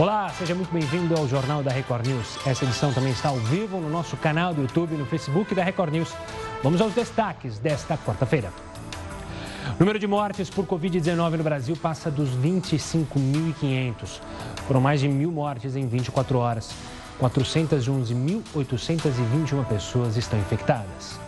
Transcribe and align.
Olá, 0.00 0.30
seja 0.30 0.54
muito 0.54 0.72
bem-vindo 0.72 1.14
ao 1.14 1.28
Jornal 1.28 1.62
da 1.62 1.70
Record 1.70 2.06
News. 2.06 2.38
Essa 2.46 2.64
edição 2.64 2.90
também 2.90 3.12
está 3.12 3.28
ao 3.28 3.36
vivo 3.36 3.78
no 3.78 3.90
nosso 3.90 4.16
canal 4.16 4.54
do 4.54 4.62
YouTube 4.62 4.94
e 4.94 4.96
no 4.96 5.04
Facebook 5.04 5.54
da 5.54 5.62
Record 5.62 5.92
News. 5.92 6.14
Vamos 6.62 6.80
aos 6.80 6.94
destaques 6.94 7.58
desta 7.58 7.98
quarta-feira. 7.98 8.50
O 9.76 9.78
número 9.78 9.98
de 9.98 10.06
mortes 10.06 10.48
por 10.48 10.64
Covid-19 10.64 11.36
no 11.36 11.44
Brasil 11.44 11.76
passa 11.76 12.10
dos 12.10 12.30
25.500. 12.30 14.22
Foram 14.66 14.80
mais 14.80 15.00
de 15.00 15.08
mil 15.08 15.30
mortes 15.30 15.76
em 15.76 15.86
24 15.86 16.38
horas. 16.38 16.70
411.821 17.20 19.66
pessoas 19.66 20.16
estão 20.16 20.38
infectadas. 20.38 21.20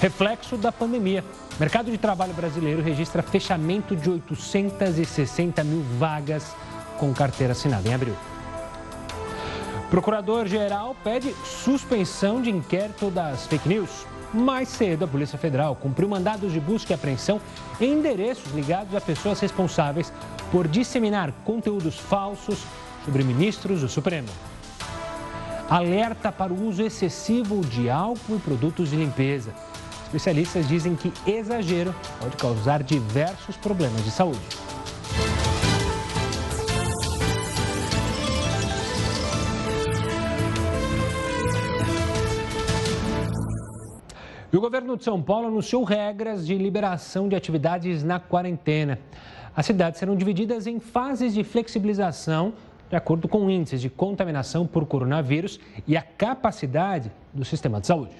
Reflexo 0.00 0.56
da 0.56 0.70
pandemia. 0.70 1.24
Mercado 1.58 1.90
de 1.90 1.98
trabalho 1.98 2.34
brasileiro 2.34 2.80
registra 2.80 3.20
fechamento 3.20 3.96
de 3.96 4.08
860 4.08 5.64
mil 5.64 5.82
vagas 5.98 6.54
com 6.98 7.14
carteira 7.14 7.52
assinada 7.52 7.88
em 7.88 7.94
abril. 7.94 8.14
Procurador-geral 9.90 10.94
pede 11.02 11.34
suspensão 11.44 12.42
de 12.42 12.50
inquérito 12.50 13.10
das 13.10 13.46
fake 13.46 13.66
news. 13.66 14.06
Mais 14.34 14.68
cedo, 14.68 15.06
a 15.06 15.08
Polícia 15.08 15.38
Federal 15.38 15.74
cumpriu 15.74 16.06
mandados 16.06 16.52
de 16.52 16.60
busca 16.60 16.92
e 16.92 16.94
apreensão 16.94 17.40
em 17.80 17.94
endereços 17.94 18.52
ligados 18.52 18.94
a 18.94 19.00
pessoas 19.00 19.40
responsáveis 19.40 20.12
por 20.52 20.68
disseminar 20.68 21.32
conteúdos 21.44 21.98
falsos 21.98 22.58
sobre 23.04 23.24
ministros 23.24 23.80
do 23.80 23.88
Supremo. 23.88 24.28
Alerta 25.70 26.30
para 26.30 26.52
o 26.52 26.66
uso 26.66 26.82
excessivo 26.82 27.62
de 27.64 27.88
álcool 27.88 28.36
e 28.36 28.40
produtos 28.40 28.90
de 28.90 28.96
limpeza. 28.96 29.54
Especialistas 30.04 30.68
dizem 30.68 30.94
que 30.94 31.12
exagero 31.26 31.94
pode 32.20 32.36
causar 32.36 32.82
diversos 32.82 33.56
problemas 33.56 34.04
de 34.04 34.10
saúde. 34.10 34.67
E 44.50 44.56
o 44.56 44.60
governo 44.62 44.96
de 44.96 45.04
São 45.04 45.22
Paulo 45.22 45.48
anunciou 45.48 45.84
regras 45.84 46.46
de 46.46 46.56
liberação 46.56 47.28
de 47.28 47.36
atividades 47.36 48.02
na 48.02 48.18
quarentena. 48.18 48.98
As 49.54 49.66
cidades 49.66 49.98
serão 49.98 50.16
divididas 50.16 50.66
em 50.66 50.80
fases 50.80 51.34
de 51.34 51.44
flexibilização 51.44 52.54
de 52.88 52.96
acordo 52.96 53.28
com 53.28 53.50
índices 53.50 53.82
de 53.82 53.90
contaminação 53.90 54.66
por 54.66 54.86
coronavírus 54.86 55.60
e 55.86 55.98
a 55.98 56.02
capacidade 56.02 57.12
do 57.34 57.44
sistema 57.44 57.78
de 57.78 57.88
saúde. 57.88 58.14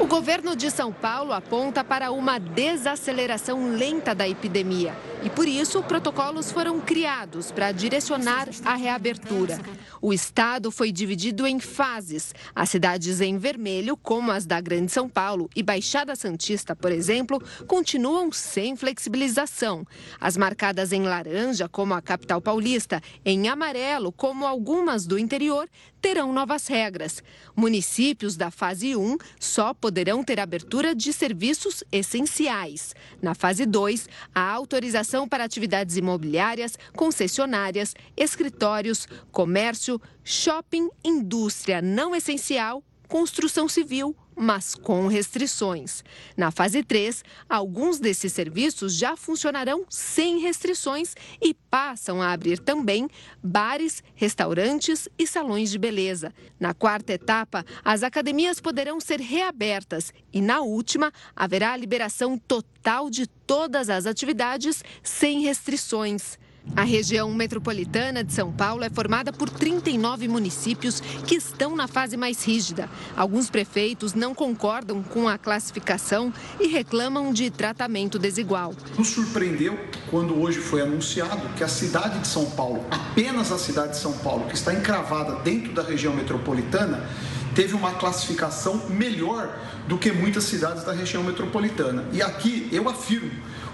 O 0.00 0.06
governo 0.06 0.56
de 0.56 0.72
São 0.72 0.92
Paulo 0.92 1.32
aponta 1.32 1.84
para 1.84 2.10
uma 2.10 2.40
desaceleração 2.40 3.76
lenta 3.76 4.12
da 4.12 4.28
epidemia 4.28 4.92
e, 5.22 5.30
por 5.30 5.48
isso, 5.48 5.82
protocolos 5.82 6.52
foram 6.52 6.80
criados 6.80 7.50
para 7.50 7.72
direcionar 7.72 8.48
a 8.64 8.74
reabertura. 8.74 9.58
O 10.00 10.12
estado 10.12 10.70
foi 10.70 10.92
dividido 10.92 11.46
em 11.46 11.58
fases. 11.58 12.34
As 12.54 12.70
cidades 12.70 13.20
em 13.20 13.38
vermelho, 13.38 13.96
como 13.96 14.30
as 14.30 14.44
da 14.44 14.60
Grande 14.60 14.92
São 14.92 15.08
Paulo 15.08 15.48
e 15.56 15.62
Baixada 15.62 16.14
Santista, 16.14 16.76
por 16.76 16.92
exemplo, 16.92 17.42
continuam 17.66 18.30
sem 18.30 18.76
flexibilização. 18.76 19.86
As 20.20 20.36
marcadas 20.36 20.92
em 20.92 21.02
laranja, 21.02 21.68
como 21.68 21.94
a 21.94 22.02
capital 22.02 22.40
paulista, 22.40 23.02
em 23.24 23.48
amarelo, 23.48 24.12
como 24.12 24.46
algumas 24.46 25.06
do 25.06 25.18
interior, 25.18 25.68
terão 26.00 26.32
novas 26.32 26.66
regras. 26.68 27.22
Municípios 27.56 28.36
da 28.36 28.50
fase 28.50 28.94
1 28.94 29.16
só 29.40 29.74
poderão 29.74 30.22
ter 30.22 30.38
abertura 30.38 30.94
de 30.94 31.12
serviços 31.12 31.82
essenciais. 31.90 32.94
Na 33.20 33.34
fase 33.34 33.66
2, 33.66 34.08
a 34.34 34.52
autorização 34.52 35.05
para 35.28 35.44
atividades 35.44 35.96
imobiliárias, 35.96 36.76
concessionárias, 36.96 37.94
escritórios, 38.16 39.06
comércio, 39.30 40.00
shopping, 40.24 40.88
indústria 41.04 41.80
não 41.80 42.14
essencial, 42.14 42.82
construção 43.08 43.68
civil, 43.68 44.16
mas 44.36 44.74
com 44.74 45.06
restrições. 45.06 46.04
Na 46.36 46.50
fase 46.50 46.84
3, 46.84 47.24
alguns 47.48 47.98
desses 47.98 48.32
serviços 48.32 48.94
já 48.94 49.16
funcionarão 49.16 49.86
sem 49.88 50.38
restrições 50.38 51.14
e 51.40 51.54
passam 51.54 52.20
a 52.20 52.32
abrir 52.32 52.58
também 52.58 53.08
bares, 53.42 54.02
restaurantes 54.14 55.08
e 55.18 55.26
salões 55.26 55.70
de 55.70 55.78
beleza. 55.78 56.34
Na 56.60 56.74
quarta 56.74 57.14
etapa, 57.14 57.64
as 57.82 58.02
academias 58.02 58.60
poderão 58.60 59.00
ser 59.00 59.20
reabertas 59.20 60.12
e, 60.32 60.42
na 60.42 60.60
última, 60.60 61.10
haverá 61.34 61.72
a 61.72 61.76
liberação 61.76 62.36
total 62.36 63.08
de 63.08 63.26
todas 63.26 63.88
as 63.88 64.04
atividades 64.04 64.84
sem 65.02 65.40
restrições. 65.40 66.38
A 66.74 66.82
região 66.82 67.32
metropolitana 67.32 68.24
de 68.24 68.32
São 68.32 68.52
Paulo 68.52 68.84
é 68.84 68.90
formada 68.90 69.32
por 69.32 69.48
39 69.48 70.28
municípios 70.28 71.00
que 71.00 71.36
estão 71.36 71.76
na 71.76 71.86
fase 71.86 72.16
mais 72.16 72.44
rígida. 72.44 72.88
Alguns 73.16 73.48
prefeitos 73.48 74.14
não 74.14 74.34
concordam 74.34 75.02
com 75.02 75.28
a 75.28 75.38
classificação 75.38 76.32
e 76.60 76.66
reclamam 76.66 77.32
de 77.32 77.50
tratamento 77.50 78.18
desigual. 78.18 78.74
Nos 78.98 79.08
surpreendeu 79.08 79.78
quando 80.10 80.38
hoje 80.40 80.58
foi 80.58 80.82
anunciado 80.82 81.48
que 81.56 81.64
a 81.64 81.68
cidade 81.68 82.18
de 82.20 82.28
São 82.28 82.50
Paulo, 82.50 82.84
apenas 82.90 83.52
a 83.52 83.58
cidade 83.58 83.92
de 83.92 83.98
São 83.98 84.12
Paulo, 84.18 84.46
que 84.46 84.54
está 84.54 84.74
encravada 84.74 85.36
dentro 85.36 85.72
da 85.72 85.82
região 85.82 86.14
metropolitana, 86.14 87.08
teve 87.54 87.74
uma 87.74 87.92
classificação 87.94 88.82
melhor 88.90 89.58
do 89.86 89.96
que 89.98 90.12
muitas 90.12 90.44
cidades 90.44 90.84
da 90.84 90.92
região 90.92 91.22
metropolitana. 91.22 92.04
E 92.12 92.22
aqui 92.22 92.68
eu 92.72 92.88
afirmo 92.88 93.30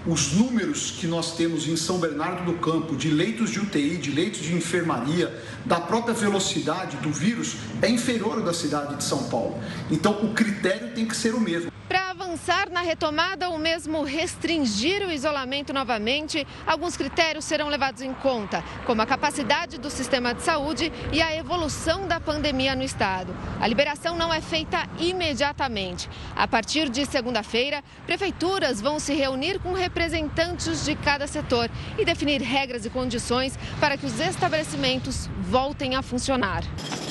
os 0.06 0.32
números 0.32 0.90
que 0.90 1.06
nós 1.06 1.36
temos 1.36 1.68
em 1.68 1.76
São 1.76 1.98
Bernardo 1.98 2.44
do 2.44 2.58
Campo 2.58 2.96
de 2.96 3.10
leitos 3.10 3.50
de 3.50 3.60
UTI, 3.60 3.96
de 3.96 4.10
leitos 4.10 4.40
de 4.40 4.54
enfermaria, 4.54 5.32
da 5.64 5.80
própria 5.80 6.12
velocidade 6.12 6.96
do 6.96 7.12
vírus, 7.12 7.56
é 7.80 7.88
inferior 7.88 8.38
ao 8.38 8.44
da 8.44 8.52
cidade 8.52 8.96
de 8.96 9.04
São 9.04 9.24
Paulo. 9.24 9.58
Então, 9.90 10.24
o 10.24 10.34
critério 10.34 10.92
tem 10.92 11.06
que 11.06 11.16
ser 11.16 11.34
o 11.34 11.40
mesmo. 11.40 11.70
Para 11.88 12.01
avançar 12.12 12.68
na 12.68 12.82
retomada 12.82 13.48
ou 13.48 13.56
mesmo 13.58 14.02
restringir 14.02 15.02
o 15.02 15.10
isolamento 15.10 15.72
novamente, 15.72 16.46
alguns 16.66 16.94
critérios 16.94 17.44
serão 17.46 17.68
levados 17.68 18.02
em 18.02 18.12
conta, 18.12 18.62
como 18.84 19.00
a 19.00 19.06
capacidade 19.06 19.78
do 19.78 19.88
sistema 19.88 20.34
de 20.34 20.42
saúde 20.42 20.92
e 21.10 21.22
a 21.22 21.34
evolução 21.34 22.06
da 22.06 22.20
pandemia 22.20 22.76
no 22.76 22.82
estado. 22.82 23.34
A 23.58 23.66
liberação 23.66 24.14
não 24.14 24.32
é 24.32 24.42
feita 24.42 24.86
imediatamente. 24.98 26.08
A 26.36 26.46
partir 26.46 26.90
de 26.90 27.06
segunda-feira, 27.06 27.82
prefeituras 28.06 28.78
vão 28.78 28.98
se 28.98 29.14
reunir 29.14 29.58
com 29.58 29.72
representantes 29.72 30.84
de 30.84 30.94
cada 30.94 31.26
setor 31.26 31.70
e 31.98 32.04
definir 32.04 32.42
regras 32.42 32.84
e 32.84 32.90
condições 32.90 33.58
para 33.80 33.96
que 33.96 34.04
os 34.04 34.20
estabelecimentos 34.20 35.30
voltem 35.40 35.96
a 35.96 36.02
funcionar. 36.02 36.62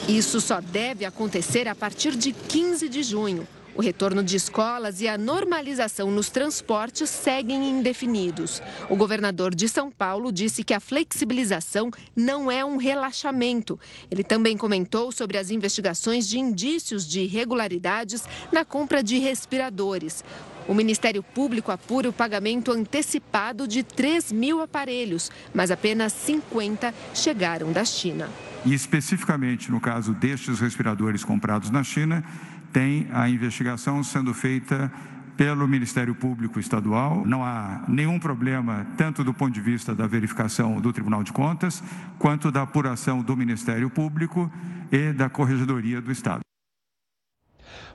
Isso 0.08 0.40
só 0.40 0.62
deve 0.62 1.06
acontecer 1.06 1.68
a 1.68 1.74
partir 1.74 2.16
de 2.16 2.32
15 2.32 2.88
de 2.88 3.02
junho. 3.02 3.48
O 3.74 3.82
retorno 3.82 4.22
de 4.22 4.36
escolas 4.36 5.00
e 5.00 5.08
a 5.08 5.18
normalização 5.18 6.12
nos 6.12 6.30
transportes 6.30 7.10
seguem 7.10 7.70
indefinidos. 7.70 8.62
O 8.90 8.96
governador 8.96 9.56
de 9.56 9.70
São 9.70 9.90
Paulo 9.90 10.32
disse 10.32 10.64
que 10.64 10.74
a 10.74 10.80
flexibilização 10.80 11.90
não 12.16 12.52
é 12.52 12.66
um 12.66 12.76
relaxamento. 12.76 13.80
Ele 14.10 14.24
também 14.24 14.58
comentou 14.58 15.12
sobre 15.12 15.38
as 15.38 15.52
investigações 15.52 16.28
de 16.28 16.38
indícios 16.38 17.08
de 17.08 17.22
irregularidades 17.22 18.26
na 18.52 18.66
compra 18.66 19.02
de 19.02 19.18
respiradores. 19.20 20.24
O 20.68 20.74
Ministério 20.74 21.24
Público 21.24 21.72
apura 21.72 22.10
o 22.10 22.14
pagamento 22.14 22.72
antecipado 22.72 23.68
de 23.68 23.84
3 23.84 24.32
mil 24.32 24.62
aparelhos, 24.62 25.32
mas 25.54 25.72
apenas 25.72 26.14
50 26.14 26.94
chegaram 27.14 27.72
da 27.72 27.84
China. 27.84 28.30
E 28.64 28.74
especificamente 28.74 29.72
no 29.72 29.80
caso 29.80 30.14
destes 30.14 30.60
respiradores 30.60 31.24
comprados 31.24 31.72
na 31.72 31.84
China, 31.84 32.24
tem 32.72 33.08
a 33.12 33.30
investigação 33.30 34.04
sendo 34.04 34.34
feita 34.34 34.92
pelo 35.38 35.68
Ministério 35.68 36.14
Público 36.14 36.60
Estadual. 36.60 37.26
Não 37.26 37.44
há 37.44 37.84
nenhum 37.88 38.20
problema, 38.20 38.86
tanto 38.98 39.24
do 39.24 39.34
ponto 39.34 39.52
de 39.52 39.62
vista 39.62 39.96
da 39.96 40.06
verificação 40.06 40.80
do 40.80 40.94
Tribunal 40.94 41.24
de 41.24 41.34
Contas, 41.34 41.84
quanto 42.20 42.52
da 42.52 42.62
apuração 42.62 43.22
do 43.22 43.36
Ministério 43.36 43.90
Público 43.90 44.52
e 44.92 45.12
da 45.14 45.30
Corregedoria 45.30 46.02
do 46.02 46.12
Estado. 46.12 46.42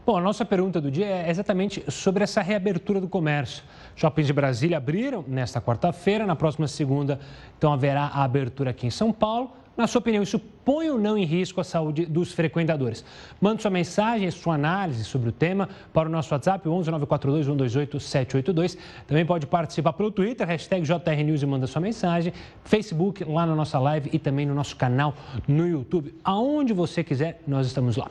Bom, 0.05 0.17
a 0.17 0.21
nossa 0.21 0.45
pergunta 0.45 0.81
do 0.81 0.89
dia 0.89 1.07
é 1.07 1.31
exatamente 1.31 1.83
sobre 1.91 2.23
essa 2.23 2.41
reabertura 2.41 3.01
do 3.01 3.09
comércio. 3.09 3.65
Shoppings 3.97 4.29
de 4.29 4.33
Brasília 4.33 4.77
abriram 4.77 5.25
nesta 5.27 5.61
quarta-feira, 5.61 6.25
na 6.25 6.37
próxima 6.37 6.69
segunda, 6.69 7.19
então 7.59 7.73
haverá 7.73 8.05
a 8.05 8.23
abertura 8.23 8.71
aqui 8.71 8.87
em 8.87 8.91
São 8.91 9.13
Paulo. 9.13 9.53
Na 9.77 9.87
sua 9.87 9.99
opinião, 9.99 10.23
isso 10.23 10.39
põe 10.39 10.89
ou 10.89 10.99
não 10.99 11.19
em 11.19 11.25
risco 11.25 11.61
a 11.61 11.65
saúde 11.65 12.07
dos 12.07 12.33
frequentadores? 12.33 13.05
Mande 13.39 13.61
sua 13.61 13.71
mensagem, 13.71 14.31
sua 14.31 14.55
análise 14.55 15.05
sobre 15.05 15.29
o 15.29 15.33
tema 15.33 15.69
para 15.93 16.09
o 16.09 16.13
nosso 16.13 16.33
WhatsApp, 16.33 16.67
11 16.67 16.91
942 16.91 17.45
128 17.45 18.01
782. 18.01 18.79
Também 19.07 19.27
pode 19.27 19.47
participar 19.47 19.93
pelo 19.93 20.11
Twitter, 20.11 20.47
hashtag 20.47 20.87
JRNews 20.87 21.43
e 21.43 21.47
manda 21.47 21.67
sua 21.67 21.83
mensagem, 21.83 22.33
Facebook, 22.65 23.23
lá 23.25 23.45
na 23.45 23.55
nossa 23.55 23.79
live 23.79 24.09
e 24.15 24.19
também 24.19 24.47
no 24.47 24.55
nosso 24.55 24.75
canal 24.77 25.15
no 25.47 25.69
YouTube. 25.69 26.15
Aonde 26.25 26.73
você 26.73 27.05
quiser, 27.05 27.43
nós 27.47 27.67
estamos 27.67 27.97
lá. 27.97 28.11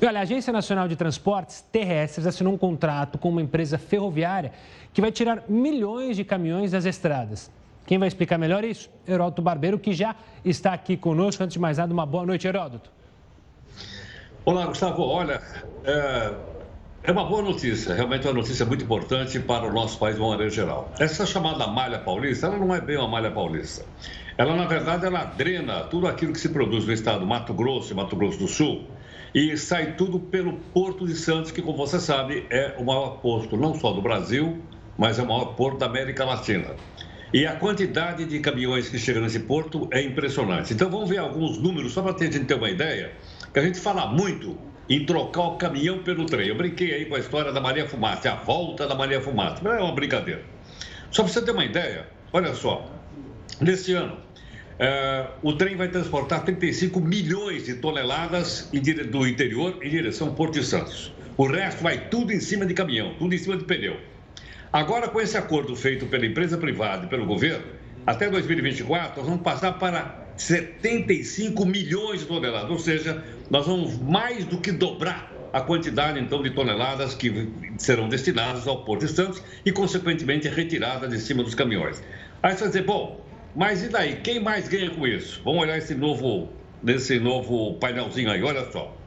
E 0.00 0.04
olha, 0.04 0.18
a 0.18 0.22
Agência 0.22 0.52
Nacional 0.52 0.88
de 0.88 0.96
Transportes 0.96 1.60
Terrestres 1.70 2.26
assinou 2.26 2.52
um 2.52 2.58
contrato 2.58 3.16
com 3.16 3.28
uma 3.28 3.42
empresa 3.42 3.78
ferroviária 3.78 4.50
que 4.92 5.00
vai 5.00 5.12
tirar 5.12 5.44
milhões 5.48 6.16
de 6.16 6.24
caminhões 6.24 6.72
das 6.72 6.84
estradas 6.84 7.48
Quem 7.90 7.98
vai 7.98 8.06
explicar 8.06 8.38
melhor 8.38 8.62
isso? 8.64 8.88
Heródoto 9.04 9.42
Barbeiro, 9.42 9.76
que 9.76 9.92
já 9.92 10.14
está 10.44 10.72
aqui 10.72 10.96
conosco. 10.96 11.42
Antes 11.42 11.54
de 11.54 11.58
mais 11.58 11.76
nada, 11.76 11.92
uma 11.92 12.06
boa 12.06 12.24
noite, 12.24 12.46
Heródoto. 12.46 12.88
Olá, 14.44 14.64
Gustavo. 14.66 15.02
Olha, 15.02 15.42
é, 15.84 16.32
é 17.02 17.10
uma 17.10 17.24
boa 17.24 17.42
notícia, 17.42 17.92
realmente 17.92 18.28
é 18.28 18.30
uma 18.30 18.36
notícia 18.36 18.64
muito 18.64 18.84
importante 18.84 19.40
para 19.40 19.66
o 19.66 19.72
nosso 19.72 19.98
país 19.98 20.14
de 20.14 20.22
uma 20.22 20.30
maneira 20.30 20.52
geral. 20.52 20.88
Essa 21.00 21.26
chamada 21.26 21.66
malha 21.66 21.98
paulista, 21.98 22.46
ela 22.46 22.58
não 22.58 22.72
é 22.72 22.80
bem 22.80 22.96
uma 22.96 23.08
malha 23.08 23.32
paulista. 23.32 23.84
Ela, 24.38 24.54
na 24.54 24.66
verdade, 24.66 25.04
ela 25.04 25.24
drena 25.24 25.80
tudo 25.80 26.06
aquilo 26.06 26.32
que 26.32 26.38
se 26.38 26.50
produz 26.50 26.86
no 26.86 26.92
estado 26.92 27.26
Mato 27.26 27.52
Grosso 27.52 27.92
e 27.92 27.96
Mato 27.96 28.14
Grosso 28.14 28.38
do 28.38 28.46
Sul 28.46 28.84
e 29.34 29.56
sai 29.56 29.94
tudo 29.94 30.20
pelo 30.20 30.52
Porto 30.72 31.08
de 31.08 31.16
Santos, 31.16 31.50
que, 31.50 31.60
como 31.60 31.76
você 31.76 31.98
sabe, 31.98 32.46
é 32.50 32.72
o 32.78 32.84
maior 32.84 33.18
porto 33.18 33.56
não 33.56 33.74
só 33.74 33.92
do 33.92 34.00
Brasil, 34.00 34.62
mas 34.96 35.18
é 35.18 35.22
o 35.22 35.26
maior 35.26 35.56
porto 35.56 35.78
da 35.78 35.86
América 35.86 36.24
Latina. 36.24 36.76
E 37.32 37.46
a 37.46 37.54
quantidade 37.54 38.24
de 38.24 38.40
caminhões 38.40 38.88
que 38.88 38.98
chegam 38.98 39.22
nesse 39.22 39.38
porto 39.40 39.88
é 39.92 40.02
impressionante. 40.02 40.74
Então, 40.74 40.90
vamos 40.90 41.08
ver 41.08 41.18
alguns 41.18 41.58
números, 41.58 41.92
só 41.92 42.02
para 42.02 42.12
a 42.12 42.18
gente 42.18 42.40
ter 42.40 42.54
uma 42.54 42.68
ideia, 42.68 43.12
que 43.52 43.58
a 43.60 43.62
gente 43.62 43.78
fala 43.78 44.06
muito 44.06 44.58
em 44.88 45.06
trocar 45.06 45.42
o 45.42 45.56
caminhão 45.56 46.02
pelo 46.02 46.26
trem. 46.26 46.48
Eu 46.48 46.56
brinquei 46.56 46.92
aí 46.92 47.04
com 47.04 47.14
a 47.14 47.20
história 47.20 47.52
da 47.52 47.60
Maria 47.60 47.86
Fumaça, 47.86 48.32
a 48.32 48.34
volta 48.34 48.88
da 48.88 48.96
Maria 48.96 49.20
Fumaça. 49.20 49.60
Mas 49.62 49.74
é 49.74 49.80
uma 49.80 49.94
brincadeira. 49.94 50.42
Só 51.12 51.22
para 51.22 51.32
você 51.32 51.40
ter 51.40 51.52
uma 51.52 51.64
ideia, 51.64 52.08
olha 52.32 52.52
só, 52.52 52.90
nesse 53.60 53.92
ano, 53.92 54.16
é, 54.80 55.26
o 55.40 55.52
trem 55.52 55.76
vai 55.76 55.86
transportar 55.86 56.42
35 56.44 57.00
milhões 57.00 57.66
de 57.66 57.74
toneladas 57.74 58.68
do 59.08 59.28
interior 59.28 59.78
em 59.80 59.88
direção 59.88 60.28
ao 60.28 60.34
Porto 60.34 60.54
de 60.54 60.64
Santos. 60.64 61.12
O 61.36 61.46
resto 61.46 61.80
vai 61.80 62.08
tudo 62.08 62.32
em 62.32 62.40
cima 62.40 62.66
de 62.66 62.74
caminhão, 62.74 63.14
tudo 63.18 63.32
em 63.32 63.38
cima 63.38 63.56
de 63.56 63.64
pneu. 63.64 63.96
Agora, 64.72 65.08
com 65.08 65.20
esse 65.20 65.36
acordo 65.36 65.74
feito 65.74 66.06
pela 66.06 66.24
empresa 66.24 66.56
privada 66.56 67.06
e 67.06 67.08
pelo 67.08 67.26
governo, 67.26 67.64
até 68.06 68.30
2024, 68.30 69.18
nós 69.18 69.28
vamos 69.28 69.42
passar 69.42 69.72
para 69.72 70.32
75 70.36 71.66
milhões 71.66 72.20
de 72.20 72.26
toneladas, 72.26 72.70
ou 72.70 72.78
seja, 72.78 73.24
nós 73.50 73.66
vamos 73.66 73.98
mais 73.98 74.44
do 74.44 74.60
que 74.60 74.70
dobrar 74.70 75.32
a 75.52 75.60
quantidade, 75.60 76.20
então, 76.20 76.40
de 76.40 76.50
toneladas 76.50 77.14
que 77.14 77.52
serão 77.78 78.08
destinadas 78.08 78.68
ao 78.68 78.84
Porto 78.84 79.06
de 79.06 79.12
Santos 79.12 79.42
e, 79.66 79.72
consequentemente, 79.72 80.48
retiradas 80.48 81.10
de 81.10 81.18
cima 81.18 81.42
dos 81.42 81.56
caminhões. 81.56 82.00
Aí 82.40 82.52
você 82.52 82.60
vai 82.60 82.68
dizer, 82.68 82.84
bom, 82.84 83.28
mas 83.52 83.82
e 83.82 83.88
daí? 83.88 84.20
Quem 84.20 84.38
mais 84.38 84.68
ganha 84.68 84.90
com 84.90 85.04
isso? 85.04 85.42
Vamos 85.44 85.62
olhar 85.62 85.76
esse 85.76 85.96
novo, 85.96 86.60
nesse 86.80 87.18
novo 87.18 87.78
painelzinho 87.80 88.30
aí, 88.30 88.42
olha 88.44 88.70
só. 88.70 88.99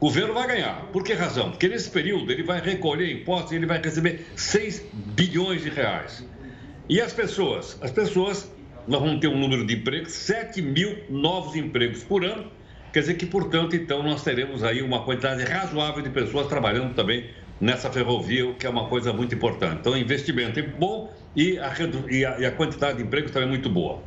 O 0.00 0.06
governo 0.06 0.32
vai 0.32 0.46
ganhar. 0.46 0.86
Por 0.92 1.04
que 1.04 1.12
razão? 1.12 1.50
Porque 1.50 1.68
nesse 1.68 1.90
período 1.90 2.32
ele 2.32 2.42
vai 2.42 2.58
recolher 2.58 3.12
impostos 3.12 3.52
e 3.52 3.56
ele 3.56 3.66
vai 3.66 3.78
receber 3.82 4.26
6 4.34 4.86
bilhões 4.94 5.62
de 5.62 5.68
reais. 5.68 6.26
E 6.88 7.02
as 7.02 7.12
pessoas? 7.12 7.78
As 7.82 7.90
pessoas, 7.90 8.50
nós 8.88 8.98
vamos 8.98 9.20
ter 9.20 9.28
um 9.28 9.38
número 9.38 9.66
de 9.66 9.74
empregos, 9.74 10.12
7 10.12 10.62
mil 10.62 11.04
novos 11.10 11.54
empregos 11.54 12.02
por 12.02 12.24
ano. 12.24 12.50
Quer 12.94 13.00
dizer 13.00 13.14
que, 13.14 13.26
portanto, 13.26 13.76
então 13.76 14.02
nós 14.02 14.24
teremos 14.24 14.64
aí 14.64 14.80
uma 14.80 15.04
quantidade 15.04 15.44
razoável 15.44 16.02
de 16.02 16.08
pessoas 16.08 16.46
trabalhando 16.46 16.94
também 16.94 17.28
nessa 17.60 17.90
ferrovia, 17.90 18.48
o 18.48 18.54
que 18.54 18.66
é 18.66 18.70
uma 18.70 18.86
coisa 18.86 19.12
muito 19.12 19.34
importante. 19.34 19.80
Então, 19.80 19.94
investimento 19.94 20.58
é 20.58 20.62
bom 20.62 21.12
e 21.36 21.58
a, 21.58 21.72
e 22.08 22.24
a, 22.24 22.40
e 22.40 22.46
a 22.46 22.50
quantidade 22.50 22.96
de 22.96 23.04
empregos 23.04 23.32
também 23.32 23.48
é 23.48 23.50
muito 23.50 23.68
boa. 23.68 24.02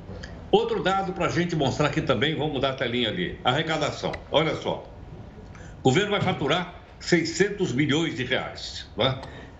Outro 0.52 0.82
dado 0.82 1.14
para 1.14 1.28
a 1.28 1.30
gente 1.30 1.56
mostrar 1.56 1.88
aqui 1.88 2.02
também, 2.02 2.36
vamos 2.36 2.54
mudar 2.54 2.72
a 2.72 2.74
telinha 2.74 3.10
ali, 3.10 3.40
arrecadação. 3.44 4.12
Olha 4.32 4.56
só, 4.56 4.93
o 5.84 5.90
governo 5.90 6.12
vai 6.12 6.22
faturar 6.22 6.82
600 7.02 7.74
milhões 7.74 8.16
de 8.16 8.24
reais, 8.24 8.88
né? 8.98 9.20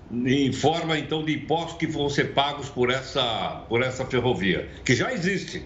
em 0.10 0.54
forma 0.54 0.98
então 0.98 1.26
de 1.26 1.34
impostos 1.34 1.76
que 1.78 1.86
vão 1.86 2.08
ser 2.08 2.34
pagos 2.34 2.70
por 2.70 2.90
essa, 2.90 3.66
por 3.68 3.82
essa 3.82 4.06
ferrovia, 4.06 4.70
que 4.86 4.96
já 4.96 5.12
existe. 5.12 5.66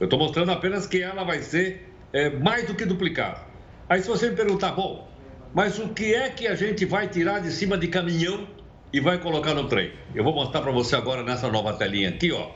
Eu 0.00 0.04
estou 0.04 0.18
mostrando 0.18 0.50
apenas 0.50 0.86
que 0.86 1.02
ela 1.02 1.24
vai 1.24 1.42
ser 1.42 1.92
é, 2.12 2.30
mais 2.30 2.66
do 2.66 2.74
que 2.74 2.86
duplicada. 2.86 3.40
Aí 3.86 4.00
se 4.00 4.08
você 4.08 4.30
me 4.30 4.36
perguntar, 4.36 4.72
bom, 4.72 5.10
mas 5.52 5.78
o 5.78 5.88
que 5.88 6.14
é 6.14 6.30
que 6.30 6.46
a 6.46 6.54
gente 6.54 6.86
vai 6.86 7.08
tirar 7.08 7.40
de 7.40 7.50
cima 7.52 7.76
de 7.76 7.88
caminhão 7.88 8.48
e 8.90 9.00
vai 9.00 9.18
colocar 9.18 9.52
no 9.52 9.68
trem? 9.68 9.92
Eu 10.14 10.24
vou 10.24 10.32
mostrar 10.34 10.62
para 10.62 10.72
você 10.72 10.96
agora 10.96 11.22
nessa 11.22 11.50
nova 11.50 11.74
telinha 11.74 12.08
aqui, 12.08 12.32
ó. 12.32 12.50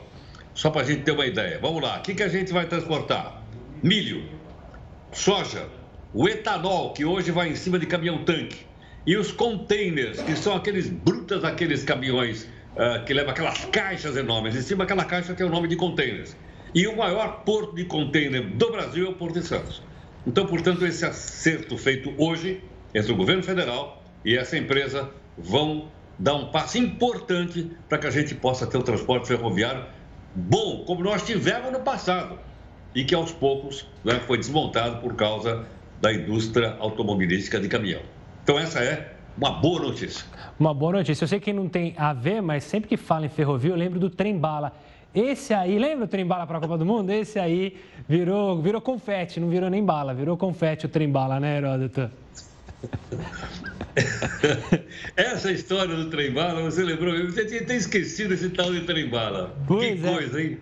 Só 0.54 0.70
para 0.70 0.82
a 0.82 0.84
gente 0.84 1.02
ter 1.02 1.12
uma 1.12 1.26
ideia. 1.26 1.58
Vamos 1.60 1.82
lá. 1.82 1.98
O 1.98 2.02
que, 2.02 2.14
que 2.14 2.22
a 2.22 2.28
gente 2.28 2.50
vai 2.50 2.66
transportar? 2.66 3.42
Milho, 3.82 4.24
soja, 5.10 5.68
o 6.14 6.28
etanol, 6.28 6.92
que 6.92 7.04
hoje 7.04 7.30
vai 7.30 7.48
em 7.48 7.54
cima 7.54 7.78
de 7.78 7.86
caminhão-tanque, 7.86 8.66
e 9.06 9.16
os 9.16 9.32
containers, 9.32 10.20
que 10.20 10.36
são 10.36 10.54
aqueles 10.54 10.88
brutas, 10.88 11.42
aqueles 11.44 11.82
caminhões 11.82 12.44
uh, 12.76 13.04
que 13.04 13.12
levam 13.12 13.32
aquelas 13.32 13.64
caixas 13.66 14.16
enormes. 14.16 14.54
Em 14.54 14.62
cima 14.62 14.84
daquela 14.84 15.04
caixa 15.04 15.34
tem 15.34 15.44
o 15.44 15.50
nome 15.50 15.68
de 15.68 15.76
containers. 15.76 16.36
E 16.74 16.86
o 16.86 16.96
maior 16.96 17.42
porto 17.44 17.74
de 17.74 17.84
container 17.84 18.46
do 18.46 18.70
Brasil 18.70 19.06
é 19.06 19.10
o 19.10 19.14
Porto 19.14 19.40
de 19.40 19.46
Santos. 19.46 19.82
Então, 20.26 20.46
portanto, 20.46 20.86
esse 20.86 21.04
acerto 21.04 21.76
feito 21.76 22.14
hoje 22.16 22.62
entre 22.94 23.12
o 23.12 23.16
governo 23.16 23.42
federal 23.42 24.02
e 24.24 24.36
essa 24.36 24.56
empresa 24.56 25.10
vão 25.36 25.90
dar 26.18 26.34
um 26.34 26.50
passo 26.50 26.78
importante 26.78 27.70
para 27.88 27.98
que 27.98 28.06
a 28.06 28.10
gente 28.10 28.34
possa 28.34 28.66
ter 28.66 28.78
o 28.78 28.82
transporte 28.82 29.26
ferroviário 29.26 29.84
bom, 30.34 30.84
como 30.86 31.02
nós 31.02 31.24
tivemos 31.24 31.72
no 31.72 31.80
passado, 31.80 32.38
e 32.94 33.04
que 33.04 33.14
aos 33.14 33.32
poucos 33.32 33.86
né, 34.04 34.20
foi 34.26 34.38
desmontado 34.38 35.00
por 35.00 35.14
causa 35.14 35.66
da 36.02 36.12
indústria 36.12 36.76
automobilística 36.80 37.60
de 37.60 37.68
caminhão. 37.68 38.02
Então, 38.42 38.58
essa 38.58 38.80
é 38.80 39.12
uma 39.38 39.52
boa 39.52 39.80
notícia. 39.80 40.26
Uma 40.58 40.74
boa 40.74 40.94
notícia. 40.94 41.22
Eu 41.22 41.28
sei 41.28 41.38
que 41.38 41.52
não 41.52 41.68
tem 41.68 41.94
a 41.96 42.12
ver, 42.12 42.42
mas 42.42 42.64
sempre 42.64 42.88
que 42.88 42.96
fala 42.96 43.24
em 43.26 43.28
ferrovia, 43.28 43.70
eu 43.70 43.76
lembro 43.76 44.00
do 44.00 44.10
trem-bala. 44.10 44.72
Esse 45.14 45.54
aí, 45.54 45.78
lembra 45.78 46.06
o 46.06 46.08
trem-bala 46.08 46.44
para 46.46 46.58
a 46.58 46.60
Copa 46.60 46.76
do 46.76 46.84
Mundo? 46.84 47.10
Esse 47.10 47.38
aí 47.38 47.76
virou, 48.08 48.60
virou 48.60 48.80
confete, 48.80 49.38
não 49.38 49.48
virou 49.48 49.70
nem 49.70 49.84
bala, 49.84 50.12
virou 50.12 50.36
confete 50.36 50.86
o 50.86 50.88
trem-bala, 50.88 51.38
né, 51.38 51.58
Heródoto? 51.58 52.10
Essa 55.16 55.52
história 55.52 55.94
do 55.94 56.10
trem-bala, 56.10 56.62
você 56.62 56.82
lembrou? 56.82 57.14
Eu 57.14 57.30
já 57.30 57.46
tinha 57.46 57.60
até 57.60 57.76
esquecido 57.76 58.34
esse 58.34 58.50
tal 58.50 58.72
de 58.72 58.80
trem-bala. 58.80 59.54
Que 59.68 59.84
é. 59.84 59.96
coisa, 59.96 60.42
hein? 60.42 60.58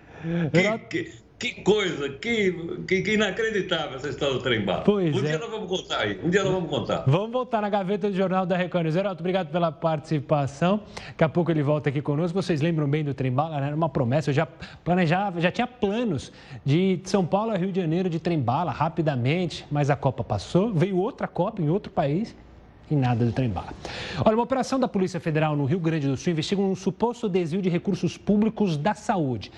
Que, 0.53 0.77
que, 1.03 1.11
que 1.41 1.53
coisa, 1.63 2.07
que, 2.07 2.51
que, 2.87 3.01
que, 3.01 3.13
inacreditável 3.15 3.95
essa 3.95 4.09
história 4.09 4.35
do 4.35 4.41
trem 4.41 4.63
bala. 4.63 4.83
Pois 4.83 5.15
um 5.15 5.19
é. 5.21 5.29
dia 5.29 5.39
nós 5.39 5.49
vamos 5.49 5.67
contar 5.67 6.01
aí, 6.01 6.19
um 6.23 6.29
dia 6.29 6.43
nós 6.43 6.53
vamos 6.53 6.69
contar. 6.69 7.03
Vamos 7.07 7.31
voltar 7.31 7.63
na 7.63 7.69
gaveta 7.69 8.11
do 8.11 8.15
Jornal 8.15 8.45
da 8.45 8.55
Record 8.55 8.83
News. 8.83 8.93
Geraldo, 8.93 9.19
obrigado 9.21 9.51
pela 9.51 9.71
participação. 9.71 10.81
Daqui 11.07 11.23
a 11.23 11.29
pouco 11.29 11.49
ele 11.49 11.63
volta 11.63 11.89
aqui 11.89 11.99
conosco. 11.99 12.39
Vocês 12.39 12.61
lembram 12.61 12.87
bem 12.87 13.03
do 13.03 13.15
trem 13.15 13.31
bala, 13.31 13.59
né? 13.59 13.67
Era 13.67 13.75
uma 13.75 13.89
promessa, 13.89 14.29
eu 14.29 14.35
já 14.35 14.45
planejava, 14.45 15.41
já 15.41 15.49
tinha 15.49 15.65
planos 15.65 16.31
de 16.63 16.99
São 17.05 17.25
Paulo 17.25 17.51
a 17.51 17.57
Rio 17.57 17.71
de 17.71 17.81
Janeiro 17.81 18.07
de 18.07 18.19
trem 18.19 18.39
bala 18.39 18.71
rapidamente, 18.71 19.65
mas 19.71 19.89
a 19.89 19.95
Copa 19.95 20.23
passou, 20.23 20.71
veio 20.71 20.97
outra 20.97 21.27
Copa 21.27 21.59
em 21.59 21.69
outro 21.69 21.91
país 21.91 22.35
e 22.91 22.95
nada 22.95 23.25
do 23.25 23.31
trem-bala. 23.31 23.73
Olha, 24.23 24.35
uma 24.35 24.43
operação 24.43 24.79
da 24.79 24.87
Polícia 24.87 25.19
Federal 25.19 25.55
no 25.55 25.65
Rio 25.65 25.79
Grande 25.79 26.07
do 26.07 26.17
Sul 26.17 26.33
investiga 26.33 26.61
um 26.61 26.75
suposto 26.75 27.29
desvio 27.29 27.61
de 27.61 27.69
recursos 27.69 28.17
públicos 28.17 28.77
da 28.77 28.93
saúde. 28.93 29.51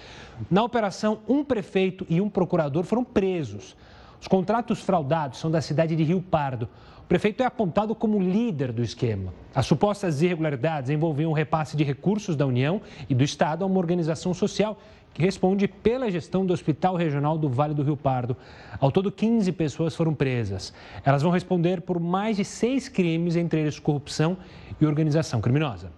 Na 0.50 0.64
operação, 0.64 1.20
um 1.28 1.44
prefeito 1.44 2.06
e 2.08 2.22
um 2.22 2.30
procurador 2.30 2.84
foram 2.84 3.04
presos. 3.04 3.76
Os 4.22 4.28
contratos 4.28 4.80
fraudados 4.80 5.40
são 5.40 5.52
da 5.52 5.60
cidade 5.60 5.96
de 5.96 6.04
Rio 6.04 6.22
Pardo. 6.22 6.70
O 7.00 7.08
prefeito 7.08 7.44
é 7.44 7.46
apontado 7.46 7.94
como 7.94 8.22
líder 8.22 8.72
do 8.72 8.82
esquema. 8.82 9.34
As 9.54 9.66
supostas 9.66 10.22
irregularidades 10.22 10.90
envolviam 10.90 11.32
o 11.32 11.34
repasse 11.34 11.76
de 11.76 11.84
recursos 11.84 12.36
da 12.36 12.46
União 12.46 12.82
e 13.10 13.14
do 13.14 13.24
Estado 13.24 13.64
a 13.64 13.68
uma 13.68 13.80
organização 13.80 14.34
social 14.34 14.78
que 15.14 15.22
responde 15.22 15.68
pela 15.68 16.10
gestão 16.10 16.46
do 16.46 16.54
Hospital 16.54 16.96
Regional 16.96 17.38
do 17.38 17.48
Vale 17.48 17.74
do 17.74 17.84
Rio 17.84 17.96
Pardo. 17.96 18.36
Ao 18.80 18.92
todo, 18.92 19.12
15 19.12 19.52
pessoas 19.52 19.96
foram 19.96 20.14
presas. 20.14 20.74
Elas 21.06 21.22
vão 21.22 21.32
responder 21.32 21.82
por 21.82 22.00
mais 22.00 22.38
de 22.38 22.44
seis 22.44 22.90
crimes, 22.90 23.36
entre 23.36 23.62
eles 23.62 23.78
corrupção 23.78 24.38
e 24.82 24.86
organização 24.86 25.40
criminosa. 25.40 25.92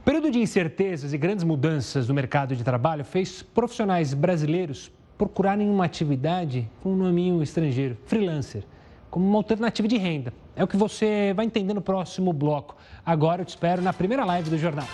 O 0.00 0.04
período 0.04 0.32
de 0.32 0.40
incertezas 0.40 1.12
e 1.12 1.18
grandes 1.18 1.44
mudanças 1.44 2.08
no 2.08 2.14
mercado 2.14 2.56
de 2.56 2.64
trabalho 2.64 3.04
fez 3.04 3.40
profissionais 3.40 4.12
brasileiros 4.12 4.90
procurarem 5.16 5.70
uma 5.70 5.84
atividade 5.84 6.68
com 6.82 6.92
um 6.94 6.96
nominho 6.96 7.40
estrangeiro, 7.40 7.96
freelancer, 8.06 8.64
como 9.08 9.24
uma 9.24 9.38
alternativa 9.38 9.86
de 9.86 9.96
renda. 9.96 10.32
É 10.56 10.64
o 10.64 10.66
que 10.66 10.76
você 10.76 11.32
vai 11.36 11.46
entender 11.46 11.74
no 11.74 11.80
próximo 11.80 12.32
bloco. 12.32 12.76
Agora 13.06 13.42
eu 13.42 13.46
te 13.46 13.50
espero 13.50 13.80
na 13.80 13.92
primeira 13.92 14.24
live 14.24 14.50
do 14.50 14.58
jornal. 14.58 14.88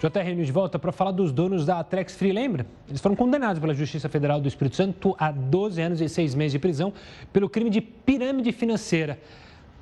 JR 0.00 0.34
News 0.34 0.48
volta 0.48 0.78
para 0.78 0.92
falar 0.92 1.10
dos 1.10 1.30
donos 1.30 1.66
da 1.66 1.78
Atrex 1.78 2.16
Free, 2.16 2.32
lembra? 2.32 2.64
Eles 2.88 3.02
foram 3.02 3.14
condenados 3.14 3.60
pela 3.60 3.74
Justiça 3.74 4.08
Federal 4.08 4.40
do 4.40 4.48
Espírito 4.48 4.74
Santo 4.74 5.14
a 5.18 5.30
12 5.30 5.82
anos 5.82 6.00
e 6.00 6.08
6 6.08 6.34
meses 6.34 6.52
de 6.52 6.58
prisão 6.58 6.90
pelo 7.30 7.50
crime 7.50 7.68
de 7.68 7.82
pirâmide 7.82 8.50
financeira. 8.50 9.20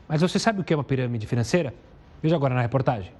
Mas 0.08 0.20
você 0.20 0.36
sabe 0.40 0.60
o 0.60 0.64
que 0.64 0.72
é 0.72 0.76
uma 0.76 0.82
pirâmide 0.82 1.24
financeira? 1.24 1.72
Veja 2.20 2.34
agora 2.34 2.52
na 2.52 2.62
reportagem. 2.62 3.12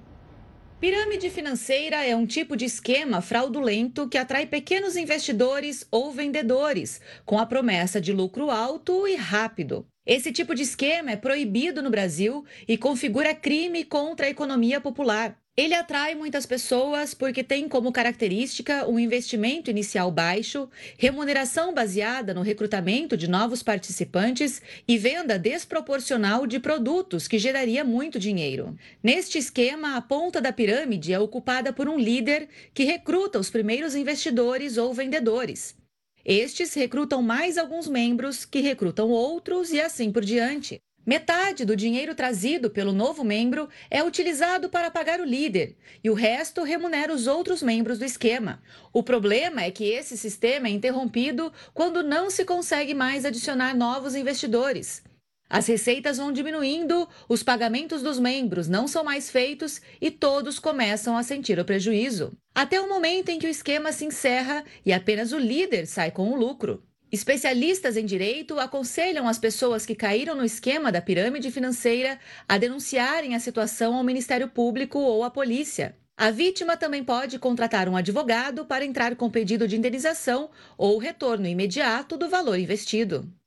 Pirâmide 0.81 1.29
financeira 1.29 2.05
é 2.05 2.13
um 2.13 2.25
tipo 2.25 2.57
de 2.57 2.65
esquema 2.65 3.21
fraudulento 3.21 4.09
que 4.09 4.17
atrai 4.17 4.45
pequenos 4.45 4.97
investidores 4.97 5.87
ou 5.89 6.11
vendedores, 6.11 6.99
com 7.25 7.39
a 7.39 7.45
promessa 7.45 8.01
de 8.01 8.11
lucro 8.11 8.51
alto 8.51 9.07
e 9.07 9.15
rápido. 9.15 9.85
Esse 10.05 10.33
tipo 10.33 10.53
de 10.53 10.63
esquema 10.63 11.11
é 11.11 11.15
proibido 11.15 11.81
no 11.81 11.89
Brasil 11.89 12.43
e 12.67 12.77
configura 12.77 13.33
crime 13.33 13.85
contra 13.85 14.25
a 14.25 14.29
economia 14.29 14.81
popular. 14.81 15.37
Ele 15.59 15.73
atrai 15.73 16.15
muitas 16.15 16.45
pessoas 16.45 17.13
porque 17.13 17.43
tem 17.43 17.67
como 17.67 17.91
característica 17.91 18.87
um 18.87 18.97
investimento 18.97 19.69
inicial 19.69 20.09
baixo, 20.09 20.69
remuneração 20.97 21.73
baseada 21.73 22.33
no 22.33 22.41
recrutamento 22.41 23.17
de 23.17 23.29
novos 23.29 23.61
participantes 23.61 24.61
e 24.87 24.97
venda 24.97 25.37
desproporcional 25.37 26.47
de 26.47 26.61
produtos 26.61 27.27
que 27.27 27.37
geraria 27.37 27.83
muito 27.83 28.17
dinheiro. 28.17 28.73
Neste 29.03 29.37
esquema, 29.37 29.97
a 29.97 30.01
ponta 30.01 30.39
da 30.39 30.53
pirâmide 30.53 31.11
é 31.11 31.19
ocupada 31.19 31.73
por 31.73 31.89
um 31.89 31.99
líder 31.99 32.47
que 32.73 32.85
recruta 32.85 33.37
os 33.37 33.49
primeiros 33.49 33.95
investidores 33.95 34.77
ou 34.77 34.93
vendedores. 34.93 35.75
Estes 36.23 36.73
recrutam 36.73 37.21
mais 37.21 37.57
alguns 37.57 37.85
membros 37.85 38.45
que 38.45 38.61
recrutam 38.61 39.09
outros 39.09 39.73
e 39.73 39.81
assim 39.81 40.09
por 40.09 40.23
diante. 40.23 40.79
Metade 41.09 41.65
do 41.65 41.75
dinheiro 41.75 42.13
trazido 42.13 42.69
pelo 42.69 42.93
novo 42.93 43.23
membro 43.23 43.67
é 43.89 44.03
utilizado 44.03 44.69
para 44.69 44.91
pagar 44.91 45.19
o 45.19 45.25
líder 45.25 45.75
e 46.03 46.09
o 46.11 46.13
resto 46.13 46.61
remunera 46.61 47.11
os 47.11 47.25
outros 47.25 47.63
membros 47.63 47.97
do 47.97 48.05
esquema. 48.05 48.61
O 48.93 49.01
problema 49.01 49.63
é 49.63 49.71
que 49.71 49.85
esse 49.85 50.15
sistema 50.15 50.67
é 50.67 50.69
interrompido 50.69 51.51
quando 51.73 52.03
não 52.03 52.29
se 52.29 52.45
consegue 52.45 52.93
mais 52.93 53.25
adicionar 53.25 53.75
novos 53.75 54.13
investidores. 54.13 55.01
As 55.49 55.65
receitas 55.65 56.17
vão 56.17 56.31
diminuindo, 56.31 57.09
os 57.27 57.41
pagamentos 57.41 58.03
dos 58.03 58.19
membros 58.19 58.67
não 58.67 58.87
são 58.87 59.03
mais 59.03 59.31
feitos 59.31 59.81
e 59.99 60.11
todos 60.11 60.59
começam 60.59 61.17
a 61.17 61.23
sentir 61.23 61.57
o 61.57 61.65
prejuízo. 61.65 62.33
Até 62.53 62.79
o 62.79 62.87
momento 62.87 63.29
em 63.29 63.39
que 63.39 63.47
o 63.47 63.49
esquema 63.49 63.91
se 63.91 64.05
encerra 64.05 64.63
e 64.85 64.93
apenas 64.93 65.31
o 65.31 65.39
líder 65.39 65.87
sai 65.87 66.11
com 66.11 66.31
o 66.31 66.35
lucro. 66.35 66.83
Especialistas 67.11 67.97
em 67.97 68.05
direito 68.05 68.59
aconselham 68.59 69.27
as 69.27 69.39
pessoas 69.39 69.83
que 69.83 69.95
caíram 69.95 70.35
no 70.35 70.45
esquema 70.45 70.91
da 70.91 71.01
pirâmide 71.01 71.49
financeira 71.49 72.19
a 72.47 72.55
denunciarem 72.57 73.33
a 73.33 73.39
situação 73.39 73.95
ao 73.95 74.03
Ministério 74.03 74.47
Público 74.47 74.99
ou 74.99 75.23
à 75.23 75.31
polícia. 75.31 75.97
A 76.15 76.29
vítima 76.29 76.77
também 76.77 77.03
pode 77.03 77.39
contratar 77.39 77.89
um 77.89 77.95
advogado 77.95 78.65
para 78.65 78.85
entrar 78.85 79.15
com 79.15 79.29
pedido 79.29 79.67
de 79.67 79.75
indenização 79.75 80.51
ou 80.77 80.99
retorno 80.99 81.47
imediato 81.47 82.15
do 82.15 82.29
valor 82.29 82.59
investido. 82.59 83.38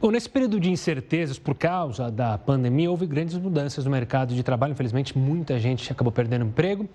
Bom, 0.00 0.12
nesse 0.12 0.30
período 0.30 0.60
de 0.60 0.70
incertezas 0.70 1.40
por 1.40 1.56
causa 1.56 2.08
da 2.08 2.38
pandemia, 2.38 2.88
houve 2.88 3.04
grandes 3.04 3.36
mudanças 3.36 3.84
no 3.84 3.90
mercado 3.90 4.32
de 4.32 4.44
trabalho. 4.44 4.70
Infelizmente, 4.70 5.18
muita 5.18 5.58
gente 5.58 5.90
acabou 5.90 6.12
perdendo 6.12 6.44
emprego 6.44 6.88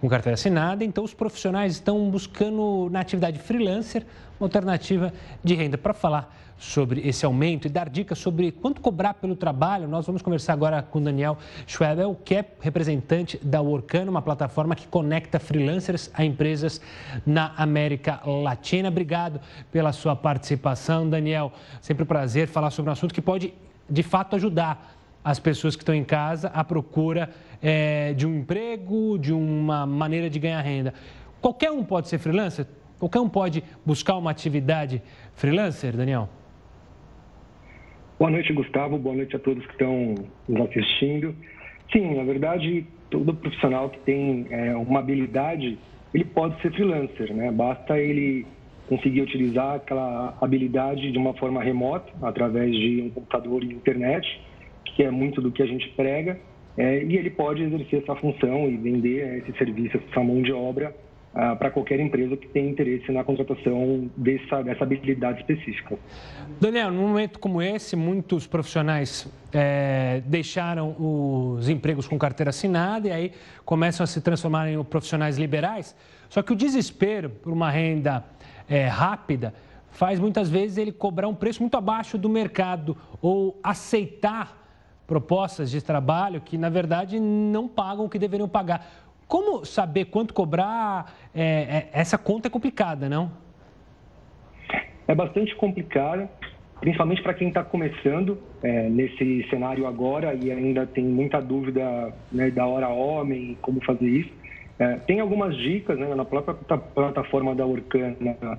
com 0.00 0.08
carteira 0.08 0.34
assinada. 0.34 0.82
Então, 0.82 1.04
os 1.04 1.14
profissionais 1.14 1.74
estão 1.74 2.10
buscando 2.10 2.88
na 2.90 2.98
atividade 2.98 3.38
freelancer 3.38 4.04
uma 4.40 4.46
alternativa 4.46 5.12
de 5.44 5.54
renda. 5.54 5.78
Para 5.78 5.94
falar 5.94 6.36
sobre 6.58 7.06
esse 7.06 7.24
aumento 7.24 7.66
e 7.66 7.70
dar 7.70 7.88
dicas 7.88 8.18
sobre 8.18 8.50
quanto 8.50 8.80
cobrar 8.80 9.14
pelo 9.14 9.36
trabalho, 9.36 9.86
nós 9.86 10.04
vamos 10.04 10.22
conversar 10.22 10.52
agora 10.52 10.82
com 10.82 11.00
Daniel 11.00 11.38
Schwebel, 11.66 12.18
que 12.24 12.34
é 12.34 12.44
representante 12.60 13.38
da 13.42 13.60
Workano, 13.60 14.10
uma 14.10 14.20
plataforma 14.20 14.74
que 14.74 14.86
conecta 14.88 15.38
freelancers 15.38 16.10
a 16.12 16.24
empresas 16.24 16.80
na 17.24 17.54
América 17.56 18.20
Latina. 18.26 18.88
Obrigado 18.88 19.40
pela 19.70 19.92
sua 19.92 20.16
participação, 20.16 21.08
Daniel. 21.08 21.52
Sempre 21.80 22.02
um 22.02 22.06
prazer 22.06 22.48
falar 22.48 22.70
sobre 22.70 22.90
um 22.90 22.92
assunto 22.92 23.14
que 23.14 23.22
pode, 23.22 23.54
de 23.88 24.02
fato, 24.02 24.34
ajudar 24.34 24.96
as 25.24 25.38
pessoas 25.38 25.76
que 25.76 25.82
estão 25.82 25.94
em 25.94 26.04
casa 26.04 26.48
à 26.48 26.64
procura 26.64 27.30
é, 27.62 28.14
de 28.14 28.26
um 28.26 28.38
emprego, 28.38 29.18
de 29.18 29.32
uma 29.32 29.86
maneira 29.86 30.28
de 30.28 30.38
ganhar 30.38 30.60
renda. 30.60 30.94
Qualquer 31.40 31.70
um 31.70 31.84
pode 31.84 32.08
ser 32.08 32.18
freelancer? 32.18 32.66
Qualquer 32.98 33.20
um 33.20 33.28
pode 33.28 33.62
buscar 33.86 34.16
uma 34.16 34.30
atividade 34.30 35.00
freelancer, 35.34 35.96
Daniel? 35.96 36.28
Boa 38.18 38.32
noite, 38.32 38.52
Gustavo. 38.52 38.98
Boa 38.98 39.14
noite 39.14 39.36
a 39.36 39.38
todos 39.38 39.64
que 39.64 39.72
estão 39.74 40.16
nos 40.48 40.68
assistindo. 40.68 41.32
Sim, 41.92 42.16
na 42.16 42.24
verdade, 42.24 42.84
todo 43.10 43.32
profissional 43.32 43.90
que 43.90 44.00
tem 44.00 44.44
é, 44.50 44.74
uma 44.74 44.98
habilidade, 44.98 45.78
ele 46.12 46.24
pode 46.24 46.60
ser 46.60 46.72
freelancer, 46.72 47.32
né? 47.32 47.52
Basta 47.52 47.96
ele 47.96 48.44
conseguir 48.88 49.22
utilizar 49.22 49.76
aquela 49.76 50.36
habilidade 50.40 51.12
de 51.12 51.16
uma 51.16 51.32
forma 51.34 51.62
remota, 51.62 52.12
através 52.20 52.72
de 52.72 53.02
um 53.02 53.10
computador 53.10 53.62
e 53.62 53.72
internet, 53.72 54.26
que 54.84 55.04
é 55.04 55.12
muito 55.12 55.40
do 55.40 55.52
que 55.52 55.62
a 55.62 55.66
gente 55.66 55.88
prega, 55.90 56.40
é, 56.76 57.04
e 57.04 57.16
ele 57.16 57.30
pode 57.30 57.62
exercer 57.62 58.02
essa 58.02 58.16
função 58.16 58.68
e 58.68 58.76
vender 58.76 59.20
é, 59.20 59.38
esse 59.38 59.52
serviço, 59.56 59.96
essa 60.10 60.24
mão 60.24 60.42
de 60.42 60.52
obra 60.52 60.92
ah, 61.40 61.54
para 61.54 61.70
qualquer 61.70 62.00
empresa 62.00 62.36
que 62.36 62.48
tenha 62.48 62.68
interesse 62.68 63.12
na 63.12 63.22
contratação 63.22 64.10
dessa, 64.16 64.60
dessa 64.60 64.82
habilidade 64.82 65.38
específica. 65.38 65.96
Daniel, 66.60 66.90
num 66.90 67.06
momento 67.06 67.38
como 67.38 67.62
esse, 67.62 67.94
muitos 67.94 68.44
profissionais 68.44 69.32
é, 69.52 70.20
deixaram 70.26 70.96
os 70.98 71.68
empregos 71.68 72.08
com 72.08 72.18
carteira 72.18 72.50
assinada 72.50 73.06
e 73.06 73.12
aí 73.12 73.32
começam 73.64 74.02
a 74.02 74.06
se 74.08 74.20
transformar 74.20 74.68
em 74.68 74.82
profissionais 74.82 75.38
liberais. 75.38 75.94
Só 76.28 76.42
que 76.42 76.52
o 76.52 76.56
desespero 76.56 77.30
por 77.30 77.52
uma 77.52 77.70
renda 77.70 78.24
é, 78.68 78.88
rápida 78.88 79.54
faz 79.92 80.18
muitas 80.18 80.50
vezes 80.50 80.76
ele 80.76 80.90
cobrar 80.90 81.28
um 81.28 81.36
preço 81.36 81.62
muito 81.62 81.76
abaixo 81.76 82.18
do 82.18 82.28
mercado 82.28 82.96
ou 83.22 83.60
aceitar 83.62 84.58
propostas 85.06 85.70
de 85.70 85.80
trabalho 85.80 86.40
que, 86.40 86.58
na 86.58 86.68
verdade, 86.68 87.20
não 87.20 87.68
pagam 87.68 88.06
o 88.06 88.08
que 88.10 88.18
deveriam 88.18 88.48
pagar. 88.48 89.07
Como 89.28 89.62
saber 89.66 90.06
quanto 90.06 90.32
cobrar? 90.32 91.14
É, 91.34 91.42
é, 91.42 91.88
essa 91.92 92.16
conta 92.16 92.48
é 92.48 92.50
complicada, 92.50 93.10
não? 93.10 93.30
É 95.06 95.14
bastante 95.14 95.54
complicada, 95.56 96.30
principalmente 96.80 97.22
para 97.22 97.34
quem 97.34 97.48
está 97.48 97.62
começando 97.62 98.38
é, 98.62 98.88
nesse 98.88 99.46
cenário 99.50 99.86
agora 99.86 100.34
e 100.34 100.50
ainda 100.50 100.86
tem 100.86 101.04
muita 101.04 101.40
dúvida 101.40 102.12
né, 102.32 102.50
da 102.50 102.66
hora 102.66 102.88
homem, 102.88 103.56
como 103.60 103.84
fazer 103.84 104.08
isso. 104.08 104.30
É, 104.78 104.94
tem 104.96 105.20
algumas 105.20 105.54
dicas 105.58 105.98
né, 105.98 106.14
na 106.14 106.24
própria 106.24 106.54
plataforma 106.54 107.54
da 107.54 107.66
Orkana. 107.66 108.58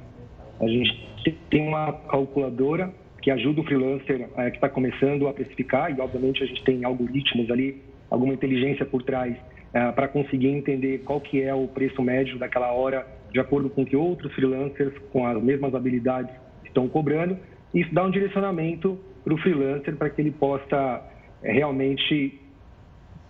A 0.59 0.67
gente 0.67 1.09
tem 1.49 1.67
uma 1.67 1.93
calculadora 1.93 2.93
que 3.23 3.31
ajuda 3.31 3.61
o 3.61 3.63
freelancer 3.63 4.29
é, 4.37 4.51
que 4.51 4.57
está 4.57 4.69
começando 4.69 5.27
a 5.27 5.33
precificar 5.33 5.91
e, 5.91 5.99
obviamente, 5.99 6.43
a 6.43 6.45
gente 6.45 6.63
tem 6.63 6.85
algoritmos 6.85 7.49
ali, 7.49 7.81
alguma 8.09 8.33
inteligência 8.33 8.85
por 8.85 9.01
trás 9.01 9.35
para 9.71 10.07
conseguir 10.07 10.47
entender 10.47 10.99
qual 10.99 11.21
que 11.21 11.41
é 11.41 11.53
o 11.53 11.67
preço 11.67 12.01
médio 12.01 12.39
daquela 12.39 12.71
hora, 12.71 13.05
de 13.31 13.39
acordo 13.39 13.69
com 13.69 13.85
que 13.85 13.95
outros 13.95 14.33
freelancers 14.33 14.93
com 15.11 15.25
as 15.25 15.41
mesmas 15.41 15.75
habilidades 15.75 16.33
estão 16.65 16.87
cobrando. 16.87 17.37
Isso 17.73 17.93
dá 17.93 18.03
um 18.03 18.09
direcionamento 18.09 18.99
para 19.23 19.33
o 19.33 19.37
freelancer 19.37 19.95
para 19.95 20.09
que 20.09 20.21
ele 20.21 20.31
possa 20.31 21.03
é, 21.43 21.51
realmente 21.51 22.39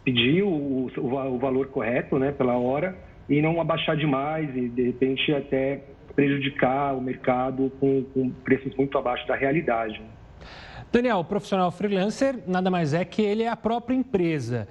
pedir 0.04 0.44
o, 0.44 0.50
o, 0.50 0.92
o, 0.98 1.38
valor 1.38 1.68
correto 1.68 2.18
né, 2.18 2.32
pela 2.32 2.58
hora 2.58 2.96
e 3.28 3.42
não 3.42 3.60
abaixar 3.60 3.98
demais 3.98 4.50
e, 4.56 4.70
de 4.70 4.84
repente, 4.84 5.34
até 5.34 5.84
prejudicar 6.16 6.96
o 6.96 7.02
mercado 7.02 7.72
com, 7.80 8.04
com 8.14 8.30
preços 8.30 8.76
muito 8.76 8.98
abaixo 8.98 9.28
da 9.28 9.36
realidade. 9.36 10.02
Daniel, 10.92 11.18
o 11.18 11.24
profissional 11.24 11.70
freelancer 11.70 12.40
nada 12.48 12.72
mais 12.72 12.94
é 12.94 13.06
que 13.06 13.22
ele 13.22 13.44
é 13.44 13.48
a 13.48 13.56
própria 13.56 13.96
empresa. 13.96 14.68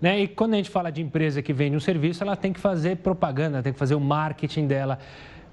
Né? 0.00 0.20
E 0.20 0.28
quando 0.28 0.54
a 0.54 0.56
gente 0.56 0.70
fala 0.70 0.90
de 0.90 1.02
empresa 1.02 1.42
que 1.42 1.52
vende 1.52 1.76
um 1.76 1.80
serviço, 1.80 2.22
ela 2.22 2.36
tem 2.36 2.52
que 2.52 2.60
fazer 2.60 2.96
propaganda, 2.96 3.62
tem 3.62 3.72
que 3.72 3.78
fazer 3.78 3.94
o 3.94 4.00
marketing 4.00 4.66
dela. 4.66 4.98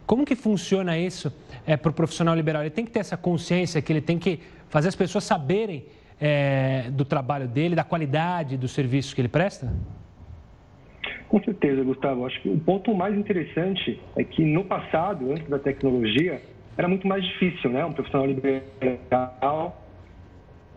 Como 0.05 0.25
que 0.25 0.35
funciona 0.35 0.97
isso 0.97 1.33
é, 1.65 1.75
para 1.75 1.89
o 1.89 1.93
profissional 1.93 2.33
liberal? 2.33 2.61
Ele 2.63 2.69
tem 2.69 2.85
que 2.85 2.91
ter 2.91 2.99
essa 2.99 3.17
consciência 3.17 3.81
que 3.81 3.91
ele 3.91 3.99
tem 3.99 4.17
que 4.17 4.39
fazer 4.69 4.87
as 4.87 4.95
pessoas 4.95 5.25
saberem 5.25 5.85
é, 6.19 6.89
do 6.91 7.03
trabalho 7.03 7.47
dele, 7.47 7.75
da 7.75 7.83
qualidade 7.83 8.55
do 8.55 8.67
serviço 8.67 9.13
que 9.13 9.21
ele 9.21 9.27
presta? 9.27 9.71
Com 11.27 11.43
certeza, 11.43 11.83
Gustavo. 11.83 12.25
Acho 12.25 12.41
que 12.41 12.47
o 12.47 12.57
ponto 12.57 12.95
mais 12.95 13.17
interessante 13.17 13.99
é 14.15 14.23
que 14.23 14.43
no 14.45 14.63
passado, 14.63 15.31
antes 15.31 15.47
da 15.49 15.59
tecnologia, 15.59 16.41
era 16.77 16.87
muito 16.87 17.05
mais 17.05 17.23
difícil, 17.23 17.69
né? 17.69 17.83
Um 17.83 17.91
profissional 17.91 18.27
liberal 18.27 19.83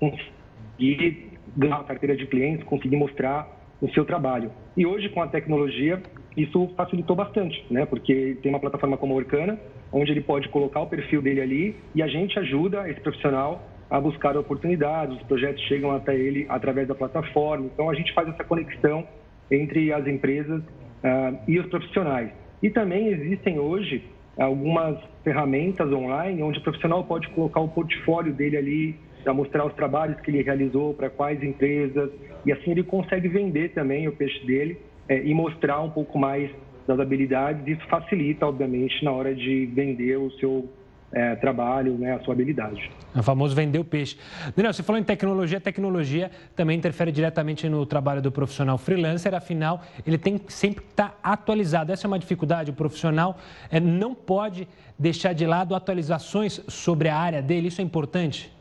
conseguir 0.01 1.39
ganhar 1.57 1.77
a 1.77 1.85
carteira 1.85 2.17
de 2.17 2.27
clientes, 2.27 2.65
conseguir 2.65 2.97
mostrar 2.97 3.60
o 3.81 3.89
seu 3.91 4.05
trabalho. 4.05 4.51
E 4.77 4.87
hoje, 4.87 5.09
com 5.09 5.23
a 5.23 5.27
tecnologia, 5.27 6.03
isso 6.37 6.71
facilitou 6.77 7.17
bastante, 7.17 7.65
né? 7.71 7.87
Porque 7.87 8.37
tem 8.43 8.51
uma 8.51 8.61
plataforma 8.61 8.97
como 8.97 9.15
a 9.15 9.17
Orkana, 9.17 9.59
onde 9.93 10.11
ele 10.13 10.21
pode 10.21 10.49
colocar 10.49 10.81
o 10.81 10.87
perfil 10.87 11.23
dele 11.23 11.41
ali 11.41 11.77
e 11.95 12.03
a 12.03 12.07
gente 12.07 12.39
ajuda 12.39 12.89
esse 12.89 13.01
profissional 13.01 13.63
a 13.91 14.01
buscar 14.01 14.37
oportunidades, 14.37 15.17
os 15.17 15.23
projetos 15.25 15.61
chegam 15.65 15.91
até 15.91 16.15
ele 16.15 16.47
através 16.49 16.87
da 16.87 16.95
plataforma. 16.95 17.67
Então, 17.67 17.91
a 17.91 17.95
gente 17.95 18.13
faz 18.15 18.29
essa 18.29 18.45
conexão 18.45 19.05
entre 19.51 19.93
as 19.93 20.07
empresas 20.07 20.63
uh, 20.63 21.39
e 21.49 21.59
os 21.59 21.67
profissionais. 21.67 22.31
E 22.63 22.71
também 22.71 23.09
existem 23.09 23.59
hoje 23.59 24.05
algumas 24.39 24.97
ferramentas 25.25 25.93
online 25.93 26.43
onde 26.43 26.59
o 26.59 26.63
profissional 26.63 27.05
pode 27.05 27.29
colocar 27.31 27.61
o 27.61 27.69
portfólio 27.69 28.33
dele 28.33 28.57
ali 28.57 28.97
para 29.21 29.35
mostrar 29.35 29.67
os 29.67 29.75
trabalhos 29.75 30.21
que 30.21 30.31
ele 30.31 30.43
realizou, 30.43 30.95
para 30.95 31.11
quais 31.11 31.43
empresas, 31.43 32.11
e 32.45 32.53
assim 32.53 32.71
ele 32.73 32.83
consegue 32.83 33.29
vender 33.29 33.71
também 33.71 34.09
o 34.09 34.13
peixe 34.13 34.45
dele 34.47 34.79
é, 35.09 35.23
e 35.23 35.35
mostrar 35.35 35.81
um 35.81 35.91
pouco 35.91 36.19
mais 36.19 36.51
das 36.87 36.99
habilidades. 36.99 37.67
Isso 37.67 37.87
facilita, 37.89 38.47
obviamente, 38.47 39.05
na 39.05 39.13
hora 39.13 39.35
de 39.35 39.67
vender 39.67 40.17
o 40.17 40.31
seu 40.33 40.69
é, 41.13 41.35
trabalho, 41.37 41.95
né, 41.99 42.15
a 42.15 42.21
sua 42.21 42.35
habilidade. 42.35 42.91
O 43.15 43.23
famoso 43.23 43.55
vender 43.55 43.79
o 43.79 43.85
peixe. 43.85 44.17
Daniel, 44.55 44.73
você 44.73 44.83
falou 44.83 45.01
em 45.01 45.05
tecnologia, 45.05 45.61
tecnologia 45.61 46.31
também 46.55 46.79
interfere 46.79 47.11
diretamente 47.11 47.69
no 47.69 47.85
trabalho 47.85 48.23
do 48.23 48.31
profissional 48.31 48.79
freelancer, 48.79 49.35
afinal, 49.35 49.83
ele 50.07 50.19
tem 50.19 50.41
sempre 50.49 50.83
que 50.83 50.91
estar 50.91 51.19
atualizado. 51.23 51.93
Essa 51.93 52.07
é 52.07 52.09
uma 52.09 52.19
dificuldade, 52.19 52.71
o 52.71 52.75
profissional 52.75 53.37
é, 53.71 53.81
não 53.81 54.15
pode 54.15 54.69
deixar 54.99 55.33
de 55.33 55.47
lado 55.47 55.75
atualizações 55.75 56.63
sobre 56.69 57.09
a 57.09 57.17
área 57.17 57.43
dele, 57.43 57.69
isso 57.69 57.81
é 57.81 57.85
importante? 57.85 58.53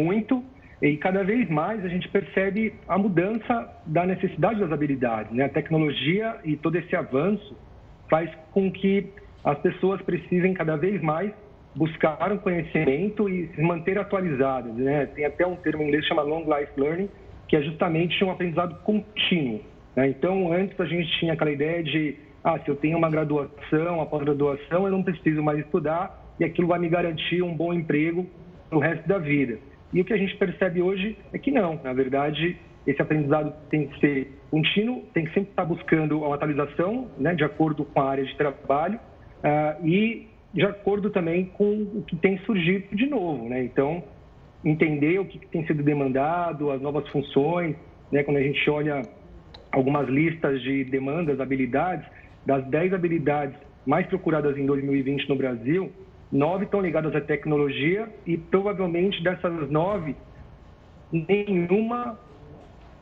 Muito, 0.00 0.42
e 0.80 0.96
cada 0.96 1.22
vez 1.22 1.48
mais 1.48 1.84
a 1.84 1.88
gente 1.88 2.08
percebe 2.08 2.74
a 2.88 2.98
mudança 2.98 3.68
da 3.86 4.06
necessidade 4.06 4.60
das 4.60 4.72
habilidades. 4.72 5.32
Né? 5.32 5.44
A 5.44 5.48
tecnologia 5.48 6.36
e 6.44 6.56
todo 6.56 6.76
esse 6.76 6.94
avanço 6.96 7.56
faz 8.08 8.30
com 8.52 8.70
que 8.70 9.06
as 9.44 9.58
pessoas 9.58 10.00
precisem 10.02 10.54
cada 10.54 10.76
vez 10.76 11.02
mais 11.02 11.32
buscar 11.74 12.32
um 12.32 12.38
conhecimento 12.38 13.28
e 13.28 13.48
se 13.48 13.60
manter 13.60 13.98
atualizadas. 13.98 14.74
Né? 14.74 15.06
Tem 15.06 15.24
até 15.24 15.46
um 15.46 15.56
termo 15.56 15.82
em 15.82 15.86
inglês 15.86 16.04
que 16.04 16.08
chama 16.08 16.22
Long 16.22 16.44
Life 16.44 16.72
Learning, 16.78 17.10
que 17.48 17.56
é 17.56 17.62
justamente 17.62 18.24
um 18.24 18.30
aprendizado 18.30 18.76
contínuo. 18.82 19.60
Né? 19.96 20.08
Então, 20.08 20.52
antes 20.52 20.78
a 20.80 20.86
gente 20.86 21.10
tinha 21.18 21.34
aquela 21.34 21.50
ideia 21.50 21.82
de, 21.82 22.16
ah, 22.42 22.58
se 22.58 22.68
eu 22.68 22.76
tenho 22.76 22.96
uma 22.96 23.10
graduação, 23.10 23.96
uma 23.96 24.06
pós-graduação, 24.06 24.86
eu 24.86 24.90
não 24.90 25.02
preciso 25.02 25.42
mais 25.42 25.58
estudar 25.58 26.22
e 26.40 26.44
aquilo 26.44 26.68
vai 26.68 26.78
me 26.78 26.88
garantir 26.88 27.42
um 27.42 27.54
bom 27.54 27.72
emprego 27.72 28.26
no 28.70 28.78
resto 28.78 29.06
da 29.06 29.18
vida. 29.18 29.58
E 29.94 30.00
o 30.00 30.04
que 30.04 30.12
a 30.12 30.16
gente 30.16 30.36
percebe 30.36 30.82
hoje 30.82 31.16
é 31.32 31.38
que 31.38 31.52
não. 31.52 31.80
Na 31.84 31.92
verdade, 31.92 32.58
esse 32.84 33.00
aprendizado 33.00 33.54
tem 33.70 33.86
que 33.86 34.00
ser 34.00 34.32
contínuo, 34.50 35.04
tem 35.14 35.24
que 35.24 35.32
sempre 35.32 35.50
estar 35.50 35.64
buscando 35.64 36.18
uma 36.18 36.34
atualização, 36.34 37.08
né, 37.16 37.34
de 37.34 37.44
acordo 37.44 37.84
com 37.84 38.00
a 38.00 38.10
área 38.10 38.24
de 38.24 38.36
trabalho 38.36 38.98
uh, 38.98 39.86
e 39.86 40.28
de 40.52 40.64
acordo 40.64 41.10
também 41.10 41.46
com 41.46 41.82
o 41.82 42.04
que 42.06 42.16
tem 42.16 42.38
surgido 42.38 42.94
de 42.94 43.06
novo, 43.06 43.48
né? 43.48 43.64
Então, 43.64 44.04
entender 44.64 45.18
o 45.18 45.24
que 45.24 45.38
tem 45.48 45.66
sido 45.66 45.82
demandado, 45.82 46.70
as 46.70 46.80
novas 46.80 47.08
funções, 47.08 47.74
né? 48.12 48.22
Quando 48.22 48.36
a 48.36 48.42
gente 48.42 48.68
olha 48.70 49.02
algumas 49.72 50.08
listas 50.08 50.62
de 50.62 50.84
demandas, 50.84 51.40
habilidades, 51.40 52.06
das 52.46 52.64
10 52.66 52.94
habilidades 52.94 53.56
mais 53.84 54.06
procuradas 54.06 54.56
em 54.56 54.64
2020 54.64 55.28
no 55.28 55.36
Brasil, 55.36 55.90
nove 56.34 56.64
estão 56.64 56.80
ligadas 56.80 57.14
à 57.14 57.20
tecnologia 57.20 58.08
e 58.26 58.36
provavelmente 58.36 59.22
dessas 59.22 59.70
nove, 59.70 60.16
nenhuma 61.12 62.18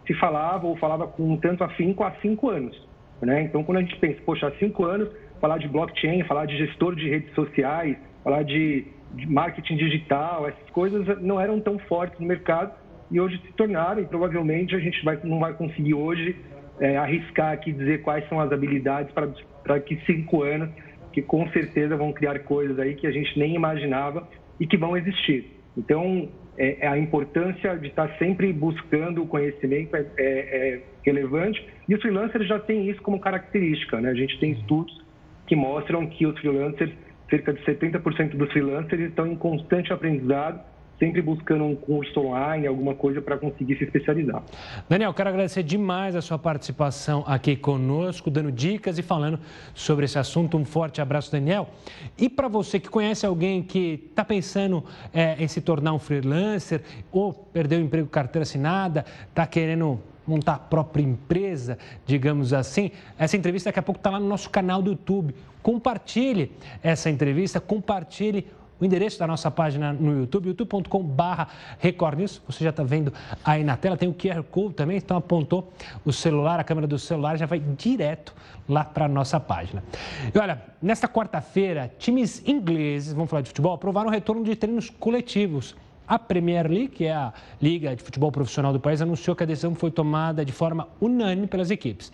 se 0.06 0.12
falava 0.14 0.66
ou 0.66 0.76
falava 0.76 1.06
com 1.06 1.36
tanto 1.38 1.64
afinco 1.64 2.04
há 2.04 2.12
cinco 2.20 2.50
anos. 2.50 2.76
Né? 3.22 3.42
Então, 3.42 3.64
quando 3.64 3.78
a 3.78 3.80
gente 3.80 3.96
pensa, 3.96 4.20
poxa, 4.26 4.48
há 4.48 4.50
cinco 4.52 4.84
anos, 4.84 5.08
falar 5.40 5.56
de 5.58 5.66
blockchain, 5.66 6.22
falar 6.24 6.44
de 6.44 6.58
gestor 6.58 6.94
de 6.94 7.08
redes 7.08 7.32
sociais, 7.34 7.96
falar 8.22 8.42
de, 8.42 8.86
de 9.14 9.26
marketing 9.26 9.76
digital, 9.76 10.46
essas 10.46 10.70
coisas 10.70 11.22
não 11.22 11.40
eram 11.40 11.58
tão 11.58 11.78
fortes 11.78 12.18
no 12.20 12.26
mercado 12.26 12.72
e 13.10 13.18
hoje 13.18 13.40
se 13.46 13.52
tornaram 13.54 14.02
e 14.02 14.04
provavelmente 14.04 14.74
a 14.74 14.78
gente 14.78 15.02
vai, 15.04 15.18
não 15.24 15.38
vai 15.38 15.54
conseguir 15.54 15.94
hoje 15.94 16.36
é, 16.80 16.96
arriscar 16.96 17.52
aqui 17.52 17.72
dizer 17.72 18.02
quais 18.02 18.28
são 18.28 18.40
as 18.40 18.52
habilidades 18.52 19.10
para, 19.12 19.28
para 19.62 19.80
que 19.80 19.96
cinco 20.04 20.42
anos, 20.42 20.68
que 21.12 21.22
com 21.22 21.48
certeza 21.50 21.96
vão 21.96 22.12
criar 22.12 22.38
coisas 22.40 22.78
aí 22.78 22.94
que 22.94 23.06
a 23.06 23.10
gente 23.10 23.38
nem 23.38 23.54
imaginava 23.54 24.28
e 24.58 24.66
que 24.66 24.76
vão 24.76 24.96
existir. 24.96 25.58
Então, 25.76 26.28
é, 26.56 26.84
é, 26.84 26.88
a 26.88 26.98
importância 26.98 27.76
de 27.78 27.88
estar 27.88 28.08
sempre 28.18 28.52
buscando 28.52 29.22
o 29.22 29.26
conhecimento 29.26 29.96
é, 29.96 30.06
é, 30.18 30.24
é, 30.26 30.82
relevante 31.02 31.66
e 31.88 31.94
os 31.94 32.02
freelancers 32.02 32.46
já 32.46 32.58
têm 32.58 32.88
isso 32.90 33.00
como 33.02 33.18
característica. 33.18 34.00
Né? 34.00 34.10
A 34.10 34.14
gente 34.14 34.38
tem 34.38 34.52
estudos 34.52 35.02
que 35.46 35.56
mostram 35.56 36.06
que 36.06 36.26
os 36.26 36.38
freelancers, 36.38 36.92
cerca 37.30 37.52
de 37.52 37.64
70% 37.64 38.36
dos 38.36 38.52
freelancers 38.52 39.00
estão 39.02 39.26
em 39.26 39.36
constante 39.36 39.92
aprendizado 39.92 40.60
sempre 40.98 41.20
buscando 41.20 41.64
um 41.64 41.74
curso 41.74 42.20
online, 42.20 42.66
alguma 42.66 42.94
coisa 42.94 43.20
para 43.20 43.36
conseguir 43.36 43.76
se 43.76 43.84
especializar. 43.84 44.42
Daniel, 44.88 45.12
quero 45.12 45.28
agradecer 45.28 45.62
demais 45.62 46.14
a 46.14 46.22
sua 46.22 46.38
participação 46.38 47.24
aqui 47.26 47.56
conosco, 47.56 48.30
dando 48.30 48.52
dicas 48.52 48.98
e 48.98 49.02
falando 49.02 49.38
sobre 49.74 50.04
esse 50.04 50.18
assunto. 50.18 50.56
Um 50.56 50.64
forte 50.64 51.00
abraço, 51.00 51.32
Daniel. 51.32 51.68
E 52.16 52.28
para 52.28 52.48
você 52.48 52.78
que 52.78 52.88
conhece 52.88 53.26
alguém 53.26 53.62
que 53.62 54.04
está 54.10 54.24
pensando 54.24 54.84
é, 55.12 55.36
em 55.42 55.48
se 55.48 55.60
tornar 55.60 55.92
um 55.92 55.98
freelancer 55.98 56.82
ou 57.10 57.32
perdeu 57.32 57.80
o 57.80 57.82
emprego 57.82 58.08
carteira 58.08 58.42
assinada, 58.42 59.04
está 59.28 59.46
querendo 59.46 60.00
montar 60.26 60.54
a 60.54 60.58
própria 60.58 61.02
empresa, 61.02 61.78
digamos 62.06 62.52
assim. 62.52 62.90
Essa 63.18 63.36
entrevista 63.36 63.68
daqui 63.68 63.80
a 63.80 63.82
pouco 63.82 63.98
está 63.98 64.10
lá 64.10 64.20
no 64.20 64.28
nosso 64.28 64.50
canal 64.50 64.80
do 64.80 64.90
YouTube. 64.90 65.34
Compartilhe 65.62 66.52
essa 66.82 67.10
entrevista, 67.10 67.60
compartilhe 67.60 68.46
o 68.82 68.84
endereço 68.84 69.16
da 69.16 69.28
nossa 69.28 69.48
página 69.48 69.92
no 69.92 70.18
YouTube, 70.18 70.48
youtube.com.br 70.48 71.42
Record 71.78 72.18
News. 72.18 72.42
Você 72.48 72.64
já 72.64 72.70
está 72.70 72.82
vendo 72.82 73.12
aí 73.44 73.62
na 73.62 73.76
tela, 73.76 73.96
tem 73.96 74.08
o 74.08 74.12
QR 74.12 74.42
Code 74.42 74.74
também, 74.74 74.96
então 74.96 75.16
apontou 75.16 75.72
o 76.04 76.12
celular, 76.12 76.58
a 76.58 76.64
câmera 76.64 76.88
do 76.88 76.98
celular 76.98 77.38
já 77.38 77.46
vai 77.46 77.60
direto 77.60 78.34
lá 78.68 78.82
para 78.82 79.04
a 79.04 79.08
nossa 79.08 79.38
página. 79.38 79.84
E 80.34 80.36
olha, 80.36 80.60
nesta 80.82 81.06
quarta-feira, 81.06 81.92
times 81.96 82.42
ingleses, 82.44 83.12
vamos 83.12 83.30
falar 83.30 83.42
de 83.42 83.48
futebol, 83.50 83.72
aprovaram 83.72 84.08
o 84.08 84.12
retorno 84.12 84.42
de 84.42 84.56
treinos 84.56 84.90
coletivos. 84.90 85.76
A 86.08 86.18
Premier 86.18 86.68
League, 86.68 86.88
que 86.88 87.04
é 87.04 87.12
a 87.12 87.32
liga 87.60 87.94
de 87.94 88.02
futebol 88.02 88.32
profissional 88.32 88.72
do 88.72 88.80
país, 88.80 89.00
anunciou 89.00 89.36
que 89.36 89.44
a 89.44 89.46
decisão 89.46 89.76
foi 89.76 89.92
tomada 89.92 90.44
de 90.44 90.50
forma 90.50 90.88
unânime 91.00 91.46
pelas 91.46 91.70
equipes. 91.70 92.12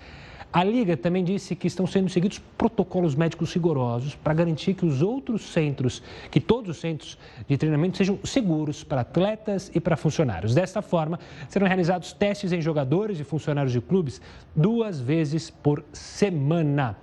A 0.51 0.65
Liga 0.65 0.97
também 0.97 1.23
disse 1.23 1.55
que 1.55 1.67
estão 1.67 1.87
sendo 1.87 2.09
seguidos 2.09 2.41
protocolos 2.57 3.15
médicos 3.15 3.53
rigorosos 3.53 4.15
para 4.15 4.33
garantir 4.33 4.73
que 4.73 4.87
os 4.87 5.03
outros 5.03 5.43
centros, 5.43 6.03
que 6.31 6.41
todos 6.41 6.71
os 6.71 6.81
centros 6.81 7.19
de 7.47 7.59
treinamento 7.59 7.99
sejam 7.99 8.19
seguros 8.25 8.83
para 8.83 9.03
atletas 9.03 9.71
e 9.75 9.81
para 9.81 9.95
funcionários. 9.95 10.55
Desta 10.55 10.81
forma, 10.81 11.21
serão 11.51 11.67
realizados 11.67 12.15
testes 12.15 12.51
em 12.51 12.63
jogadores 12.63 13.21
e 13.21 13.25
funcionários 13.25 13.75
de 13.75 13.81
clubes 13.83 14.23
duas 14.57 14.99
vezes 14.99 15.51
por 15.51 15.85
semana. 15.93 16.97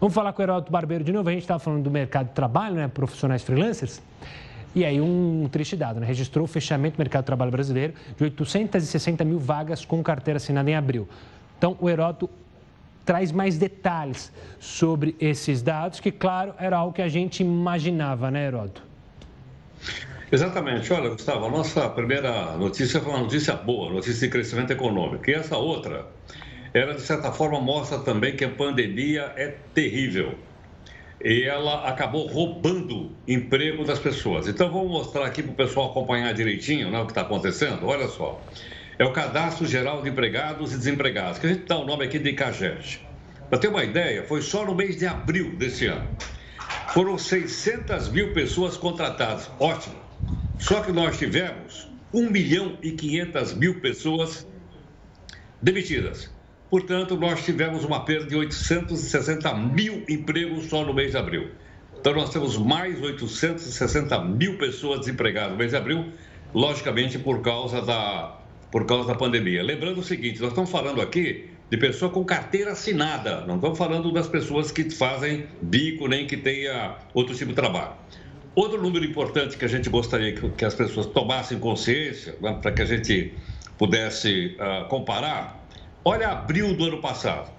Vamos 0.00 0.14
falar 0.14 0.32
com 0.32 0.40
o 0.40 0.44
Heródoto 0.44 0.72
Barbeiro 0.72 1.04
de 1.04 1.12
novo. 1.12 1.28
A 1.28 1.32
gente 1.32 1.42
estava 1.42 1.60
falando 1.60 1.82
do 1.82 1.90
mercado 1.90 2.28
de 2.28 2.32
trabalho, 2.32 2.76
né? 2.76 2.88
Profissionais 2.88 3.42
freelancers. 3.42 4.00
E 4.74 4.86
aí, 4.86 5.00
um 5.00 5.48
triste 5.52 5.76
dado, 5.76 6.00
né? 6.00 6.06
Registrou 6.06 6.44
o 6.44 6.48
fechamento 6.48 6.96
do 6.96 7.00
mercado 7.00 7.24
de 7.24 7.26
trabalho 7.26 7.50
brasileiro 7.50 7.92
de 8.16 8.24
860 8.24 9.22
mil 9.22 9.38
vagas 9.38 9.84
com 9.84 10.02
carteira 10.02 10.38
assinada 10.38 10.70
em 10.70 10.74
abril. 10.74 11.06
Então, 11.58 11.76
o 11.78 11.88
Heródoto 11.88 12.28
traz 13.06 13.30
mais 13.30 13.56
detalhes 13.56 14.32
sobre 14.58 15.14
esses 15.20 15.62
dados, 15.62 16.00
que, 16.00 16.10
claro, 16.10 16.52
era 16.58 16.76
algo 16.76 16.92
que 16.92 17.00
a 17.00 17.08
gente 17.08 17.40
imaginava, 17.40 18.30
né, 18.30 18.48
Heródoto? 18.48 18.82
Exatamente. 20.30 20.92
Olha, 20.92 21.10
Gustavo, 21.10 21.46
a 21.46 21.50
nossa 21.50 21.88
primeira 21.88 22.56
notícia 22.56 23.00
foi 23.00 23.12
uma 23.12 23.20
notícia 23.20 23.54
boa, 23.54 23.92
notícia 23.92 24.26
de 24.26 24.32
crescimento 24.32 24.72
econômico. 24.72 25.30
E 25.30 25.34
essa 25.34 25.56
outra, 25.56 26.04
ela, 26.74 26.94
de 26.94 27.00
certa 27.00 27.30
forma, 27.30 27.60
mostra 27.60 28.00
também 28.00 28.34
que 28.34 28.44
a 28.44 28.50
pandemia 28.50 29.32
é 29.36 29.54
terrível. 29.72 30.34
E 31.24 31.44
ela 31.44 31.88
acabou 31.88 32.26
roubando 32.26 33.12
emprego 33.26 33.84
das 33.84 34.00
pessoas. 34.00 34.48
Então, 34.48 34.68
vamos 34.70 34.90
mostrar 34.90 35.24
aqui 35.24 35.44
para 35.44 35.52
o 35.52 35.54
pessoal 35.54 35.90
acompanhar 35.90 36.34
direitinho 36.34 36.90
né, 36.90 37.00
o 37.00 37.06
que 37.06 37.12
está 37.12 37.20
acontecendo. 37.20 37.86
Olha 37.86 38.08
só 38.08 38.40
é 38.98 39.04
o 39.04 39.12
Cadastro 39.12 39.66
Geral 39.66 40.02
de 40.02 40.08
Empregados 40.08 40.72
e 40.72 40.78
Desempregados, 40.78 41.38
que 41.38 41.46
a 41.46 41.50
gente 41.50 41.64
dá 41.64 41.76
o 41.76 41.84
nome 41.84 42.04
aqui 42.04 42.18
de 42.18 42.32
CAGED. 42.32 43.00
Para 43.50 43.58
ter 43.58 43.68
uma 43.68 43.84
ideia, 43.84 44.24
foi 44.24 44.40
só 44.40 44.64
no 44.64 44.74
mês 44.74 44.96
de 44.96 45.06
abril 45.06 45.54
desse 45.56 45.86
ano. 45.86 46.08
Foram 46.88 47.18
600 47.18 48.08
mil 48.08 48.32
pessoas 48.32 48.76
contratadas. 48.76 49.50
Ótimo. 49.60 49.96
Só 50.58 50.80
que 50.80 50.90
nós 50.92 51.18
tivemos 51.18 51.88
1 52.12 52.30
milhão 52.30 52.78
e 52.82 52.92
500 52.92 53.54
mil 53.54 53.80
pessoas 53.80 54.46
demitidas. 55.60 56.30
Portanto, 56.70 57.16
nós 57.16 57.44
tivemos 57.44 57.84
uma 57.84 58.04
perda 58.04 58.26
de 58.26 58.34
860 58.34 59.54
mil 59.54 60.04
empregos 60.08 60.66
só 60.66 60.84
no 60.84 60.94
mês 60.94 61.10
de 61.10 61.18
abril. 61.18 61.50
Então, 62.00 62.14
nós 62.14 62.30
temos 62.30 62.56
mais 62.56 63.00
860 63.00 64.24
mil 64.24 64.56
pessoas 64.56 65.00
desempregadas 65.00 65.52
no 65.52 65.58
mês 65.58 65.70
de 65.70 65.76
abril, 65.76 66.12
logicamente 66.54 67.18
por 67.18 67.42
causa 67.42 67.82
da 67.82 68.45
por 68.76 68.84
causa 68.84 69.08
da 69.08 69.14
pandemia. 69.14 69.62
Lembrando 69.62 70.00
o 70.00 70.02
seguinte, 70.02 70.38
nós 70.38 70.50
estamos 70.50 70.70
falando 70.70 71.00
aqui 71.00 71.48
de 71.70 71.78
pessoa 71.78 72.12
com 72.12 72.22
carteira 72.22 72.72
assinada, 72.72 73.40
não 73.46 73.54
estamos 73.54 73.78
falando 73.78 74.12
das 74.12 74.28
pessoas 74.28 74.70
que 74.70 74.90
fazem 74.90 75.46
bico 75.62 76.06
nem 76.06 76.26
que 76.26 76.36
tenha 76.36 76.94
outro 77.14 77.34
tipo 77.34 77.52
de 77.52 77.54
trabalho. 77.54 77.92
Outro 78.54 78.78
número 78.78 79.02
importante 79.02 79.56
que 79.56 79.64
a 79.64 79.68
gente 79.68 79.88
gostaria 79.88 80.34
que, 80.34 80.62
as 80.62 80.74
pessoas 80.74 81.06
tomassem 81.06 81.58
consciência, 81.58 82.36
né, 82.38 82.58
para 82.60 82.70
que 82.70 82.82
a 82.82 82.84
gente 82.84 83.32
pudesse 83.78 84.54
uh, 84.60 84.86
comparar, 84.88 85.66
olha 86.04 86.28
abril 86.28 86.76
do 86.76 86.84
ano 86.84 87.00
passado. 87.00 87.50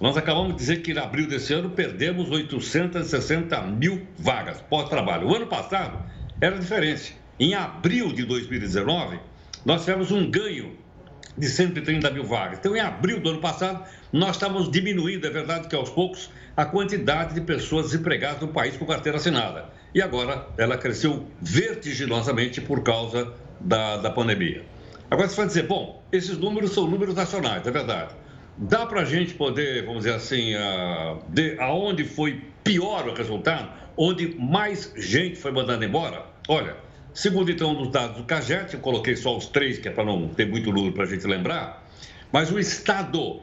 Nós 0.00 0.16
acabamos 0.16 0.52
de 0.52 0.58
dizer 0.58 0.76
que 0.80 0.92
em 0.92 0.98
abril 0.98 1.28
desse 1.28 1.52
ano 1.52 1.68
perdemos 1.68 2.30
860 2.30 3.60
mil 3.60 4.06
vagas 4.18 4.62
pós-trabalho. 4.70 5.28
O 5.28 5.36
ano 5.36 5.48
passado 5.48 6.02
era 6.40 6.58
diferente. 6.58 7.14
Em 7.38 7.52
abril 7.52 8.10
de 8.10 8.24
2019, 8.24 9.20
nós 9.64 9.84
tivemos 9.84 10.10
um 10.10 10.30
ganho 10.30 10.76
de 11.36 11.48
130 11.48 12.10
mil 12.10 12.24
vagas. 12.24 12.58
Então, 12.58 12.76
em 12.76 12.80
abril 12.80 13.20
do 13.20 13.30
ano 13.30 13.40
passado, 13.40 13.84
nós 14.12 14.36
estávamos 14.36 14.70
diminuindo, 14.70 15.26
é 15.26 15.30
verdade 15.30 15.68
que 15.68 15.74
aos 15.74 15.90
poucos, 15.90 16.30
a 16.56 16.64
quantidade 16.64 17.34
de 17.34 17.40
pessoas 17.40 17.86
desempregadas 17.86 18.40
no 18.40 18.48
país 18.48 18.76
com 18.76 18.84
carteira 18.84 19.18
assinada. 19.18 19.70
e 19.94 20.00
agora 20.00 20.46
ela 20.56 20.76
cresceu 20.76 21.26
vertiginosamente 21.40 22.60
por 22.60 22.82
causa 22.82 23.32
da, 23.60 23.98
da 23.98 24.10
pandemia. 24.10 24.64
Agora 25.10 25.28
você 25.28 25.36
vai 25.36 25.46
dizer, 25.46 25.66
bom, 25.66 26.02
esses 26.10 26.38
números 26.38 26.72
são 26.72 26.86
números 26.86 27.14
nacionais, 27.14 27.66
é 27.66 27.70
verdade. 27.70 28.14
Dá 28.56 28.86
para 28.86 29.02
a 29.02 29.04
gente 29.04 29.34
poder, 29.34 29.84
vamos 29.84 30.04
dizer 30.04 30.14
assim, 30.14 30.54
uh, 30.54 31.18
de 31.28 31.58
aonde 31.58 32.04
foi 32.04 32.42
pior 32.64 33.06
o 33.08 33.14
resultado, 33.14 33.70
onde 33.96 34.34
mais 34.38 34.92
gente 34.96 35.36
foi 35.36 35.52
mandada 35.52 35.84
embora? 35.84 36.24
Olha, 36.48 36.76
segundo 37.14 37.50
então 37.50 37.80
os 37.80 37.90
dados 37.90 38.16
do 38.16 38.24
CAGET, 38.24 38.74
eu 38.74 38.80
coloquei 38.80 39.16
só 39.16 39.36
os 39.36 39.46
três, 39.46 39.78
que 39.78 39.88
é 39.88 39.90
para 39.90 40.04
não 40.04 40.28
ter 40.28 40.46
muito 40.46 40.72
número 40.72 40.92
para 40.92 41.04
a 41.04 41.06
gente 41.06 41.26
lembrar, 41.26 41.86
mas 42.32 42.50
o 42.50 42.58
estado 42.58 43.40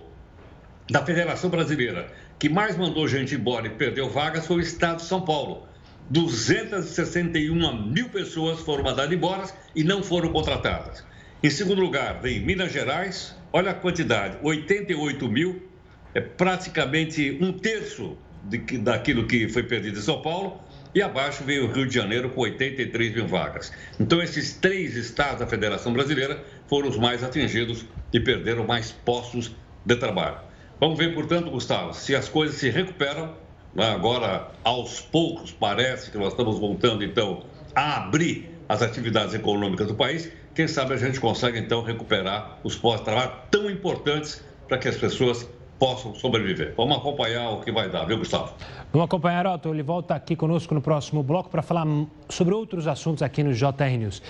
da 0.89 1.05
Federação 1.05 1.49
Brasileira 1.49 2.11
que 2.39 2.47
mais 2.47 2.77
mandou 2.77 3.05
gente 3.05 3.35
embora 3.35 3.67
e 3.67 3.69
perdeu 3.69 4.09
vagas 4.09 4.47
foi 4.47 4.57
o 4.57 4.61
estado 4.61 4.97
de 4.97 5.03
São 5.03 5.21
Paulo. 5.21 5.67
261 6.09 7.91
mil 7.91 8.09
pessoas 8.09 8.61
foram 8.61 8.85
mandadas 8.85 9.11
embora 9.11 9.43
e 9.75 9.83
não 9.83 10.01
foram 10.01 10.31
contratadas. 10.31 11.03
Em 11.43 11.49
segundo 11.49 11.81
lugar, 11.81 12.21
vem 12.21 12.39
Minas 12.39 12.71
Gerais, 12.71 13.35
olha 13.51 13.71
a 13.71 13.73
quantidade, 13.73 14.37
88 14.41 15.27
mil, 15.27 15.69
é 16.15 16.21
praticamente 16.21 17.37
um 17.41 17.51
terço 17.51 18.17
de, 18.45 18.57
daquilo 18.77 19.27
que 19.27 19.49
foi 19.49 19.63
perdido 19.63 19.99
em 19.99 20.01
São 20.01 20.21
Paulo. 20.21 20.61
E 20.93 21.03
abaixo 21.03 21.43
veio 21.43 21.65
o 21.65 21.71
Rio 21.71 21.85
de 21.85 21.93
Janeiro 21.93 22.31
com 22.31 22.41
83 22.41 23.13
mil 23.13 23.27
vagas. 23.27 23.71
Então, 23.99 24.21
esses 24.23 24.53
três 24.53 24.95
estados 24.95 25.39
da 25.39 25.45
Federação 25.45 25.93
Brasileira 25.93 26.43
foram 26.67 26.89
os 26.89 26.97
mais 26.97 27.23
atingidos 27.23 27.85
e 28.11 28.19
perderam 28.19 28.65
mais 28.65 28.91
postos 28.91 29.55
de 29.85 29.95
trabalho. 29.95 30.37
Vamos 30.79 30.97
ver, 30.97 31.13
portanto, 31.13 31.51
Gustavo, 31.51 31.93
se 31.93 32.15
as 32.15 32.27
coisas 32.27 32.55
se 32.55 32.69
recuperam. 32.71 33.35
Né? 33.75 33.87
Agora, 33.87 34.49
aos 34.63 34.99
poucos, 34.99 35.51
parece 35.51 36.09
que 36.09 36.17
nós 36.17 36.29
estamos 36.29 36.57
voltando, 36.57 37.03
então, 37.03 37.43
a 37.75 37.97
abrir 37.97 38.49
as 38.67 38.81
atividades 38.81 39.35
econômicas 39.35 39.85
do 39.85 39.93
país. 39.93 40.31
Quem 40.55 40.67
sabe 40.67 40.95
a 40.95 40.97
gente 40.97 41.19
consegue, 41.19 41.59
então, 41.59 41.83
recuperar 41.83 42.59
os 42.63 42.75
postos 42.75 43.01
de 43.01 43.05
trabalho 43.05 43.31
tão 43.51 43.69
importantes 43.69 44.43
para 44.67 44.79
que 44.79 44.87
as 44.87 44.97
pessoas 44.97 45.47
possam 45.79 46.13
sobreviver. 46.13 46.73
Vamos 46.75 46.97
acompanhar 46.97 47.49
o 47.51 47.61
que 47.61 47.71
vai 47.71 47.89
dar, 47.89 48.05
viu, 48.05 48.17
Gustavo? 48.17 48.53
Vamos 48.91 49.05
acompanhar, 49.05 49.47
Otto. 49.47 49.69
Ele 49.69 49.81
volta 49.81 50.13
aqui 50.13 50.35
conosco 50.35 50.75
no 50.75 50.81
próximo 50.81 51.23
bloco 51.23 51.49
para 51.49 51.61
falar 51.61 51.87
sobre 52.27 52.53
outros 52.53 52.85
assuntos 52.85 53.23
aqui 53.23 53.41
no 53.41 53.53
JR 53.53 53.97
News. 53.97 54.21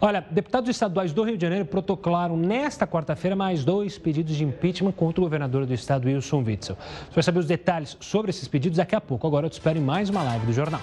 Olha, 0.00 0.24
deputados 0.30 0.68
estaduais 0.68 1.12
do 1.12 1.22
Rio 1.22 1.36
de 1.36 1.42
Janeiro 1.42 1.64
protocolaram 1.64 2.36
nesta 2.36 2.86
quarta-feira 2.86 3.34
mais 3.34 3.64
dois 3.64 3.98
pedidos 3.98 4.36
de 4.36 4.44
impeachment 4.44 4.92
contra 4.92 5.20
o 5.20 5.24
governador 5.24 5.66
do 5.66 5.74
estado, 5.74 6.06
Wilson 6.06 6.42
Witzel. 6.42 6.76
Você 6.76 7.14
vai 7.14 7.22
saber 7.22 7.38
os 7.40 7.46
detalhes 7.46 7.96
sobre 8.00 8.30
esses 8.30 8.46
pedidos 8.46 8.78
daqui 8.78 8.94
a 8.94 9.00
pouco. 9.00 9.26
Agora 9.26 9.46
eu 9.46 9.50
te 9.50 9.54
espero 9.54 9.78
em 9.78 9.82
mais 9.82 10.08
uma 10.08 10.22
live 10.22 10.46
do 10.46 10.52
jornal. 10.52 10.80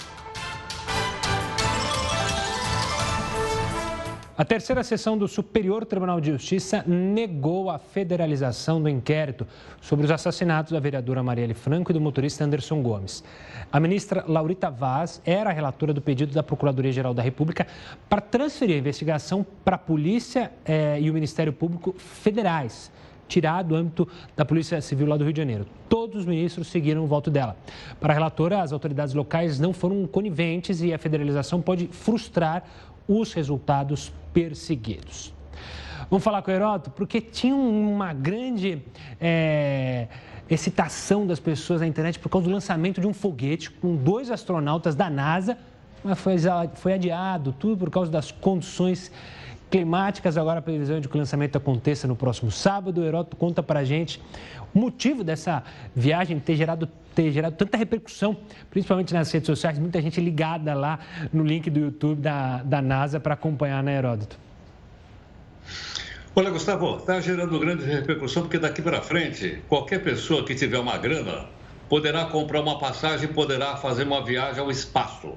A 4.42 4.44
terceira 4.44 4.84
sessão 4.84 5.16
do 5.16 5.28
Superior 5.28 5.86
Tribunal 5.86 6.20
de 6.20 6.32
Justiça 6.32 6.84
negou 6.88 7.70
a 7.70 7.78
federalização 7.78 8.82
do 8.82 8.90
inquérito 8.90 9.46
sobre 9.80 10.04
os 10.04 10.10
assassinatos 10.10 10.72
da 10.72 10.80
vereadora 10.80 11.22
Marielle 11.22 11.54
Franco 11.54 11.92
e 11.92 11.94
do 11.94 12.02
motorista 12.02 12.44
Anderson 12.44 12.82
Gomes. 12.82 13.24
A 13.72 13.80
ministra 13.80 14.26
Laurita 14.28 14.72
Vaz 14.72 15.22
era 15.24 15.52
a 15.52 15.54
relatora 15.54 15.94
do 15.94 16.02
pedido 16.02 16.34
da 16.34 16.42
Procuradoria-Geral 16.42 17.14
da 17.14 17.22
República 17.22 17.68
para 18.10 18.20
transferir 18.20 18.78
a 18.78 18.80
investigação 18.80 19.46
para 19.64 19.76
a 19.76 19.78
Polícia 19.78 20.52
eh, 20.66 21.00
e 21.00 21.12
o 21.12 21.14
Ministério 21.14 21.54
Público 21.54 21.94
federais 22.00 22.92
tirar 23.32 23.64
do 23.64 23.76
âmbito 23.76 24.06
da 24.36 24.44
Polícia 24.44 24.82
Civil 24.82 25.08
lá 25.08 25.16
do 25.16 25.24
Rio 25.24 25.32
de 25.32 25.40
Janeiro. 25.40 25.66
Todos 25.88 26.22
os 26.22 26.26
ministros 26.26 26.68
seguiram 26.68 27.04
o 27.06 27.08
voto 27.08 27.32
dela. 27.32 27.56
Para 27.98 28.12
a 28.12 28.16
relatora, 28.16 28.62
as 28.62 28.74
autoridades 28.74 29.14
locais 29.14 29.58
não 29.58 29.72
foram 29.72 30.06
coniventes 30.06 30.82
e 30.82 30.94
a 30.94 30.98
federalização 30.98 31.62
pode 31.62 31.88
frustrar 31.88 32.64
os 33.20 33.34
resultados 33.34 34.12
perseguidos. 34.34 35.34
Vamos 36.10 36.24
falar 36.24 36.42
com 36.42 36.52
o 36.52 36.54
Heródoto, 36.54 36.92
porque 36.92 37.22
tinha 37.22 37.56
uma 37.56 38.14
grande 38.14 38.82
é, 39.20 40.08
excitação 40.50 41.26
das 41.26 41.40
pessoas 41.40 41.82
na 41.82 41.88
internet 41.88 42.20
por 42.20 42.30
causa 42.30 42.48
do 42.48 42.54
lançamento 42.54 43.00
de 43.00 43.08
um 43.08 43.14
foguete 43.14 43.72
com 43.72 43.96
dois 43.96 44.30
astronautas 44.30 44.94
da 44.96 45.10
NASA, 45.10 45.58
mas 46.04 46.20
foi, 46.20 46.36
foi 46.76 46.94
adiado, 46.94 47.56
tudo 47.58 47.78
por 47.78 47.90
causa 47.90 48.12
das 48.12 48.32
condições 48.32 49.12
climáticas. 49.70 50.38
Agora 50.38 50.60
a 50.60 50.62
previsão 50.62 50.98
é 50.98 51.00
de 51.00 51.08
que 51.08 51.16
o 51.16 51.18
lançamento 51.18 51.58
aconteça 51.58 52.08
no 52.08 52.16
próximo 52.16 52.52
sábado. 52.52 53.00
O 53.00 53.06
Heródoto 53.06 53.38
conta 53.38 53.64
para 53.64 53.84
gente 53.86 54.22
o 54.74 54.80
motivo 54.80 55.24
dessa 55.24 55.64
viagem 55.96 56.40
ter 56.40 56.56
gerado, 56.56 56.90
ter 57.16 57.32
gerado 57.32 57.56
tanta 57.56 57.78
repercussão, 57.78 58.38
principalmente 58.70 59.14
nas 59.14 59.32
redes 59.32 59.48
sociais, 59.48 59.78
muita 59.80 60.02
gente 60.02 60.20
ligada 60.20 60.74
lá 60.74 61.00
no 61.32 61.44
link 61.44 61.70
do 61.70 61.80
YouTube 61.80 62.22
da, 62.22 62.64
da 62.64 62.82
NASA 62.82 63.20
para 63.20 63.34
acompanhar, 63.34 63.84
né, 63.84 63.98
Heródoto? 63.98 64.38
Olha, 66.34 66.50
Gustavo, 66.50 66.98
está 66.98 67.20
gerando 67.20 67.60
grande 67.60 67.84
repercussão 67.84 68.44
porque 68.44 68.58
daqui 68.58 68.82
para 68.82 69.02
frente, 69.02 69.62
qualquer 69.68 70.02
pessoa 70.02 70.46
que 70.46 70.56
tiver 70.56 70.80
uma 70.80 70.98
grana 70.98 71.46
poderá 71.90 72.26
comprar 72.26 72.62
uma 72.62 72.80
passagem, 72.80 73.28
poderá 73.28 73.76
fazer 73.76 74.04
uma 74.04 74.24
viagem 74.24 74.62
ao 74.62 74.72
espaço. 74.72 75.36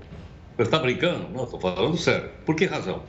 Você 0.57 0.63
está 0.63 0.79
brincando? 0.79 1.29
Não, 1.31 1.43
estou 1.43 1.59
falando 1.59 1.97
sério. 1.97 2.31
Por 2.47 2.55
que 2.55 2.65
razão? 2.65 3.03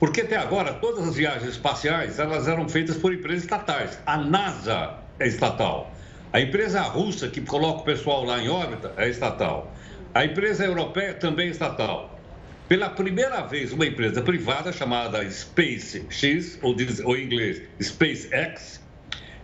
Porque 0.00 0.22
até 0.22 0.36
agora 0.36 0.72
todas 0.74 1.06
as 1.06 1.14
viagens 1.14 1.50
espaciais 1.50 2.18
elas 2.18 2.48
eram 2.48 2.68
feitas 2.68 2.96
por 2.96 3.14
empresas 3.14 3.44
estatais. 3.44 3.96
A 4.04 4.16
NASA 4.16 4.98
é 5.20 5.28
estatal. 5.28 5.92
A 6.34 6.40
empresa 6.40 6.80
russa 6.82 7.28
que 7.28 7.40
coloca 7.42 7.82
o 7.82 7.84
pessoal 7.84 8.24
lá 8.24 8.40
em 8.42 8.48
órbita 8.48 8.92
é 8.96 9.08
estatal. 9.08 9.72
A 10.12 10.24
empresa 10.24 10.64
europeia 10.64 11.14
também 11.14 11.46
é 11.46 11.50
estatal. 11.50 12.18
Pela 12.68 12.90
primeira 12.90 13.42
vez, 13.42 13.72
uma 13.72 13.86
empresa 13.86 14.20
privada 14.20 14.72
chamada 14.72 15.24
SpaceX, 15.30 16.58
ou, 16.60 16.74
ou 17.04 17.16
em 17.16 17.26
inglês 17.26 17.62
SpaceX, 17.80 18.82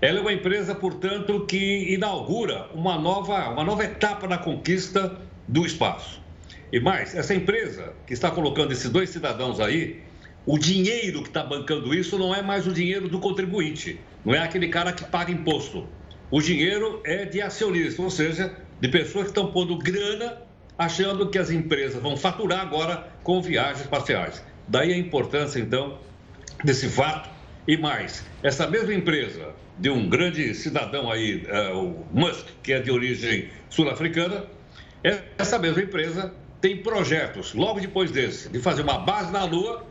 ela 0.03 0.18
é 0.18 0.20
uma 0.20 0.33
empresa, 0.33 0.74
portanto, 0.74 1.46
que 1.46 1.94
inaugura 1.94 2.66
uma 2.74 2.98
nova, 2.98 3.50
uma 3.50 3.62
nova 3.62 3.85
etapa 3.85 4.26
na 4.26 4.38
conquista 4.38 5.16
do 5.46 5.64
espaço. 5.64 6.20
E 6.72 6.81
mais, 6.81 7.14
essa 7.14 7.33
empresa 7.33 7.92
que 8.05 8.14
está 8.14 8.33
colocando 8.33 8.72
esses 8.72 8.90
dois 8.90 9.11
cidadãos 9.11 9.61
aí, 9.61 10.03
o 10.44 10.59
dinheiro 10.59 11.22
que 11.22 11.29
está 11.29 11.44
bancando 11.44 11.94
isso 11.94 12.18
não 12.18 12.35
é 12.35 12.42
mais 12.42 12.66
o 12.66 12.72
dinheiro 12.72 13.09
do 13.09 13.20
contribuinte, 13.20 14.00
não 14.24 14.35
é 14.35 14.40
aquele 14.40 14.66
cara 14.66 14.92
que 14.92 15.05
paga 15.05 15.31
imposto. 15.31 15.87
O 16.31 16.40
dinheiro 16.40 17.01
é 17.05 17.25
de 17.25 17.43
acionistas, 17.43 17.99
ou 17.99 18.11
seja, 18.11 18.55
de 18.81 18.88
pessoas 18.88 19.25
que 19.25 19.31
estão 19.31 19.51
pondo 19.51 19.77
grana 19.77 20.38
achando 20.79 21.29
que 21.29 21.38
as 21.38 21.51
empresas 21.51 22.01
vão 22.01 22.16
faturar 22.16 22.61
agora 22.61 23.09
com 23.23 23.43
viagens 23.43 23.87
parciais. 23.87 24.43
Daí 24.69 24.93
a 24.93 24.97
importância, 24.97 25.59
então, 25.59 25.99
desse 26.64 26.88
fato. 26.88 27.29
E 27.66 27.77
mais, 27.77 28.25
essa 28.43 28.66
mesma 28.66 28.95
empresa 28.95 29.55
de 29.79 29.90
um 29.90 30.09
grande 30.09 30.55
cidadão 30.55 31.11
aí, 31.11 31.45
uh, 31.47 31.79
o 31.79 32.07
Musk, 32.12 32.47
que 32.62 32.73
é 32.73 32.81
de 32.81 32.90
origem 32.90 33.51
sul-africana, 33.69 34.47
essa 35.38 35.59
mesma 35.59 35.83
empresa 35.83 36.33
tem 36.61 36.77
projetos, 36.79 37.55
logo 37.55 37.81
depois 37.81 38.11
desse, 38.11 38.49
de 38.49 38.59
fazer 38.59 38.83
uma 38.83 38.99
base 38.99 39.33
na 39.33 39.45
Lua 39.45 39.85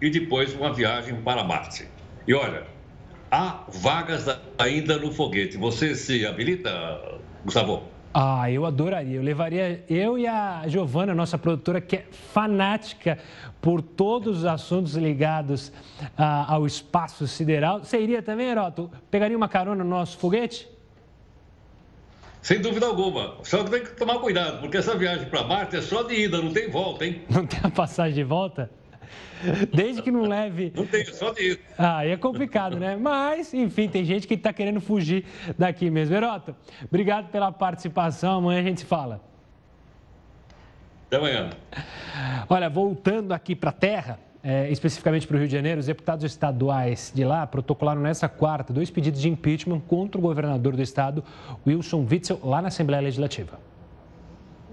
e 0.00 0.10
depois 0.10 0.54
uma 0.54 0.72
viagem 0.72 1.14
para 1.22 1.42
Marte. 1.44 1.86
E 2.26 2.34
olha, 2.34 2.64
há 3.34 3.64
vagas 3.68 4.26
ainda 4.56 4.96
no 4.96 5.10
foguete. 5.10 5.56
Você 5.56 5.96
se 5.96 6.24
habilita, 6.24 6.70
Gustavo? 7.44 7.82
Ah, 8.12 8.48
eu 8.48 8.64
adoraria. 8.64 9.16
Eu 9.16 9.22
levaria 9.22 9.84
eu 9.88 10.16
e 10.16 10.24
a 10.24 10.62
Giovana, 10.68 11.12
nossa 11.16 11.36
produtora, 11.36 11.80
que 11.80 11.96
é 11.96 12.06
fanática 12.32 13.18
por 13.60 13.82
todos 13.82 14.38
os 14.38 14.44
assuntos 14.44 14.94
ligados 14.94 15.72
ah, 16.16 16.46
ao 16.48 16.64
espaço 16.64 17.26
sideral. 17.26 17.80
Você 17.80 18.00
iria 18.00 18.22
também, 18.22 18.46
Heroto? 18.46 18.88
Pegaria 19.10 19.36
uma 19.36 19.48
carona 19.48 19.82
no 19.82 19.90
nosso 19.90 20.16
foguete? 20.16 20.68
Sem 22.40 22.60
dúvida 22.60 22.86
alguma. 22.86 23.38
Só 23.42 23.64
que 23.64 23.70
tem 23.70 23.82
que 23.82 23.96
tomar 23.96 24.20
cuidado, 24.20 24.60
porque 24.60 24.76
essa 24.76 24.96
viagem 24.96 25.28
para 25.28 25.42
Marte 25.42 25.76
é 25.76 25.82
só 25.82 26.04
de 26.04 26.14
ida, 26.14 26.40
não 26.40 26.52
tem 26.52 26.70
volta, 26.70 27.04
hein? 27.04 27.22
Não 27.28 27.44
tem 27.44 27.58
a 27.64 27.70
passagem 27.70 28.14
de 28.14 28.22
volta? 28.22 28.70
Desde 29.72 30.02
que 30.02 30.10
não 30.10 30.22
leve. 30.22 30.72
Não 30.74 30.86
tem, 30.86 31.04
só 31.04 31.32
disso. 31.32 31.58
Ah, 31.78 31.98
aí 31.98 32.10
é 32.10 32.16
complicado, 32.16 32.78
né? 32.78 32.96
Mas, 32.96 33.52
enfim, 33.52 33.88
tem 33.88 34.04
gente 34.04 34.26
que 34.26 34.34
está 34.34 34.52
querendo 34.52 34.80
fugir 34.80 35.24
daqui 35.58 35.90
mesmo. 35.90 36.14
Heroto, 36.14 36.54
obrigado 36.84 37.30
pela 37.30 37.52
participação. 37.52 38.38
Amanhã 38.38 38.60
a 38.60 38.62
gente 38.62 38.80
se 38.80 38.86
fala. 38.86 39.20
Até 41.06 41.16
amanhã. 41.16 41.50
Olha, 42.48 42.68
voltando 42.68 43.32
aqui 43.32 43.54
para 43.54 43.70
a 43.70 43.72
terra. 43.72 44.18
É, 44.46 44.70
especificamente 44.70 45.26
para 45.26 45.36
o 45.36 45.38
Rio 45.38 45.48
de 45.48 45.54
Janeiro, 45.54 45.80
os 45.80 45.86
deputados 45.86 46.22
estaduais 46.22 47.10
de 47.14 47.24
lá 47.24 47.46
protocolaram 47.46 48.02
nessa 48.02 48.28
quarta 48.28 48.74
dois 48.74 48.90
pedidos 48.90 49.22
de 49.22 49.30
impeachment 49.30 49.80
contra 49.80 50.18
o 50.18 50.20
governador 50.20 50.76
do 50.76 50.82
estado, 50.82 51.24
Wilson 51.66 52.06
Witzel, 52.10 52.38
lá 52.44 52.60
na 52.60 52.68
Assembleia 52.68 53.02
Legislativa. 53.02 53.58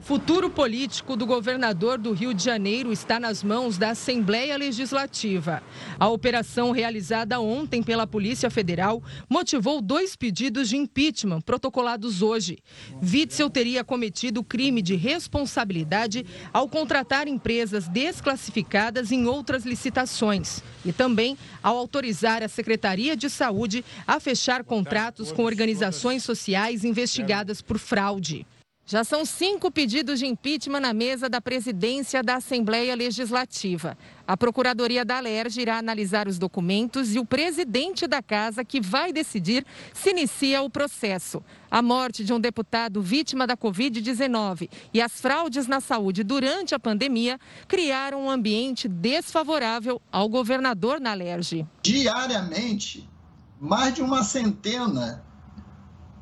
O 0.02 0.04
futuro 0.04 0.50
político 0.50 1.16
do 1.16 1.28
governador 1.28 2.00
do 2.00 2.12
Rio 2.12 2.34
de 2.34 2.44
Janeiro 2.44 2.92
está 2.92 3.20
nas 3.20 3.44
mãos 3.44 3.78
da 3.78 3.92
Assembleia 3.92 4.58
Legislativa. 4.58 5.62
A 6.00 6.10
operação 6.10 6.72
realizada 6.72 7.40
ontem 7.40 7.84
pela 7.84 8.08
Polícia 8.08 8.50
Federal 8.50 9.04
motivou 9.30 9.80
dois 9.80 10.16
pedidos 10.16 10.70
de 10.70 10.76
impeachment 10.76 11.42
protocolados 11.42 12.24
hoje. 12.24 12.58
Witzel 13.00 13.48
teria 13.48 13.84
cometido 13.84 14.44
crime 14.44 14.82
de 14.82 14.96
responsabilidade 14.96 16.26
ao 16.52 16.68
contratar 16.68 17.28
empresas 17.28 17.88
desclassificadas 17.88 19.12
em 19.12 19.28
outras 19.28 19.66
licitações 19.66 20.64
e 20.84 20.92
também 20.92 21.38
ao 21.62 21.78
autorizar 21.78 22.42
a 22.42 22.48
Secretaria 22.48 23.16
de 23.16 23.30
Saúde 23.30 23.86
a 24.08 24.20
fechar 24.20 24.64
contratos 24.64 25.32
com 25.32 25.44
organizações 25.44 26.24
sociais 26.24 26.84
investigadas 26.84 27.62
por 27.62 27.78
fraude. 27.78 28.48
Já 28.91 29.06
são 29.06 29.23
cinco 29.23 29.71
pedidos 29.71 30.19
de 30.19 30.25
impeachment 30.25 30.82
na 30.82 30.93
mesa 30.93 31.30
da 31.30 31.39
presidência 31.39 32.21
da 32.21 32.36
Assembleia 32.36 32.93
Legislativa. 32.93 33.97
A 34.27 34.36
Procuradoria 34.36 35.06
da 35.06 35.15
Alerj 35.15 35.62
irá 35.62 35.77
analisar 35.77 36.27
os 36.27 36.38
documentos 36.38 37.15
e 37.15 37.17
o 37.17 37.25
presidente 37.25 38.06
da 38.06 38.21
casa 38.21 38.65
que 38.65 38.82
vai 38.82 39.13
decidir 39.13 39.65
se 39.93 40.10
inicia 40.10 40.62
o 40.62 40.69
processo. 40.69 41.41
A 41.71 41.82
morte 41.82 42.25
de 42.25 42.34
um 42.34 42.39
deputado 42.41 43.01
vítima 43.01 43.47
da 43.47 43.56
Covid-19 43.56 44.69
e 44.93 45.01
as 45.01 45.21
fraudes 45.21 45.67
na 45.67 45.80
saúde 45.80 46.21
durante 46.21 46.75
a 46.75 46.80
pandemia 46.80 47.39
criaram 47.69 48.25
um 48.25 48.30
ambiente 48.30 48.89
desfavorável 48.89 50.01
ao 50.12 50.27
governador 50.27 50.99
na 50.99 51.12
Alerj. 51.12 51.65
Diariamente, 51.82 53.10
mais 53.58 53.93
de 53.93 54.01
uma 54.01 54.21
centena 54.21 55.31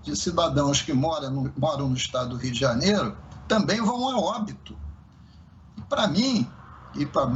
de 0.09 0.15
cidadãos 0.15 0.81
que 0.81 0.93
moram 0.93 1.29
no, 1.29 1.53
moram 1.57 1.89
no 1.89 1.95
estado 1.95 2.31
do 2.31 2.37
Rio 2.37 2.51
de 2.51 2.59
Janeiro 2.59 3.15
também 3.47 3.81
vão 3.81 4.09
a 4.09 4.19
óbito. 4.19 4.77
Para 5.87 6.07
mim, 6.07 6.49
e 6.95 7.05
para 7.05 7.29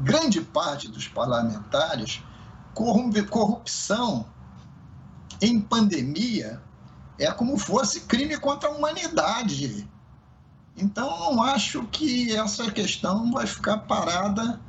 grande 0.00 0.40
parte 0.40 0.88
dos 0.88 1.08
parlamentares, 1.08 2.22
corrupção 3.30 4.26
em 5.40 5.60
pandemia 5.60 6.62
é 7.18 7.30
como 7.30 7.56
fosse 7.58 8.00
crime 8.02 8.38
contra 8.38 8.68
a 8.68 8.72
humanidade. 8.72 9.88
Então, 10.76 11.18
não 11.18 11.42
acho 11.42 11.84
que 11.88 12.34
essa 12.34 12.70
questão 12.70 13.30
vai 13.30 13.46
ficar 13.46 13.78
parada 13.78 14.60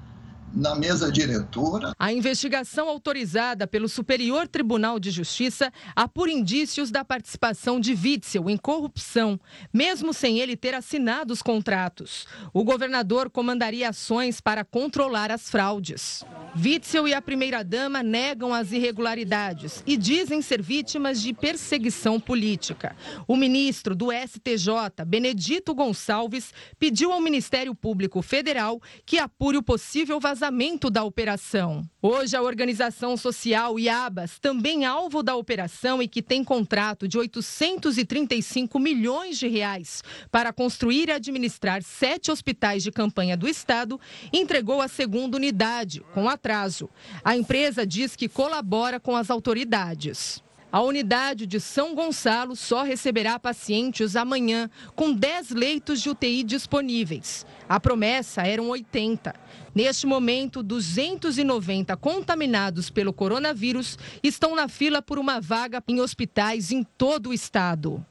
na 0.53 0.75
mesa 0.75 1.11
diretora. 1.11 1.93
A 1.97 2.13
investigação 2.13 2.87
autorizada 2.87 3.65
pelo 3.65 3.89
Superior 3.89 4.47
Tribunal 4.47 4.99
de 4.99 5.09
Justiça 5.09 5.71
apura 5.95 6.31
indícios 6.31 6.91
da 6.91 7.03
participação 7.03 7.79
de 7.79 7.93
Witzel 7.93 8.49
em 8.49 8.57
corrupção, 8.57 9.39
mesmo 9.73 10.13
sem 10.13 10.39
ele 10.39 10.55
ter 10.55 10.75
assinado 10.75 11.33
os 11.33 11.41
contratos. 11.41 12.27
O 12.53 12.63
governador 12.63 13.29
comandaria 13.29 13.89
ações 13.89 14.39
para 14.39 14.63
controlar 14.63 15.31
as 15.31 15.49
fraudes. 15.49 16.23
Witzel 16.55 17.07
e 17.07 17.13
a 17.15 17.21
primeira-dama 17.21 18.03
negam 18.03 18.53
as 18.53 18.71
irregularidades 18.71 19.83
e 19.87 19.97
dizem 19.97 20.39
ser 20.39 20.61
vítimas 20.61 21.19
de 21.19 21.33
perseguição 21.33 22.19
política. 22.19 22.95
O 23.27 23.35
ministro 23.35 23.95
do 23.95 24.09
STJ, 24.11 25.03
Benedito 25.05 25.73
Gonçalves, 25.73 26.53
pediu 26.77 27.11
ao 27.11 27.19
Ministério 27.19 27.73
Público 27.73 28.21
Federal 28.21 28.79
que 29.03 29.17
apure 29.17 29.57
o 29.57 29.63
possível 29.63 30.19
vazamento 30.19 30.91
da 30.91 31.03
operação. 31.03 31.83
Hoje, 31.99 32.35
a 32.35 32.41
organização 32.41 33.17
social 33.17 33.79
IABAS, 33.79 34.37
também 34.37 34.85
alvo 34.85 35.23
da 35.23 35.35
operação 35.35 36.03
e 36.03 36.07
que 36.07 36.21
tem 36.21 36.43
contrato 36.43 37.07
de 37.07 37.17
835 37.17 38.77
milhões 38.77 39.39
de 39.39 39.47
reais 39.47 40.03
para 40.29 40.53
construir 40.53 41.07
e 41.09 41.13
administrar 41.13 41.81
sete 41.81 42.29
hospitais 42.29 42.83
de 42.83 42.91
campanha 42.91 43.35
do 43.35 43.47
Estado, 43.47 43.99
entregou 44.31 44.81
a 44.81 44.87
segunda 44.87 45.37
unidade, 45.37 46.01
com 46.13 46.29
a 46.29 46.37
atraso. 46.43 46.89
A 47.23 47.37
empresa 47.37 47.87
diz 47.87 48.17
que 48.17 48.27
colabora 48.27 48.99
com 48.99 49.15
as 49.15 49.29
autoridades. 49.29 50.43
A 50.69 50.81
unidade 50.81 51.45
de 51.45 51.59
São 51.59 51.93
Gonçalo 51.93 52.55
só 52.55 52.81
receberá 52.81 53.37
pacientes 53.37 54.15
amanhã, 54.15 54.69
com 54.95 55.13
10 55.13 55.51
leitos 55.51 56.01
de 56.01 56.09
UTI 56.09 56.43
disponíveis. 56.43 57.45
A 57.69 57.79
promessa 57.79 58.41
eram 58.41 58.69
80. 58.69 59.33
Neste 59.73 60.07
momento, 60.07 60.63
290 60.63 61.95
contaminados 61.97 62.89
pelo 62.89 63.13
coronavírus 63.13 63.99
estão 64.23 64.55
na 64.55 64.67
fila 64.67 64.99
por 64.99 65.19
uma 65.19 65.39
vaga 65.39 65.81
em 65.87 66.01
hospitais 66.01 66.71
em 66.71 66.83
todo 66.83 67.29
o 67.29 67.33
estado. 67.33 68.03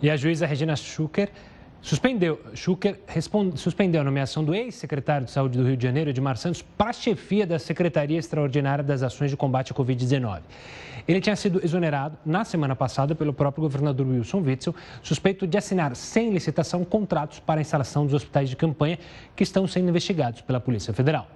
E 0.00 0.08
a 0.08 0.16
juíza 0.16 0.46
Regina 0.46 0.74
Schucker 0.74 1.30
Suspendeu, 1.88 2.38
Schucker 2.54 3.00
suspendeu 3.56 4.02
a 4.02 4.04
nomeação 4.04 4.44
do 4.44 4.54
ex-secretário 4.54 5.24
de 5.24 5.30
Saúde 5.30 5.56
do 5.56 5.66
Rio 5.66 5.74
de 5.74 5.82
Janeiro, 5.82 6.10
Edmar 6.10 6.36
Santos, 6.36 6.60
para 6.60 6.90
a 6.90 6.92
chefia 6.92 7.46
da 7.46 7.58
Secretaria 7.58 8.18
Extraordinária 8.18 8.84
das 8.84 9.02
Ações 9.02 9.30
de 9.30 9.38
Combate 9.38 9.72
à 9.72 9.74
Covid-19. 9.74 10.42
Ele 11.08 11.18
tinha 11.18 11.34
sido 11.34 11.64
exonerado 11.64 12.18
na 12.26 12.44
semana 12.44 12.76
passada 12.76 13.14
pelo 13.14 13.32
próprio 13.32 13.62
governador 13.62 14.06
Wilson 14.06 14.42
Witzel, 14.42 14.74
suspeito 15.02 15.46
de 15.46 15.56
assinar 15.56 15.96
sem 15.96 16.30
licitação 16.30 16.84
contratos 16.84 17.40
para 17.40 17.58
a 17.58 17.62
instalação 17.62 18.04
dos 18.04 18.12
hospitais 18.12 18.50
de 18.50 18.56
campanha 18.56 18.98
que 19.34 19.42
estão 19.42 19.66
sendo 19.66 19.88
investigados 19.88 20.42
pela 20.42 20.60
Polícia 20.60 20.92
Federal. 20.92 21.26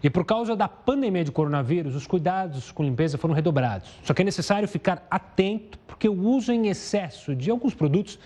E 0.00 0.08
por 0.08 0.24
causa 0.24 0.54
da 0.54 0.68
pandemia 0.68 1.24
de 1.24 1.32
coronavírus, 1.32 1.96
os 1.96 2.06
cuidados 2.06 2.70
com 2.70 2.84
limpeza 2.84 3.18
foram 3.18 3.34
redobrados. 3.34 3.90
Só 4.04 4.14
que 4.14 4.22
é 4.22 4.24
necessário 4.24 4.68
ficar 4.68 5.04
atento, 5.10 5.80
porque 5.80 6.08
o 6.08 6.28
uso 6.28 6.52
em 6.52 6.68
excesso 6.68 7.34
de 7.34 7.50
alguns 7.50 7.74
produtos 7.74 8.20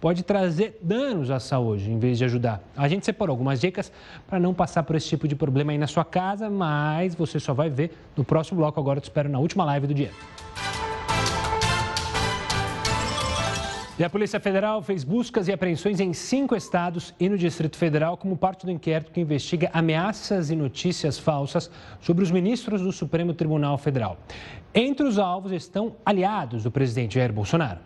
pode 0.00 0.22
trazer 0.22 0.78
danos 0.82 1.30
à 1.30 1.40
saúde 1.40 1.90
em 1.90 1.98
vez 1.98 2.18
de 2.18 2.24
ajudar. 2.24 2.62
A 2.76 2.88
gente 2.88 3.04
separou 3.04 3.32
algumas 3.32 3.60
dicas 3.60 3.92
para 4.26 4.38
não 4.38 4.54
passar 4.54 4.82
por 4.82 4.96
esse 4.96 5.08
tipo 5.08 5.26
de 5.26 5.34
problema 5.34 5.72
aí 5.72 5.78
na 5.78 5.86
sua 5.86 6.04
casa, 6.04 6.48
mas 6.48 7.14
você 7.14 7.40
só 7.40 7.52
vai 7.52 7.68
ver 7.68 7.92
no 8.16 8.24
próximo 8.24 8.58
bloco. 8.58 8.78
Agora 8.78 8.98
eu 8.98 9.02
te 9.02 9.04
espero 9.04 9.28
na 9.28 9.38
última 9.38 9.64
live 9.64 9.86
do 9.86 9.94
dia. 9.94 10.10
E 13.98 14.04
a 14.04 14.08
Polícia 14.08 14.38
Federal 14.38 14.80
fez 14.80 15.02
buscas 15.02 15.48
e 15.48 15.52
apreensões 15.52 15.98
em 15.98 16.12
cinco 16.12 16.54
estados 16.54 17.12
e 17.18 17.28
no 17.28 17.36
Distrito 17.36 17.76
Federal 17.76 18.16
como 18.16 18.36
parte 18.36 18.64
do 18.64 18.70
inquérito 18.70 19.10
que 19.10 19.20
investiga 19.20 19.70
ameaças 19.72 20.50
e 20.50 20.54
notícias 20.54 21.18
falsas 21.18 21.68
sobre 22.00 22.22
os 22.22 22.30
ministros 22.30 22.80
do 22.80 22.92
Supremo 22.92 23.34
Tribunal 23.34 23.76
Federal. 23.76 24.16
Entre 24.72 25.04
os 25.04 25.18
alvos 25.18 25.50
estão 25.50 25.96
aliados 26.06 26.62
do 26.62 26.70
presidente 26.70 27.16
Jair 27.16 27.32
Bolsonaro. 27.32 27.80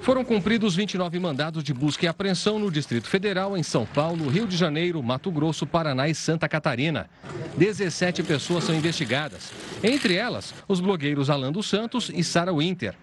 Foram 0.00 0.24
cumpridos 0.24 0.76
29 0.76 1.18
mandados 1.18 1.64
de 1.64 1.74
busca 1.74 2.04
e 2.04 2.08
apreensão 2.08 2.58
no 2.58 2.70
Distrito 2.70 3.08
Federal, 3.08 3.56
em 3.56 3.62
São 3.62 3.84
Paulo, 3.84 4.28
Rio 4.28 4.46
de 4.46 4.56
Janeiro, 4.56 5.02
Mato 5.02 5.30
Grosso, 5.30 5.66
Paraná 5.66 6.08
e 6.08 6.14
Santa 6.14 6.48
Catarina. 6.48 7.10
17 7.56 8.22
pessoas 8.22 8.64
são 8.64 8.74
investigadas, 8.74 9.50
entre 9.82 10.14
elas 10.14 10.54
os 10.68 10.80
blogueiros 10.80 11.28
Alan 11.28 11.50
dos 11.50 11.66
Santos 11.66 12.10
e 12.14 12.22
Sara 12.22 12.52
Winter. 12.52 12.94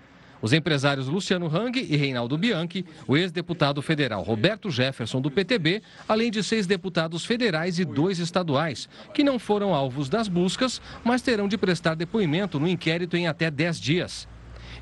Os 0.41 0.51
empresários 0.51 1.08
Luciano 1.08 1.47
Hang 1.47 1.79
e 1.79 1.95
Reinaldo 1.95 2.38
Bianchi, 2.38 2.86
o 3.08 3.15
ex-deputado 3.15 3.82
federal 3.82 4.21
Roberto 4.23 4.69
Jefferson 4.69 5.21
do 5.21 5.32
PTB, 5.32 5.82
além 6.06 6.29
de 6.29 6.43
seis 6.43 6.67
deputados 6.67 7.25
federais 7.25 7.79
e 7.79 7.86
dois 7.86 8.19
estaduais, 8.19 8.89
que 9.13 9.23
não 9.23 9.39
foram 9.39 9.73
alvos 9.73 10.10
das 10.10 10.27
buscas, 10.27 10.82
mas 11.01 11.21
terão 11.21 11.47
de 11.47 11.58
prestar 11.58 11.95
depoimento 11.95 12.60
no 12.60 12.67
inquérito 12.67 13.15
em 13.15 13.25
até 13.25 13.49
10 13.49 13.79
dias. 13.79 14.27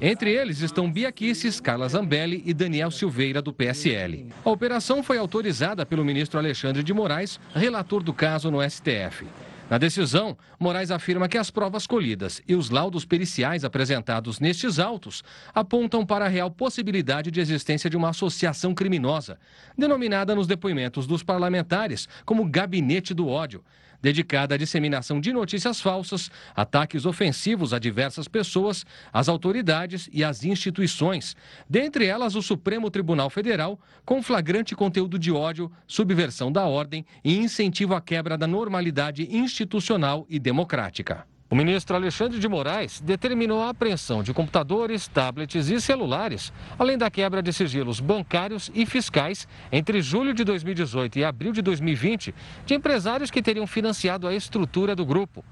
Entre 0.04 0.32
eles 0.32 0.62
estão 0.62 0.92
Bia 0.92 1.12
Kicis, 1.12 1.60
Carla 1.60 1.88
Zambelli 1.88 2.42
e 2.44 2.56
Daniel 2.56 2.90
Silveira, 2.90 3.40
do 3.40 3.54
PSL. 3.54 4.26
A 4.44 4.50
operação 4.50 5.04
foi 5.04 5.20
autorizada 5.20 5.86
pelo 5.86 6.04
ministro 6.04 6.40
Alexandre 6.40 6.82
de 6.82 6.92
Moraes, 6.92 7.40
relator 7.54 8.02
do 8.02 8.12
caso 8.12 8.50
no 8.50 8.68
STF. 8.68 9.28
Na 9.70 9.78
decisão, 9.78 10.36
Moraes 10.60 10.90
afirma 10.90 11.30
que 11.30 11.38
as 11.38 11.52
provas 11.52 11.86
colhidas 11.86 12.42
e 12.48 12.56
os 12.56 12.72
laudos 12.72 13.06
periciais 13.06 13.64
apresentados 13.64 14.40
nestes 14.40 14.80
autos 14.80 15.24
apontam 15.54 16.04
para 16.04 16.26
a 16.26 16.28
real 16.28 16.50
possibilidade 16.50 17.30
de 17.30 17.40
existência 17.40 17.88
de 17.88 17.96
uma 17.96 18.10
associação 18.10 18.74
criminosa, 18.74 19.38
denominada 19.78 20.34
nos 20.34 20.48
depoimentos 20.48 21.06
dos 21.06 21.22
parlamentares 21.22 22.10
como 22.26 22.50
Gabinete 22.50 23.14
do 23.14 23.28
Ódio, 23.28 23.64
dedicada 24.02 24.56
à 24.56 24.58
disseminação 24.58 25.22
de 25.22 25.32
notícias 25.32 25.80
falsas, 25.80 26.30
ataques 26.56 27.06
ofensivos 27.06 27.74
a 27.74 27.80
diversas 27.80 28.28
pessoas, 28.28 28.86
às 29.12 29.30
autoridades 29.30 30.10
e 30.12 30.24
às 30.24 30.44
instituições, 30.44 31.36
dentre 31.70 32.06
elas 32.06 32.36
o 32.36 32.42
Supremo 32.42 32.90
Tribunal 32.90 33.30
Federal, 33.30 33.80
com 34.06 34.22
flagrante 34.22 34.76
conteúdo 34.76 35.18
de 35.18 35.32
ódio, 35.32 35.72
subversão 35.88 36.52
da 36.52 36.66
ordem 36.66 37.06
e 37.24 37.38
incentivo 37.38 37.96
à 37.96 38.02
quebra 38.02 38.38
da 38.38 38.48
normalidade 38.48 39.28
institucional 39.32 40.26
e 40.30 40.40
democrática. 40.40 41.31
O 41.52 41.56
ministro 41.56 41.98
Alexandre 41.98 42.40
de 42.40 42.48
Moraes 42.48 43.02
determinou 43.02 43.62
a 43.62 43.72
apreensão 43.72 44.24
de 44.24 44.34
computadores, 44.34 45.10
tablets 45.10 45.70
e 45.70 45.82
celulares, 45.82 46.54
além 46.80 46.98
da 46.98 47.12
quebra 47.12 47.44
de 47.44 47.52
sigilos 47.52 48.00
bancários 48.00 48.72
e 48.74 48.86
fiscais 48.86 49.46
entre 49.70 50.02
julho 50.02 50.34
de 50.34 50.46
2018 50.46 51.20
e 51.20 51.26
abril 51.26 51.52
de 51.52 51.62
2020 51.62 52.34
de 52.66 52.74
empresários 52.74 53.30
que 53.30 53.42
teriam 53.42 53.68
financiado 53.68 54.30
a 54.30 54.34
estrutura 54.34 54.96
do 54.96 55.06
grupo. 55.06 55.44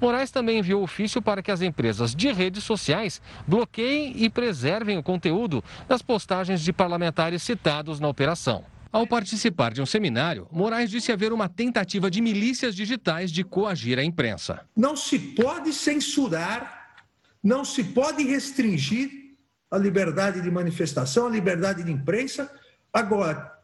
Moraes 0.00 0.32
também 0.32 0.58
enviou 0.58 0.82
ofício 0.82 1.22
para 1.22 1.40
que 1.40 1.52
as 1.52 1.62
empresas 1.62 2.16
de 2.16 2.32
redes 2.32 2.64
sociais 2.64 3.22
bloqueiem 3.46 4.12
e 4.24 4.28
preservem 4.28 4.98
o 4.98 5.04
conteúdo 5.04 5.62
das 5.86 6.02
postagens 6.02 6.62
de 6.62 6.72
parlamentares 6.72 7.44
citados 7.44 8.00
na 8.00 8.08
operação. 8.08 8.73
Ao 8.94 9.08
participar 9.08 9.74
de 9.74 9.82
um 9.82 9.86
seminário, 9.86 10.46
Moraes 10.52 10.88
disse 10.88 11.10
haver 11.10 11.32
uma 11.32 11.48
tentativa 11.48 12.08
de 12.08 12.20
milícias 12.20 12.76
digitais 12.76 13.32
de 13.32 13.42
coagir 13.42 13.98
a 13.98 14.04
imprensa. 14.04 14.64
Não 14.76 14.94
se 14.94 15.18
pode 15.18 15.72
censurar, 15.72 16.94
não 17.42 17.64
se 17.64 17.82
pode 17.82 18.22
restringir 18.22 19.34
a 19.68 19.78
liberdade 19.78 20.40
de 20.40 20.48
manifestação, 20.48 21.26
a 21.26 21.30
liberdade 21.30 21.82
de 21.82 21.90
imprensa. 21.90 22.48
Agora, 22.92 23.58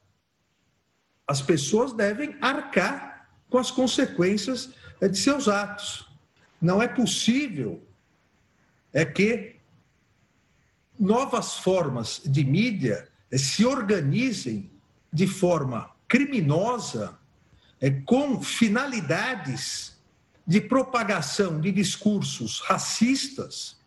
as 1.28 1.40
pessoas 1.40 1.92
devem 1.92 2.34
arcar 2.40 3.28
com 3.48 3.58
as 3.58 3.70
consequências 3.70 4.70
de 5.00 5.16
seus 5.16 5.46
atos. 5.46 6.10
Não 6.60 6.82
é 6.82 6.88
possível 6.88 7.80
é 8.92 9.04
que 9.04 9.54
novas 10.98 11.54
formas 11.58 12.20
de 12.26 12.42
mídia 12.42 13.08
se 13.32 13.64
organizem 13.64 14.68
de 15.12 15.26
forma 15.26 15.90
criminosa, 16.06 17.18
é, 17.80 17.90
com 17.90 18.42
finalidades 18.42 19.98
de 20.46 20.60
propagação 20.60 21.60
de 21.60 21.70
discursos 21.72 22.60
racistas, 22.60 23.78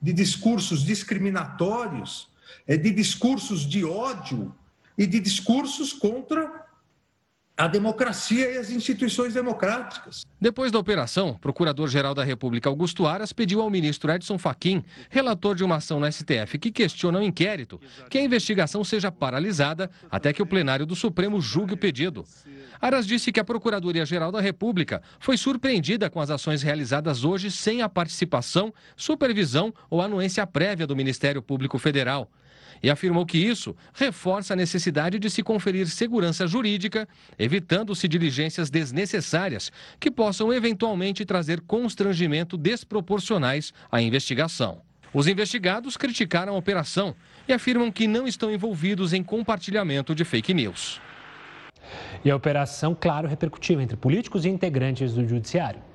de 0.00 0.12
discursos 0.12 0.84
discriminatórios, 0.84 2.28
é, 2.66 2.76
de 2.76 2.90
discursos 2.90 3.68
de 3.68 3.84
ódio 3.84 4.54
e 4.96 5.06
de 5.06 5.20
discursos 5.20 5.92
contra 5.92 6.61
a 7.56 7.68
democracia 7.68 8.50
e 8.50 8.56
as 8.56 8.70
instituições 8.70 9.34
democráticas. 9.34 10.26
Depois 10.40 10.72
da 10.72 10.78
operação, 10.78 11.34
Procurador-Geral 11.34 12.14
da 12.14 12.24
República 12.24 12.68
Augusto 12.68 13.06
Aras 13.06 13.32
pediu 13.32 13.60
ao 13.60 13.70
ministro 13.70 14.10
Edson 14.10 14.38
Fachin, 14.38 14.82
relator 15.10 15.54
de 15.54 15.62
uma 15.62 15.76
ação 15.76 16.00
no 16.00 16.10
STF 16.10 16.58
que 16.58 16.72
questiona 16.72 17.18
o 17.18 17.22
inquérito, 17.22 17.80
que 18.08 18.18
a 18.18 18.22
investigação 18.22 18.82
seja 18.82 19.12
paralisada 19.12 19.90
até 20.10 20.32
que 20.32 20.42
o 20.42 20.46
plenário 20.46 20.86
do 20.86 20.96
Supremo 20.96 21.40
julgue 21.40 21.74
o 21.74 21.78
pedido. 21.78 22.24
Aras 22.80 23.06
disse 23.06 23.30
que 23.30 23.38
a 23.38 23.44
Procuradoria-Geral 23.44 24.32
da 24.32 24.40
República 24.40 25.02
foi 25.20 25.36
surpreendida 25.36 26.10
com 26.10 26.20
as 26.20 26.30
ações 26.30 26.62
realizadas 26.62 27.22
hoje 27.22 27.50
sem 27.50 27.82
a 27.82 27.88
participação, 27.88 28.72
supervisão 28.96 29.72
ou 29.90 30.00
anuência 30.00 30.46
prévia 30.46 30.86
do 30.86 30.96
Ministério 30.96 31.42
Público 31.42 31.78
Federal 31.78 32.30
e 32.82 32.90
afirmou 32.90 33.26
que 33.26 33.38
isso 33.38 33.74
reforça 33.92 34.52
a 34.52 34.56
necessidade 34.56 35.18
de 35.18 35.28
se 35.30 35.42
conferir 35.42 35.88
segurança 35.88 36.46
jurídica, 36.46 37.08
evitando-se 37.38 38.06
diligências 38.06 38.70
desnecessárias 38.70 39.72
que 39.98 40.10
possam 40.10 40.52
eventualmente 40.52 41.24
trazer 41.24 41.60
constrangimento 41.62 42.56
desproporcionais 42.56 43.72
à 43.90 44.00
investigação. 44.00 44.82
Os 45.14 45.26
investigados 45.26 45.96
criticaram 45.96 46.54
a 46.54 46.58
operação 46.58 47.14
e 47.46 47.52
afirmam 47.52 47.92
que 47.92 48.06
não 48.06 48.26
estão 48.26 48.50
envolvidos 48.50 49.12
em 49.12 49.22
compartilhamento 49.22 50.14
de 50.14 50.24
fake 50.24 50.54
news. 50.54 51.00
E 52.24 52.30
a 52.30 52.36
operação, 52.36 52.96
claro, 52.98 53.28
repercutiu 53.28 53.80
entre 53.80 53.96
políticos 53.96 54.44
e 54.44 54.48
integrantes 54.48 55.12
do 55.12 55.26
Judiciário. 55.28 55.91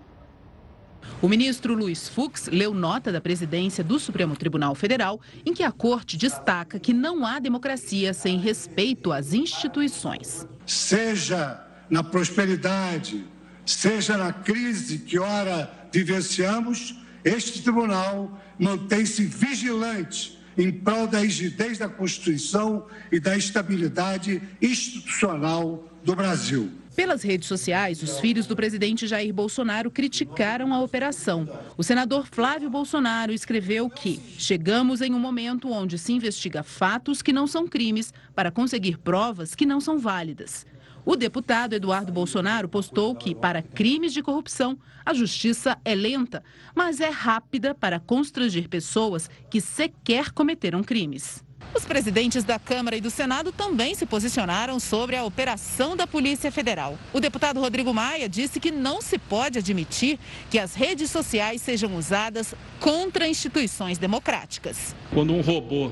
O 1.21 1.27
ministro 1.27 1.73
Luiz 1.73 2.07
Fux 2.07 2.47
leu 2.47 2.73
nota 2.73 3.11
da 3.11 3.19
presidência 3.19 3.83
do 3.83 3.99
Supremo 3.99 4.35
Tribunal 4.35 4.75
Federal 4.75 5.19
em 5.45 5.53
que 5.53 5.63
a 5.63 5.71
corte 5.71 6.17
destaca 6.17 6.79
que 6.79 6.93
não 6.93 7.25
há 7.25 7.39
democracia 7.39 8.13
sem 8.13 8.37
respeito 8.37 9.11
às 9.11 9.33
instituições. 9.33 10.47
Seja 10.65 11.65
na 11.89 12.03
prosperidade, 12.03 13.25
seja 13.65 14.17
na 14.17 14.31
crise 14.31 14.99
que 14.99 15.17
ora 15.17 15.71
vivenciamos, 15.91 16.95
este 17.23 17.61
tribunal 17.61 18.39
mantém-se 18.59 19.25
vigilante 19.25 20.37
em 20.57 20.71
prol 20.71 21.07
da 21.07 21.19
rigidez 21.19 21.77
da 21.77 21.87
Constituição 21.87 22.87
e 23.11 23.19
da 23.19 23.37
estabilidade 23.37 24.41
institucional 24.61 25.87
do 26.03 26.15
Brasil. 26.15 26.71
Pelas 26.97 27.21
redes 27.21 27.47
sociais, 27.47 28.01
os 28.01 28.19
filhos 28.19 28.47
do 28.47 28.55
presidente 28.55 29.05
Jair 29.05 29.31
Bolsonaro 29.31 29.91
criticaram 29.91 30.73
a 30.73 30.81
operação. 30.81 31.47
O 31.77 31.83
senador 31.83 32.25
Flávio 32.25 32.71
Bolsonaro 32.71 33.31
escreveu 33.31 33.87
que 33.87 34.19
chegamos 34.39 34.99
em 34.99 35.13
um 35.13 35.19
momento 35.19 35.71
onde 35.71 35.99
se 35.99 36.11
investiga 36.11 36.63
fatos 36.63 37.21
que 37.21 37.31
não 37.31 37.45
são 37.45 37.67
crimes 37.67 38.11
para 38.33 38.49
conseguir 38.49 38.97
provas 38.97 39.53
que 39.53 39.63
não 39.63 39.79
são 39.79 39.99
válidas. 39.99 40.65
O 41.05 41.15
deputado 41.15 41.73
Eduardo 41.73 42.11
Bolsonaro 42.11 42.67
postou 42.67 43.13
que, 43.13 43.35
para 43.35 43.61
crimes 43.61 44.11
de 44.11 44.23
corrupção, 44.23 44.75
a 45.05 45.13
justiça 45.13 45.77
é 45.85 45.93
lenta, 45.93 46.43
mas 46.73 46.99
é 46.99 47.09
rápida 47.09 47.75
para 47.75 47.99
constranger 47.99 48.67
pessoas 48.67 49.29
que 49.51 49.61
sequer 49.61 50.31
cometeram 50.31 50.83
crimes. 50.83 51.45
Os 51.73 51.85
presidentes 51.85 52.43
da 52.43 52.57
Câmara 52.57 52.95
e 52.95 53.01
do 53.01 53.09
Senado 53.11 53.51
também 53.51 53.93
se 53.93 54.05
posicionaram 54.05 54.79
sobre 54.79 55.15
a 55.15 55.23
operação 55.23 55.95
da 55.95 56.07
Polícia 56.07 56.51
Federal. 56.51 56.97
O 57.13 57.19
deputado 57.19 57.59
Rodrigo 57.59 57.93
Maia 57.93 58.27
disse 58.27 58.59
que 58.59 58.71
não 58.71 59.01
se 59.01 59.17
pode 59.17 59.59
admitir 59.59 60.17
que 60.49 60.57
as 60.57 60.73
redes 60.73 61.11
sociais 61.11 61.61
sejam 61.61 61.95
usadas 61.95 62.55
contra 62.79 63.27
instituições 63.27 63.97
democráticas. 63.97 64.95
Quando 65.13 65.33
um 65.33 65.41
robô 65.41 65.91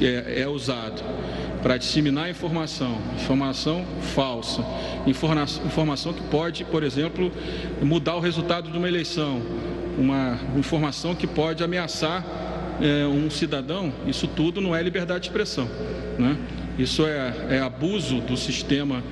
é, 0.00 0.42
é 0.42 0.48
usado 0.48 1.02
para 1.62 1.76
disseminar 1.76 2.30
informação, 2.30 2.98
informação 3.16 3.84
falsa, 4.14 4.64
informação 5.06 6.12
que 6.12 6.22
pode, 6.22 6.64
por 6.64 6.82
exemplo, 6.82 7.32
mudar 7.82 8.16
o 8.16 8.20
resultado 8.20 8.70
de 8.70 8.78
uma 8.78 8.88
eleição, 8.88 9.42
uma 9.98 10.38
informação 10.56 11.14
que 11.14 11.26
pode 11.26 11.64
ameaçar 11.64 12.24
é, 12.80 13.06
um 13.06 13.30
cidadão, 13.30 13.92
isso 14.06 14.26
tudo 14.26 14.60
não 14.60 14.74
é 14.74 14.82
liberdade 14.82 15.20
de 15.20 15.28
expressão. 15.28 15.68
Né? 16.18 16.36
Isso 16.78 17.06
é, 17.06 17.56
é 17.56 17.58
abuso 17.60 18.20
do 18.20 18.36
sistema 18.36 19.02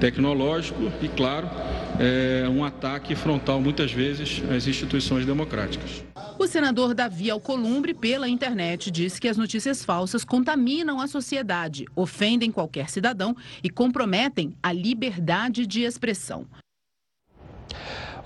tecnológico 0.00 0.90
e, 1.02 1.08
claro, 1.08 1.50
é 1.98 2.48
um 2.48 2.64
ataque 2.64 3.16
frontal, 3.16 3.60
muitas 3.60 3.90
vezes, 3.90 4.42
às 4.54 4.66
instituições 4.66 5.26
democráticas. 5.26 6.04
O 6.38 6.46
senador 6.46 6.94
Davi 6.94 7.28
Alcolumbre, 7.30 7.92
pela 7.92 8.28
internet, 8.28 8.92
disse 8.92 9.20
que 9.20 9.26
as 9.26 9.36
notícias 9.36 9.84
falsas 9.84 10.24
contaminam 10.24 11.00
a 11.00 11.08
sociedade, 11.08 11.84
ofendem 11.96 12.52
qualquer 12.52 12.88
cidadão 12.88 13.36
e 13.62 13.68
comprometem 13.68 14.54
a 14.62 14.72
liberdade 14.72 15.66
de 15.66 15.82
expressão. 15.82 16.46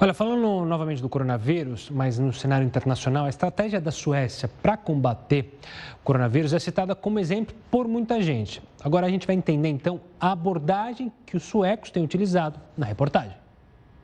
Olha, 0.02 0.12
falando 0.12 0.64
novamente 0.64 1.00
do 1.00 1.08
coronavírus, 1.08 1.88
mas 1.88 2.18
no 2.18 2.32
cenário 2.32 2.66
internacional, 2.66 3.26
a 3.26 3.28
estratégia 3.28 3.80
da 3.80 3.92
Suécia 3.92 4.50
para 4.60 4.76
combater 4.76 5.54
o 5.94 6.02
coronavírus 6.02 6.52
é 6.52 6.58
citada 6.58 6.92
como 6.92 7.20
exemplo 7.20 7.54
por 7.70 7.86
muita 7.86 8.20
gente. 8.20 8.60
Agora 8.82 9.06
a 9.06 9.08
gente 9.08 9.28
vai 9.28 9.36
entender 9.36 9.68
então 9.68 10.00
a 10.18 10.32
abordagem 10.32 11.12
que 11.24 11.36
os 11.36 11.44
suecos 11.44 11.92
têm 11.92 12.02
utilizado 12.02 12.58
na 12.76 12.84
reportagem. 12.84 13.36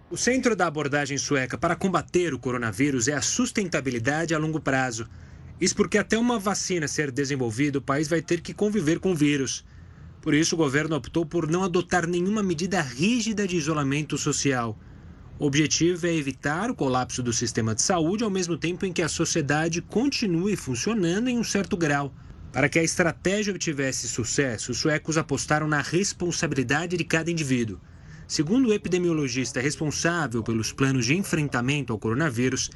O 0.09 0.17
centro 0.17 0.55
da 0.55 0.69
abordagem 0.69 1.19
sueca 1.19 1.59
para 1.59 1.75
combater 1.75 2.33
o 2.33 2.39
coronavírus 2.39 3.09
é 3.09 3.15
a 3.15 3.21
sustentabilidade 3.21 4.33
a 4.33 4.39
longo 4.39 4.61
prazo. 4.61 5.05
Isso 5.61 5.75
porque 5.75 5.99
até 5.99 6.17
uma 6.17 6.39
vacina 6.39 6.87
ser 6.87 7.11
desenvolvida, 7.11 7.79
o 7.79 7.83
país 7.83 8.07
vai 8.07 8.23
ter 8.23 8.41
que 8.41 8.55
conviver 8.55 9.01
com 9.01 9.11
o 9.11 9.17
vírus. 9.17 9.65
Por 10.23 10.33
isso, 10.33 10.55
o 10.55 10.59
governo 10.59 10.95
optou 10.95 11.27
por 11.27 11.51
não 11.51 11.65
adotar 11.65 12.07
nenhuma 12.07 12.41
medida 12.41 12.81
rígida 12.81 13.49
de 13.49 13.57
isolamento 13.57 14.17
social. 14.17 14.79
O 15.41 15.47
objetivo 15.47 16.05
é 16.05 16.13
evitar 16.13 16.69
o 16.69 16.75
colapso 16.75 17.23
do 17.23 17.33
sistema 17.33 17.73
de 17.73 17.81
saúde 17.81 18.25
ao 18.25 18.31
mesmo 18.31 18.57
tempo 18.57 18.85
em 18.85 18.93
que 18.93 19.03
a 19.03 19.09
sociedade 19.09 19.81
continue 19.81 20.57
funcionando 20.57 21.29
em 21.29 21.39
um 21.39 21.45
certo 21.45 21.77
grau. 21.77 22.13
Para 22.53 22.69
que 22.69 22.77
a 22.77 22.83
estratégia 22.83 23.53
obtivesse 23.53 24.09
sucesso, 24.09 24.73
os 24.73 24.79
suecos 24.79 25.17
apostaram 25.17 25.69
na 25.69 25.81
responsabilidade 25.81 26.97
de 26.97 27.05
cada 27.05 27.31
indivíduo. 27.31 27.79
Segundo 28.27 28.69
o 28.69 28.73
epidemiologista 28.73 29.61
responsável 29.61 30.43
pelos 30.43 30.73
planos 30.73 31.07
de 31.07 31.15
enfrentamento 31.15 31.93
ao 31.93 32.01
coronavírus, 32.01 32.69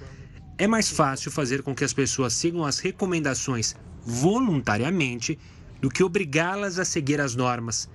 é 0.56 0.68
mais 0.68 0.88
fácil 0.88 1.32
fazer 1.32 1.62
com 1.62 1.74
que 1.74 1.82
as 1.82 1.92
pessoas 1.92 2.32
sigam 2.32 2.64
as 2.64 2.78
recomendações 2.78 3.74
voluntariamente 4.04 5.36
do 5.80 5.90
que 5.90 6.04
obrigá-las 6.04 6.78
a 6.78 6.84
seguir 6.84 7.20
as 7.20 7.34
normas. 7.34 7.90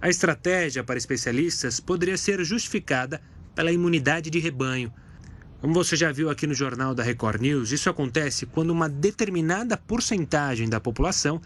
A 0.00 0.08
estratégia, 0.08 0.84
para 0.84 0.96
especialistas, 0.96 1.80
poderia 1.80 2.16
ser 2.16 2.44
justificada 2.44 3.20
pela 3.56 3.72
imunidade 3.72 4.30
de 4.30 4.38
rebanho. 4.38 4.92
Como 5.60 5.72
você 5.72 5.96
já 5.96 6.12
viu 6.12 6.28
aqui 6.28 6.46
no 6.46 6.54
jornal 6.54 6.94
da 6.94 7.02
Record 7.02 7.40
News, 7.40 7.72
isso 7.72 7.88
acontece 7.88 8.44
quando 8.44 8.70
uma 8.70 8.88
determinada 8.88 9.76
porcentagem 9.76 10.68
da 10.68 10.78
população 10.78 11.40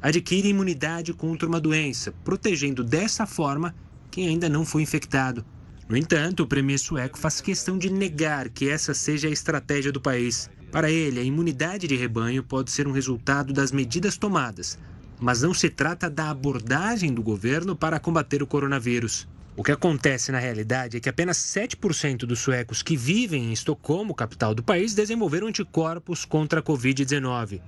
adquire 0.00 0.46
imunidade 0.46 1.14
contra 1.14 1.48
uma 1.48 1.58
doença, 1.58 2.12
protegendo 2.22 2.84
dessa 2.84 3.26
forma 3.26 3.74
quem 4.10 4.28
ainda 4.28 4.48
não 4.48 4.66
foi 4.66 4.82
infectado. 4.82 5.42
No 5.88 5.96
entanto, 5.96 6.42
o 6.42 6.46
premier 6.46 6.78
sueco 6.78 7.18
faz 7.18 7.40
questão 7.40 7.78
de 7.78 7.90
negar 7.90 8.50
que 8.50 8.68
essa 8.68 8.92
seja 8.92 9.28
a 9.28 9.32
estratégia 9.32 9.90
do 9.90 10.00
país. 10.00 10.50
Para 10.70 10.90
ele, 10.90 11.18
a 11.18 11.24
imunidade 11.24 11.88
de 11.88 11.96
rebanho 11.96 12.42
pode 12.42 12.70
ser 12.70 12.86
um 12.86 12.92
resultado 12.92 13.52
das 13.52 13.72
medidas 13.72 14.18
tomadas, 14.18 14.78
mas 15.18 15.40
não 15.40 15.54
se 15.54 15.70
trata 15.70 16.10
da 16.10 16.28
abordagem 16.30 17.14
do 17.14 17.22
governo 17.22 17.74
para 17.74 17.98
combater 17.98 18.42
o 18.42 18.46
coronavírus. 18.46 19.26
O 19.56 19.62
que 19.62 19.70
acontece 19.70 20.32
na 20.32 20.40
realidade 20.40 20.96
é 20.96 21.00
que 21.00 21.08
apenas 21.08 21.36
7% 21.36 22.26
dos 22.26 22.40
suecos 22.40 22.82
que 22.82 22.96
vivem 22.96 23.44
em 23.44 23.52
Estocolmo, 23.52 24.12
capital 24.12 24.52
do 24.52 24.64
país, 24.64 24.94
desenvolveram 24.94 25.46
anticorpos 25.46 26.24
contra 26.24 26.58
a 26.58 26.62
Covid-19. 26.62 27.60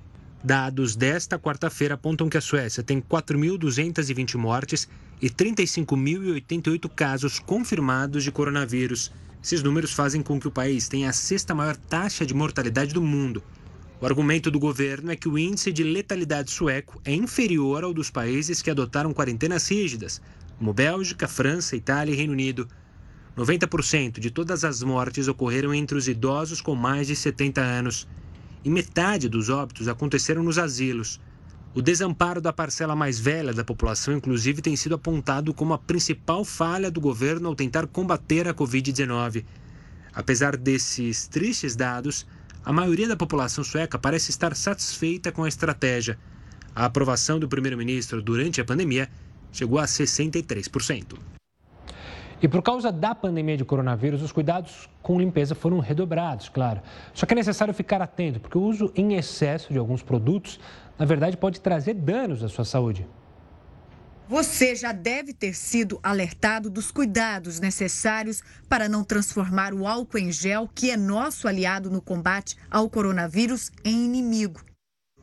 Dados 0.43 0.97
desta 0.97 1.39
quarta-feira 1.39 1.93
apontam 1.93 2.27
que 2.27 2.37
a 2.37 2.41
Suécia 2.41 2.83
tem 2.83 2.99
4.220 2.99 4.35
mortes 4.35 4.87
e 5.21 5.29
35.088 5.29 6.89
casos 6.93 7.39
confirmados 7.39 8.21
de 8.21 8.33
coronavírus. 8.33 9.09
Esses 9.41 9.63
números 9.63 9.93
fazem 9.93 10.21
com 10.21 10.37
que 10.37 10.47
o 10.47 10.51
país 10.51 10.89
tenha 10.89 11.09
a 11.09 11.13
sexta 11.13 11.55
maior 11.55 11.77
taxa 11.77 12.25
de 12.25 12.33
mortalidade 12.33 12.93
do 12.93 13.01
mundo. 13.01 13.41
O 14.01 14.05
argumento 14.05 14.51
do 14.51 14.59
governo 14.59 15.09
é 15.09 15.15
que 15.15 15.29
o 15.29 15.39
índice 15.39 15.71
de 15.71 15.83
letalidade 15.83 16.51
sueco 16.51 17.01
é 17.05 17.13
inferior 17.13 17.85
ao 17.85 17.93
dos 17.93 18.11
países 18.11 18.61
que 18.61 18.69
adotaram 18.69 19.13
quarentenas 19.13 19.69
rígidas, 19.71 20.21
como 20.57 20.73
Bélgica, 20.73 21.27
França, 21.27 21.75
Itália 21.75 22.13
e 22.13 22.15
Reino 22.15 22.33
Unido. 22.33 22.67
90% 23.37 24.19
de 24.19 24.31
todas 24.31 24.63
as 24.63 24.81
mortes 24.81 25.27
ocorreram 25.27 25.73
entre 25.73 25.97
os 25.97 26.07
idosos 26.07 26.59
com 26.59 26.73
mais 26.73 27.07
de 27.07 27.15
70 27.15 27.61
anos. 27.61 28.07
E 28.63 28.69
metade 28.69 29.29
dos 29.29 29.49
óbitos 29.49 29.87
aconteceram 29.87 30.41
nos 30.41 30.57
asilos. 30.57 31.21
O 31.75 31.81
desamparo 31.81 32.41
da 32.41 32.51
parcela 32.51 32.95
mais 32.95 33.19
velha 33.19 33.53
da 33.53 33.63
população, 33.63 34.15
inclusive, 34.15 34.63
tem 34.63 34.75
sido 34.75 34.95
apontado 34.95 35.53
como 35.53 35.75
a 35.75 35.77
principal 35.77 36.43
falha 36.43 36.89
do 36.89 36.99
governo 36.99 37.49
ao 37.49 37.55
tentar 37.55 37.85
combater 37.85 38.47
a 38.47 38.53
Covid-19. 38.53 39.45
Apesar 40.11 40.57
desses 40.57 41.27
tristes 41.27 41.75
dados, 41.75 42.25
a 42.65 42.73
maioria 42.73 43.07
da 43.07 43.15
população 43.15 43.63
sueca 43.63 43.99
parece 43.99 44.31
estar 44.31 44.55
satisfeita 44.55 45.31
com 45.31 45.43
a 45.43 45.47
estratégia. 45.47 46.17
A 46.75 46.85
aprovação 46.85 47.39
do 47.39 47.47
primeiro-ministro 47.47 48.21
durante 48.23 48.59
a 48.59 48.65
pandemia 48.65 49.07
chegou 49.51 49.79
a 49.79 49.85
63%. 49.85 51.17
E 52.39 52.47
por 52.47 52.61
causa 52.61 52.91
da 52.91 53.15
pandemia 53.15 53.57
de 53.57 53.65
coronavírus, 53.65 54.21
os 54.21 54.31
cuidados 54.31 54.87
com 55.01 55.19
limpeza 55.19 55.55
foram 55.55 55.79
redobrados, 55.79 56.49
claro. 56.49 56.81
Só 57.13 57.25
que 57.25 57.33
é 57.33 57.35
necessário 57.35 57.73
ficar 57.73 57.99
atento, 57.99 58.39
porque 58.39 58.57
o 58.57 58.61
uso 58.61 58.91
em 58.95 59.15
excesso 59.15 59.73
de 59.73 59.79
alguns 59.79 60.03
produtos, 60.03 60.59
na 60.99 61.05
verdade, 61.05 61.35
pode 61.35 61.59
trazer 61.59 61.95
danos 61.95 62.43
à 62.43 62.47
sua 62.47 62.63
saúde. 62.63 63.07
Você 64.29 64.75
já 64.75 64.91
deve 64.91 65.33
ter 65.33 65.53
sido 65.55 65.99
alertado 66.03 66.69
dos 66.69 66.91
cuidados 66.91 67.59
necessários 67.61 68.43
para 68.67 68.89
não 68.89 69.03
transformar 69.03 69.73
o 69.73 69.87
álcool 69.87 70.17
em 70.17 70.31
gel, 70.31 70.69
que 70.75 70.91
é 70.91 70.97
nosso 70.97 71.47
aliado 71.47 71.89
no 71.89 72.01
combate 72.01 72.55
ao 72.69 72.89
coronavírus, 72.89 73.71
em 73.85 74.05
inimigo. 74.05 74.61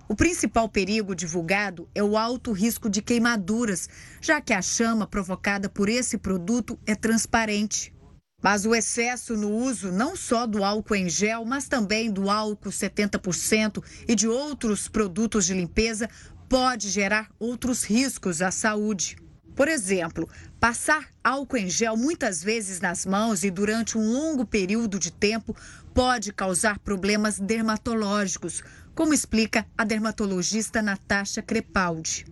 O 0.06 0.14
principal 0.14 0.68
perigo 0.68 1.14
divulgado 1.14 1.88
é 1.94 2.02
o 2.02 2.16
alto 2.16 2.52
risco 2.52 2.90
de 2.90 3.00
queimaduras, 3.00 3.88
já 4.20 4.38
que 4.40 4.52
a 4.52 4.60
chama 4.60 5.06
provocada 5.06 5.68
por 5.68 5.88
esse 5.88 6.18
produto 6.18 6.78
é 6.86 6.94
transparente. 6.94 7.94
Mas 8.42 8.66
o 8.66 8.74
excesso 8.74 9.34
no 9.34 9.50
uso 9.50 9.90
não 9.90 10.14
só 10.14 10.46
do 10.46 10.62
álcool 10.62 10.96
em 10.96 11.08
gel, 11.08 11.46
mas 11.46 11.68
também 11.68 12.12
do 12.12 12.28
álcool 12.28 12.68
70% 12.68 13.82
e 14.06 14.14
de 14.14 14.28
outros 14.28 14.88
produtos 14.88 15.46
de 15.46 15.54
limpeza 15.54 16.10
pode 16.50 16.90
gerar 16.90 17.30
outros 17.38 17.82
riscos 17.84 18.42
à 18.42 18.50
saúde. 18.50 19.16
Por 19.56 19.68
exemplo, 19.68 20.28
passar 20.60 21.08
álcool 21.22 21.56
em 21.56 21.70
gel 21.70 21.96
muitas 21.96 22.42
vezes 22.42 22.80
nas 22.80 23.06
mãos 23.06 23.44
e 23.44 23.50
durante 23.50 23.96
um 23.96 24.12
longo 24.12 24.44
período 24.44 24.98
de 24.98 25.10
tempo 25.12 25.56
pode 25.94 26.32
causar 26.32 26.78
problemas 26.80 27.38
dermatológicos, 27.38 28.62
como 28.94 29.12
explica 29.12 29.66
a 29.76 29.84
dermatologista 29.84 30.80
Natasha 30.80 31.42
Crepaldi. 31.42 32.24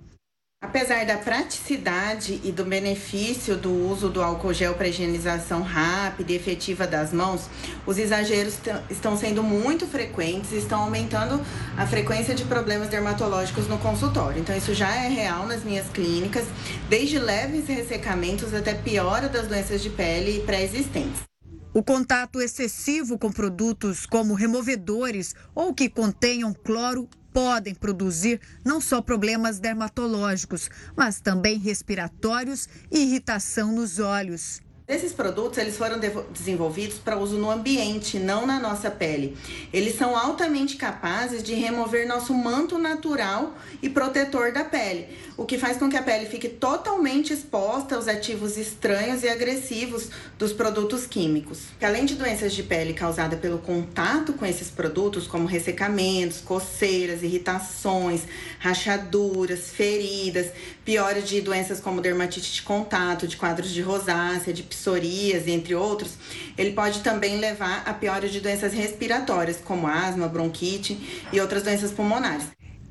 Apesar 0.62 1.04
da 1.04 1.16
praticidade 1.16 2.40
e 2.44 2.52
do 2.52 2.64
benefício 2.64 3.56
do 3.56 3.72
uso 3.90 4.08
do 4.08 4.22
álcool 4.22 4.54
gel 4.54 4.74
para 4.74 4.86
higienização 4.86 5.60
rápida 5.60 6.30
e 6.30 6.36
efetiva 6.36 6.86
das 6.86 7.12
mãos, 7.12 7.50
os 7.84 7.98
exageros 7.98 8.56
estão 8.88 9.16
sendo 9.16 9.42
muito 9.42 9.88
frequentes 9.88 10.52
e 10.52 10.58
estão 10.58 10.82
aumentando 10.82 11.44
a 11.76 11.84
frequência 11.84 12.32
de 12.32 12.44
problemas 12.44 12.88
dermatológicos 12.88 13.66
no 13.66 13.76
consultório. 13.78 14.40
Então, 14.40 14.56
isso 14.56 14.72
já 14.72 14.94
é 14.94 15.08
real 15.08 15.48
nas 15.48 15.64
minhas 15.64 15.88
clínicas, 15.88 16.44
desde 16.88 17.18
leves 17.18 17.66
ressecamentos 17.66 18.54
até 18.54 18.72
piora 18.72 19.28
das 19.28 19.48
doenças 19.48 19.82
de 19.82 19.90
pele 19.90 20.44
pré-existentes. 20.46 21.31
O 21.74 21.82
contato 21.82 22.40
excessivo 22.40 23.18
com 23.18 23.32
produtos 23.32 24.04
como 24.04 24.34
removedores 24.34 25.34
ou 25.54 25.72
que 25.72 25.88
contenham 25.88 26.52
cloro 26.52 27.08
podem 27.32 27.74
produzir 27.74 28.40
não 28.62 28.80
só 28.80 29.00
problemas 29.00 29.58
dermatológicos, 29.58 30.70
mas 30.94 31.20
também 31.20 31.58
respiratórios 31.58 32.68
e 32.90 33.00
irritação 33.00 33.72
nos 33.72 33.98
olhos. 33.98 34.61
Esses 34.88 35.12
produtos 35.12 35.58
eles 35.58 35.76
foram 35.76 36.00
desenvolvidos 36.32 36.98
para 36.98 37.16
uso 37.16 37.36
no 37.36 37.48
ambiente, 37.48 38.18
não 38.18 38.44
na 38.44 38.58
nossa 38.58 38.90
pele. 38.90 39.36
Eles 39.72 39.96
são 39.96 40.16
altamente 40.16 40.76
capazes 40.76 41.40
de 41.40 41.54
remover 41.54 42.06
nosso 42.06 42.34
manto 42.34 42.78
natural 42.78 43.54
e 43.80 43.88
protetor 43.88 44.52
da 44.52 44.64
pele, 44.64 45.06
o 45.36 45.46
que 45.46 45.56
faz 45.56 45.76
com 45.76 45.88
que 45.88 45.96
a 45.96 46.02
pele 46.02 46.26
fique 46.26 46.48
totalmente 46.48 47.32
exposta 47.32 47.94
aos 47.94 48.08
ativos 48.08 48.56
estranhos 48.56 49.22
e 49.22 49.28
agressivos 49.28 50.10
dos 50.36 50.52
produtos 50.52 51.06
químicos. 51.06 51.60
Além 51.80 52.04
de 52.04 52.16
doenças 52.16 52.52
de 52.52 52.64
pele 52.64 52.92
causadas 52.92 53.38
pelo 53.38 53.58
contato 53.58 54.32
com 54.32 54.44
esses 54.44 54.68
produtos, 54.68 55.28
como 55.28 55.46
ressecamentos, 55.46 56.40
coceiras, 56.40 57.22
irritações, 57.22 58.22
rachaduras, 58.58 59.70
feridas, 59.70 60.48
piores 60.84 61.28
de 61.28 61.40
doenças 61.40 61.80
como 61.80 62.00
dermatite 62.00 62.52
de 62.52 62.62
contato, 62.62 63.28
de 63.28 63.36
quadros 63.36 63.70
de 63.70 63.82
rosácea, 63.82 64.52
de 64.52 64.62
psoríase, 64.62 65.50
entre 65.50 65.74
outros, 65.74 66.12
ele 66.56 66.72
pode 66.72 67.00
também 67.00 67.38
levar 67.38 67.82
a 67.86 67.94
piora 67.94 68.28
de 68.28 68.40
doenças 68.40 68.72
respiratórias, 68.72 69.58
como 69.64 69.86
asma, 69.86 70.28
bronquite 70.28 71.26
e 71.32 71.40
outras 71.40 71.62
doenças 71.62 71.92
pulmonares. 71.92 72.46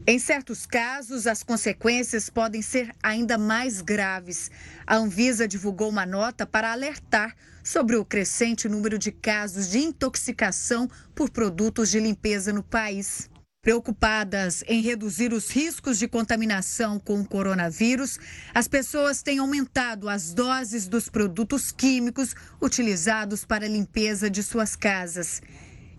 Em 0.08 0.18
certos 0.18 0.66
casos, 0.66 1.28
as 1.28 1.44
consequências 1.44 2.28
podem 2.28 2.62
ser 2.62 2.92
ainda 3.04 3.38
mais 3.38 3.82
graves. 3.82 4.50
A 4.86 4.96
Anvisa 4.96 5.48
divulgou 5.48 5.90
uma 5.90 6.08
nota 6.08 6.44
para 6.46 6.72
alertar 6.72 7.36
sobre 7.64 7.96
o 7.96 8.04
crescente 8.04 8.68
número 8.68 8.98
de 8.98 9.12
casos 9.12 9.70
de 9.70 9.78
intoxicação 9.78 10.90
por 11.14 11.30
produtos 11.30 11.92
de 11.92 12.00
limpeza 12.00 12.52
no 12.52 12.64
país. 12.64 13.31
Preocupadas 13.62 14.64
em 14.68 14.82
reduzir 14.82 15.32
os 15.32 15.52
riscos 15.52 16.00
de 16.00 16.08
contaminação 16.08 17.00
com 17.00 17.22
o 17.22 17.26
coronavírus, 17.28 18.18
as 18.56 18.68
pessoas 18.68 19.22
têm 19.22 19.38
aumentado 19.38 20.10
as 20.10 20.34
doses 20.34 20.88
dos 20.88 21.08
produtos 21.08 21.72
químicos 21.72 22.34
utilizados 22.60 23.46
para 23.46 23.68
a 23.68 23.70
limpeza 23.70 24.32
de 24.32 24.42
suas 24.42 24.76
casas. 24.76 25.44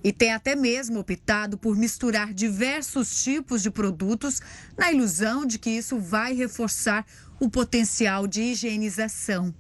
E 0.02 0.12
têm 0.12 0.32
até 0.32 0.56
mesmo 0.56 0.98
optado 0.98 1.56
por 1.56 1.76
misturar 1.76 2.34
diversos 2.34 3.22
tipos 3.22 3.62
de 3.62 3.70
produtos 3.70 4.42
na 4.76 4.90
ilusão 4.90 5.46
de 5.46 5.56
que 5.56 5.70
isso 5.70 6.00
vai 6.00 6.34
reforçar 6.34 7.06
o 7.38 7.48
potencial 7.48 8.26
de 8.26 8.42
higienização. 8.42 9.54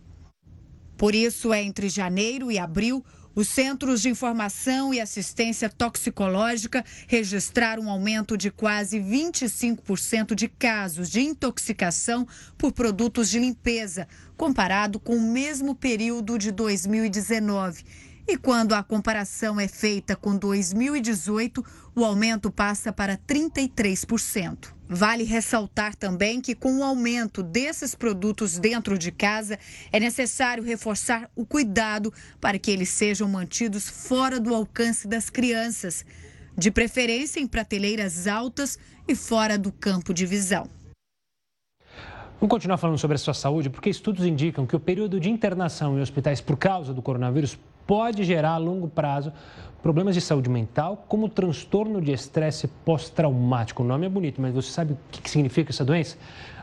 Por 0.98 1.14
isso, 1.14 1.52
é 1.52 1.62
entre 1.62 1.88
janeiro 1.88 2.50
e 2.50 2.58
abril, 2.58 3.04
os 3.34 3.48
Centros 3.48 4.02
de 4.02 4.10
Informação 4.10 4.92
e 4.92 5.00
Assistência 5.00 5.68
Toxicológica 5.68 6.84
registraram 7.06 7.84
um 7.84 7.90
aumento 7.90 8.36
de 8.36 8.50
quase 8.50 8.98
25% 8.98 10.34
de 10.34 10.48
casos 10.48 11.08
de 11.08 11.20
intoxicação 11.20 12.26
por 12.58 12.72
produtos 12.72 13.30
de 13.30 13.38
limpeza, 13.38 14.06
comparado 14.36 15.00
com 15.00 15.16
o 15.16 15.32
mesmo 15.32 15.74
período 15.74 16.36
de 16.36 16.50
2019. 16.50 17.84
E 18.28 18.36
quando 18.36 18.74
a 18.74 18.82
comparação 18.82 19.58
é 19.58 19.66
feita 19.66 20.14
com 20.14 20.36
2018, 20.36 21.64
o 21.94 22.04
aumento 22.04 22.50
passa 22.50 22.92
para 22.92 23.16
33%. 23.16 24.68
Vale 24.94 25.24
ressaltar 25.24 25.94
também 25.94 26.38
que, 26.38 26.54
com 26.54 26.80
o 26.80 26.84
aumento 26.84 27.42
desses 27.42 27.94
produtos 27.94 28.58
dentro 28.58 28.98
de 28.98 29.10
casa, 29.10 29.58
é 29.90 29.98
necessário 29.98 30.62
reforçar 30.62 31.30
o 31.34 31.46
cuidado 31.46 32.12
para 32.38 32.58
que 32.58 32.70
eles 32.70 32.90
sejam 32.90 33.26
mantidos 33.26 33.88
fora 33.88 34.38
do 34.38 34.54
alcance 34.54 35.08
das 35.08 35.30
crianças, 35.30 36.04
de 36.54 36.70
preferência 36.70 37.40
em 37.40 37.46
prateleiras 37.46 38.26
altas 38.26 38.78
e 39.08 39.14
fora 39.14 39.56
do 39.56 39.72
campo 39.72 40.12
de 40.12 40.26
visão. 40.26 40.68
Vamos 42.38 42.50
continuar 42.50 42.76
falando 42.76 42.98
sobre 42.98 43.14
a 43.14 43.18
sua 43.18 43.32
saúde, 43.32 43.70
porque 43.70 43.88
estudos 43.88 44.26
indicam 44.26 44.66
que 44.66 44.76
o 44.76 44.80
período 44.80 45.18
de 45.18 45.30
internação 45.30 45.96
em 45.96 46.02
hospitais 46.02 46.42
por 46.42 46.58
causa 46.58 46.92
do 46.92 47.00
coronavírus 47.00 47.58
pode 47.86 48.24
gerar 48.24 48.52
a 48.52 48.58
longo 48.58 48.88
prazo 48.88 49.32
problemas 49.82 50.14
de 50.14 50.20
saúde 50.20 50.48
mental, 50.48 51.04
como 51.08 51.28
transtorno 51.28 52.00
de 52.00 52.12
estresse 52.12 52.68
pós-traumático. 52.84 53.82
O 53.82 53.86
nome 53.86 54.06
é 54.06 54.08
bonito, 54.08 54.40
mas 54.40 54.54
você 54.54 54.70
sabe 54.70 54.92
o 54.92 54.98
que 55.10 55.28
significa 55.28 55.72
essa 55.72 55.84
doença? 55.84 56.16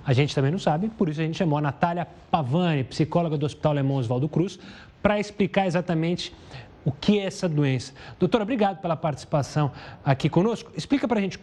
A 0.06 0.14
gente 0.14 0.34
também 0.34 0.52
não 0.52 0.58
sabe, 0.58 0.88
por 0.90 1.10
isso 1.10 1.20
a 1.20 1.24
gente 1.26 1.38
chamou 1.38 1.58
a 1.58 1.62
Natália 1.62 2.08
Pavani, 2.32 2.84
psicóloga 2.86 3.38
do 3.38 3.46
Hospital 3.46 3.74
Alemão 3.74 3.98
Oswaldo 3.98 4.30
Cruz, 4.30 4.58
para 5.04 5.20
explicar 5.20 5.68
exatamente 5.68 6.34
o 6.86 6.92
que 6.92 7.20
é 7.20 7.26
essa 7.26 7.50
doença. 7.50 7.94
Doutora, 8.18 8.44
obrigado 8.44 8.82
pela 8.82 8.96
participação 8.96 9.72
aqui 10.04 10.30
conosco. 10.30 10.72
Explica 10.76 11.06
para 11.08 11.20
a 11.20 11.22
gente 11.22 11.38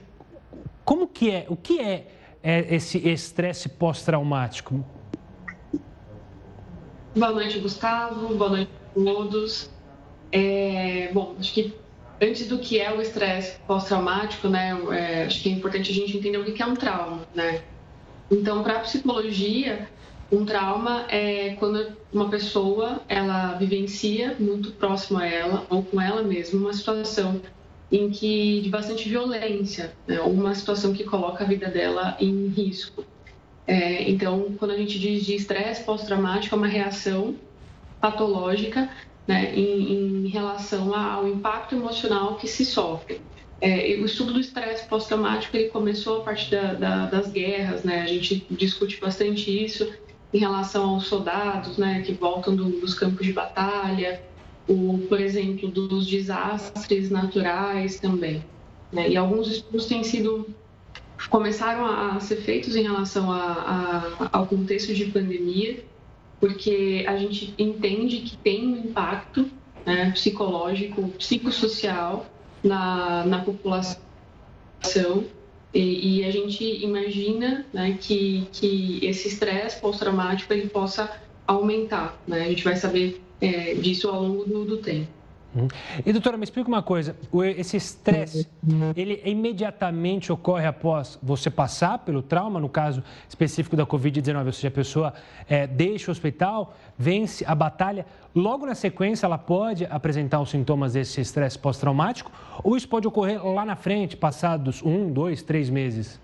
como 0.82 1.06
que 1.06 1.30
é, 1.30 1.46
o 1.48 1.56
que 1.56 1.78
é, 1.78 2.08
é 2.42 2.74
esse 2.74 2.98
estresse 3.06 3.68
pós-traumático? 3.68 4.82
Boa 7.14 7.32
noite, 7.32 7.58
Gustavo. 7.58 8.34
Boa 8.34 8.50
noite 8.50 8.70
a 8.96 9.04
todos. 9.04 9.75
É, 10.32 11.10
bom, 11.12 11.36
acho 11.38 11.52
que 11.52 11.74
antes 12.20 12.46
do 12.46 12.58
que 12.58 12.80
é 12.80 12.92
o 12.92 13.00
estresse 13.00 13.58
pós-traumático, 13.66 14.48
né, 14.48 14.76
é, 14.92 15.24
acho 15.24 15.42
que 15.42 15.48
é 15.48 15.52
importante 15.52 15.90
a 15.90 15.94
gente 15.94 16.16
entender 16.16 16.38
o 16.38 16.44
que 16.44 16.62
é 16.62 16.66
um 16.66 16.74
trauma, 16.74 17.20
né? 17.34 17.62
Então, 18.30 18.62
para 18.62 18.78
a 18.78 18.80
psicologia, 18.80 19.88
um 20.32 20.44
trauma 20.44 21.06
é 21.08 21.54
quando 21.58 21.96
uma 22.12 22.28
pessoa 22.28 23.00
ela 23.08 23.54
vivencia 23.54 24.34
muito 24.40 24.72
próximo 24.72 25.18
a 25.18 25.26
ela 25.26 25.64
ou 25.70 25.82
com 25.82 26.00
ela 26.00 26.22
mesma 26.22 26.58
uma 26.58 26.72
situação 26.72 27.40
em 27.92 28.10
que 28.10 28.60
de 28.62 28.68
bastante 28.68 29.08
violência, 29.08 29.92
né, 30.06 30.20
ou 30.20 30.32
uma 30.32 30.54
situação 30.54 30.92
que 30.92 31.04
coloca 31.04 31.44
a 31.44 31.46
vida 31.46 31.68
dela 31.68 32.16
em 32.18 32.48
risco. 32.48 33.04
É, 33.64 34.08
então, 34.10 34.54
quando 34.58 34.72
a 34.72 34.76
gente 34.76 34.98
diz 34.98 35.24
de 35.24 35.34
estresse 35.34 35.84
pós-traumático, 35.84 36.54
é 36.54 36.58
uma 36.58 36.66
reação 36.66 37.36
patológica 38.00 38.90
né, 39.26 39.54
em, 39.54 40.24
em, 40.24 40.28
relação 40.28 40.94
ao 40.94 41.26
impacto 41.26 41.74
emocional 41.74 42.36
que 42.36 42.46
se 42.46 42.64
sofre. 42.64 43.20
É, 43.60 43.96
o 44.00 44.04
estudo 44.04 44.34
do 44.34 44.40
estresse 44.40 44.86
pós-traumático 44.86 45.56
ele 45.56 45.68
começou 45.70 46.18
a 46.18 46.24
partir 46.24 46.50
da, 46.50 46.74
da, 46.74 47.06
das 47.06 47.32
guerras, 47.32 47.82
né? 47.84 48.02
A 48.02 48.06
gente 48.06 48.46
discute 48.50 49.00
bastante 49.00 49.64
isso 49.64 49.90
em 50.32 50.38
relação 50.38 50.90
aos 50.90 51.06
soldados, 51.06 51.78
né, 51.78 52.02
que 52.02 52.12
voltam 52.12 52.54
do, 52.54 52.64
dos 52.80 52.94
campos 52.94 53.24
de 53.24 53.32
batalha, 53.32 54.20
o, 54.68 54.98
por 55.08 55.20
exemplo, 55.20 55.70
dos 55.70 56.06
desastres 56.06 57.10
naturais 57.10 57.98
também. 57.98 58.44
Né? 58.92 59.10
E 59.10 59.16
alguns 59.16 59.48
estudos 59.48 59.86
têm 59.86 60.02
sido 60.04 60.46
começaram 61.30 61.86
a 61.86 62.20
ser 62.20 62.36
feitos 62.36 62.76
em 62.76 62.82
relação 62.82 63.32
a, 63.32 64.12
a, 64.20 64.38
ao 64.38 64.46
contexto 64.46 64.92
de 64.92 65.06
pandemia 65.06 65.82
porque 66.40 67.04
a 67.08 67.16
gente 67.16 67.54
entende 67.58 68.18
que 68.18 68.36
tem 68.36 68.66
um 68.66 68.76
impacto 68.76 69.50
né, 69.84 70.10
psicológico, 70.10 71.08
psicossocial 71.10 72.26
na, 72.62 73.24
na 73.24 73.38
população 73.40 73.96
e, 75.72 76.20
e, 76.20 76.24
a 76.24 76.30
gente 76.30 76.64
imagina 76.82 77.66
né, 77.72 77.98
que, 78.00 78.48
que 78.52 78.98
esse 79.02 79.28
estresse 79.28 79.80
pós-traumático 79.80 80.52
ele 80.52 80.68
possa 80.68 81.10
aumentar. 81.46 82.18
Né? 82.26 82.42
A 82.42 82.48
gente 82.48 82.64
vai 82.64 82.76
saber 82.76 83.20
é, 83.40 83.74
disso 83.74 84.08
ao 84.08 84.22
longo 84.22 84.44
do, 84.44 84.64
do 84.64 84.76
tempo. 84.78 85.08
Uhum. 85.56 85.68
E 86.04 86.12
doutora, 86.12 86.36
me 86.36 86.44
explica 86.44 86.68
uma 86.68 86.82
coisa, 86.82 87.16
esse 87.56 87.78
estresse, 87.78 88.46
ele 88.94 89.22
imediatamente 89.24 90.30
ocorre 90.30 90.66
após 90.66 91.18
você 91.22 91.48
passar 91.48 91.98
pelo 92.00 92.22
trauma, 92.22 92.60
no 92.60 92.68
caso 92.68 93.02
específico 93.26 93.74
da 93.74 93.86
Covid-19, 93.86 94.46
ou 94.46 94.52
seja, 94.52 94.68
a 94.68 94.70
pessoa 94.70 95.14
é, 95.48 95.66
deixa 95.66 96.10
o 96.10 96.12
hospital, 96.12 96.76
vence 96.98 97.44
a 97.46 97.54
batalha, 97.54 98.04
logo 98.34 98.66
na 98.66 98.74
sequência 98.74 99.24
ela 99.24 99.38
pode 99.38 99.86
apresentar 99.86 100.40
os 100.40 100.50
sintomas 100.50 100.92
desse 100.92 101.20
estresse 101.22 101.58
pós-traumático, 101.58 102.30
ou 102.62 102.76
isso 102.76 102.88
pode 102.88 103.08
ocorrer 103.08 103.42
lá 103.44 103.64
na 103.64 103.76
frente, 103.76 104.16
passados 104.16 104.82
um, 104.82 105.10
dois, 105.10 105.42
três 105.42 105.70
meses? 105.70 106.20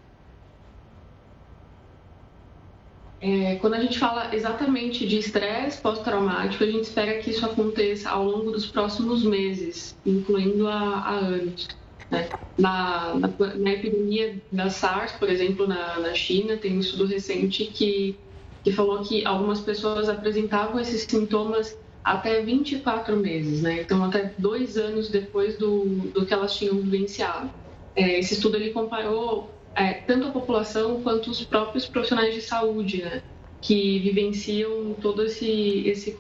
É, 3.23 3.55
quando 3.61 3.75
a 3.75 3.81
gente 3.81 4.01
fala 4.01 4.35
exatamente 4.35 5.07
de 5.07 5.17
estresse 5.17 5.81
pós-traumático, 5.81 6.65
a 6.65 6.67
gente 6.67 6.83
espera 6.83 7.21
que 7.21 7.31
isso 7.31 7.47
aconteça 7.47 8.11
ao 8.11 8.25
longo 8.25 8.51
dos 8.51 8.67
próximos 8.67 9.23
meses, 9.23 9.97
incluindo 10.05 10.67
a 10.67 11.09
anos. 11.09 11.69
Né? 12.11 12.29
Na, 12.59 13.15
na, 13.15 13.29
na, 13.55 13.71
epidemia 13.71 14.43
da 14.51 14.69
SARS, 14.69 15.13
por 15.13 15.31
exemplo, 15.31 15.69
na, 15.69 16.01
na 16.01 16.13
China, 16.15 16.57
tem 16.57 16.77
um 16.77 16.81
estudo 16.81 17.07
recente 17.07 17.67
que, 17.67 18.19
que 18.65 18.73
falou 18.73 18.99
que 19.03 19.25
algumas 19.25 19.61
pessoas 19.61 20.09
apresentavam 20.09 20.81
esses 20.81 21.03
sintomas 21.03 21.79
até 22.03 22.43
24 22.43 23.17
meses, 23.17 23.63
né? 23.63 23.83
Então, 23.83 24.03
até 24.05 24.35
dois 24.37 24.77
anos 24.77 25.09
depois 25.09 25.57
do, 25.57 25.85
do 26.13 26.27
que 26.27 26.35
elas 26.35 26.57
tinham 26.57 26.75
vivenciado. 26.75 27.49
É, 27.95 28.19
esse 28.19 28.35
estudo 28.35 28.57
ele 28.57 28.71
comparou 28.71 29.49
é, 29.75 29.95
tanto 29.95 30.29
a 30.29 30.31
população 30.31 31.03
quanto 31.03 31.31
os 31.31 31.43
próprios 31.45 31.87
profissionais 31.87 32.35
de 32.35 32.43
saúde, 32.43 33.03
né, 33.03 33.23
que 33.61 33.99
vivenciam 34.01 34.95
todo 35.01 35.25
esse, 35.25 35.87
esse 35.87 36.19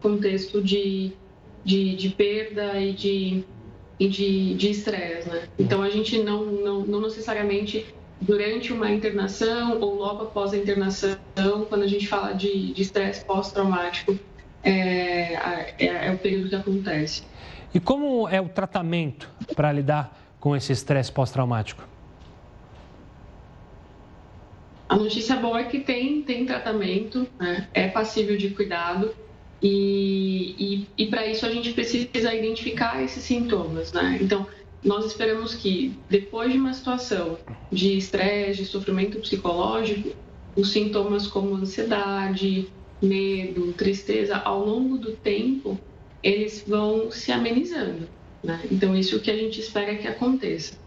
contexto 0.00 0.62
de, 0.62 1.12
de, 1.64 1.96
de 1.96 2.08
perda 2.10 2.78
e 2.78 2.92
de 2.92 3.44
e 3.98 4.08
de 4.08 4.70
estresse, 4.70 5.28
né? 5.28 5.48
Então 5.58 5.82
a 5.82 5.88
gente 5.88 6.22
não, 6.22 6.44
não, 6.44 6.80
não 6.86 7.00
necessariamente 7.00 7.94
durante 8.20 8.72
uma 8.72 8.90
internação 8.90 9.80
ou 9.80 9.94
logo 9.94 10.24
após 10.24 10.52
a 10.52 10.56
internação, 10.56 11.16
quando 11.68 11.82
a 11.82 11.86
gente 11.86 12.06
fala 12.06 12.32
de 12.32 12.72
estresse 12.76 13.24
pós-traumático, 13.24 14.18
é, 14.62 15.34
é, 15.78 16.06
é, 16.08 16.12
o 16.12 16.18
período 16.18 16.48
que 16.48 16.56
acontece. 16.56 17.22
E 17.72 17.80
como 17.80 18.28
é 18.28 18.40
o 18.40 18.48
tratamento 18.48 19.30
para 19.54 19.70
lidar 19.72 20.16
com 20.40 20.56
esse 20.56 20.72
estresse 20.72 21.12
pós-traumático? 21.12 21.84
A 24.96 24.98
notícia 24.98 25.36
boa 25.36 25.60
é 25.60 25.64
que 25.64 25.80
tem, 25.80 26.22
tem 26.22 26.46
tratamento, 26.46 27.28
né? 27.38 27.68
é 27.74 27.86
passível 27.86 28.34
de 28.34 28.48
cuidado 28.48 29.14
e, 29.62 30.54
e, 30.58 30.86
e 30.96 31.06
para 31.08 31.26
isso 31.26 31.44
a 31.44 31.50
gente 31.50 31.70
precisa 31.74 32.34
identificar 32.34 33.02
esses 33.04 33.22
sintomas. 33.22 33.92
Né? 33.92 34.18
Então, 34.22 34.46
nós 34.82 35.04
esperamos 35.04 35.54
que 35.54 35.94
depois 36.08 36.50
de 36.50 36.56
uma 36.56 36.72
situação 36.72 37.36
de 37.70 37.98
estresse, 37.98 38.62
de 38.62 38.64
sofrimento 38.64 39.18
psicológico, 39.18 40.16
os 40.56 40.72
sintomas 40.72 41.26
como 41.26 41.54
ansiedade, 41.54 42.66
medo, 43.02 43.74
tristeza, 43.74 44.36
ao 44.36 44.64
longo 44.64 44.96
do 44.96 45.12
tempo, 45.12 45.78
eles 46.22 46.64
vão 46.66 47.10
se 47.10 47.30
amenizando. 47.30 48.08
Né? 48.42 48.62
Então, 48.72 48.96
isso 48.96 49.20
que 49.20 49.30
a 49.30 49.36
gente 49.36 49.60
espera 49.60 49.94
que 49.94 50.08
aconteça. 50.08 50.85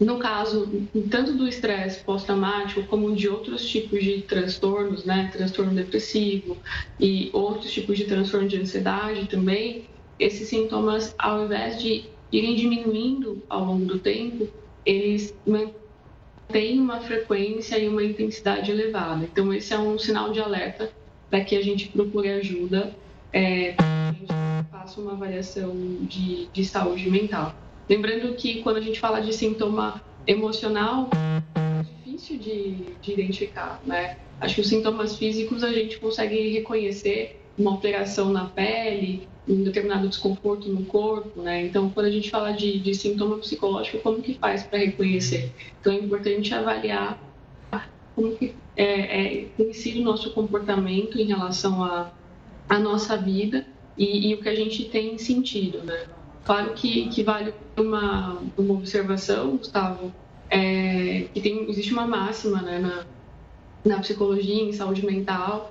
No 0.00 0.18
caso, 0.18 0.70
tanto 1.10 1.32
do 1.32 1.48
estresse 1.48 2.04
pós-traumático 2.04 2.84
como 2.84 3.16
de 3.16 3.28
outros 3.28 3.68
tipos 3.68 4.02
de 4.04 4.22
transtornos, 4.22 5.04
né, 5.04 5.28
transtorno 5.32 5.74
depressivo 5.74 6.56
e 7.00 7.30
outros 7.32 7.72
tipos 7.72 7.98
de 7.98 8.04
transtorno 8.04 8.46
de 8.46 8.58
ansiedade 8.58 9.26
também, 9.28 9.86
esses 10.18 10.48
sintomas, 10.48 11.14
ao 11.18 11.44
invés 11.44 11.82
de 11.82 12.04
irem 12.30 12.54
diminuindo 12.54 13.42
ao 13.48 13.64
longo 13.64 13.84
do 13.86 13.98
tempo, 13.98 14.48
eles 14.86 15.34
mantêm 15.44 16.78
uma 16.78 17.00
frequência 17.00 17.76
e 17.76 17.88
uma 17.88 18.02
intensidade 18.02 18.70
elevada. 18.70 19.24
Então, 19.24 19.52
esse 19.52 19.74
é 19.74 19.78
um 19.78 19.98
sinal 19.98 20.30
de 20.30 20.40
alerta 20.40 20.92
para 21.28 21.44
que 21.44 21.56
a 21.56 21.62
gente 21.62 21.88
procure 21.88 22.30
ajuda, 22.30 22.94
é, 23.32 23.72
para 23.72 23.84
que 23.86 24.32
a 24.32 24.58
gente 24.58 24.70
faça 24.70 25.00
uma 25.00 25.12
avaliação 25.12 25.74
de, 26.02 26.46
de 26.52 26.64
saúde 26.64 27.10
mental. 27.10 27.54
Lembrando 27.88 28.34
que 28.34 28.62
quando 28.62 28.76
a 28.76 28.80
gente 28.80 29.00
fala 29.00 29.20
de 29.20 29.32
sintoma 29.32 30.02
emocional, 30.26 31.08
é 31.54 31.82
difícil 32.04 32.38
de, 32.38 32.74
de 33.00 33.12
identificar, 33.12 33.80
né? 33.86 34.18
Acho 34.40 34.56
que 34.56 34.60
os 34.60 34.68
sintomas 34.68 35.16
físicos 35.16 35.64
a 35.64 35.72
gente 35.72 35.98
consegue 35.98 36.50
reconhecer 36.50 37.40
uma 37.58 37.72
alteração 37.72 38.30
na 38.30 38.44
pele, 38.44 39.26
um 39.48 39.64
determinado 39.64 40.06
desconforto 40.06 40.68
no 40.68 40.84
corpo, 40.84 41.40
né? 41.40 41.64
Então, 41.64 41.88
quando 41.88 42.06
a 42.06 42.10
gente 42.10 42.30
fala 42.30 42.52
de, 42.52 42.78
de 42.78 42.94
sintoma 42.94 43.38
psicológico, 43.38 43.98
como 43.98 44.20
que 44.20 44.34
faz 44.34 44.62
para 44.62 44.78
reconhecer? 44.78 45.50
Então, 45.80 45.92
é 45.92 45.96
importante 45.96 46.52
avaliar 46.52 47.18
como 48.14 48.36
que 48.36 48.54
é, 48.76 49.40
é, 49.40 49.46
o 49.58 50.02
nosso 50.02 50.32
comportamento 50.32 51.18
em 51.18 51.24
relação 51.24 51.82
à 52.68 52.78
nossa 52.78 53.16
vida 53.16 53.66
e, 53.96 54.28
e 54.28 54.34
o 54.34 54.42
que 54.42 54.48
a 54.48 54.54
gente 54.54 54.84
tem 54.84 55.16
sentido, 55.16 55.82
né? 55.82 56.06
Claro 56.48 56.72
que, 56.72 57.10
que 57.10 57.22
vale 57.22 57.52
uma, 57.76 58.38
uma 58.56 58.72
observação, 58.72 59.58
Gustavo, 59.58 60.10
é, 60.48 61.26
que 61.34 61.42
tem, 61.42 61.68
existe 61.68 61.92
uma 61.92 62.06
máxima 62.06 62.62
né, 62.62 62.78
na, 62.78 63.04
na 63.84 64.00
psicologia, 64.00 64.62
em 64.62 64.72
saúde 64.72 65.04
mental, 65.04 65.70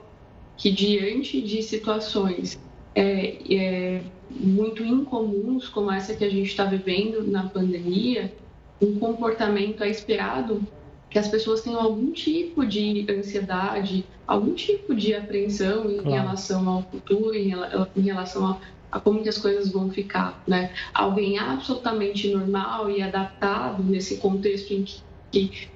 que 0.55 0.69
diante 0.69 1.41
de 1.41 1.63
situações 1.63 2.59
é, 2.93 3.55
é, 3.55 4.01
muito 4.29 4.83
incomuns, 4.83 5.67
como 5.67 5.91
essa 5.91 6.13
que 6.13 6.23
a 6.23 6.29
gente 6.29 6.45
está 6.51 6.65
vivendo 6.65 7.23
na 7.23 7.49
pandemia, 7.49 8.31
um 8.79 8.99
comportamento 8.99 9.83
é 9.83 9.89
esperado 9.89 10.61
que 11.09 11.17
as 11.17 11.27
pessoas 11.27 11.61
tenham 11.61 11.81
algum 11.81 12.11
tipo 12.11 12.63
de 12.63 13.03
ansiedade, 13.09 14.05
algum 14.27 14.53
tipo 14.53 14.93
de 14.93 15.15
apreensão 15.15 15.89
em 15.89 15.97
claro. 15.97 16.11
relação 16.11 16.69
ao 16.69 16.83
futuro, 16.83 17.33
em, 17.33 17.55
relação 18.03 18.59
como 19.03 19.21
que 19.21 19.29
as 19.29 19.37
coisas 19.37 19.71
vão 19.71 19.89
ficar, 19.89 20.41
né? 20.47 20.71
Alguém 20.93 21.37
absolutamente 21.37 22.29
normal 22.29 22.89
e 22.89 23.01
adaptado 23.01 23.83
nesse 23.83 24.17
contexto 24.17 24.71
em 24.73 24.83
que, 24.83 25.01
que 25.31 25.67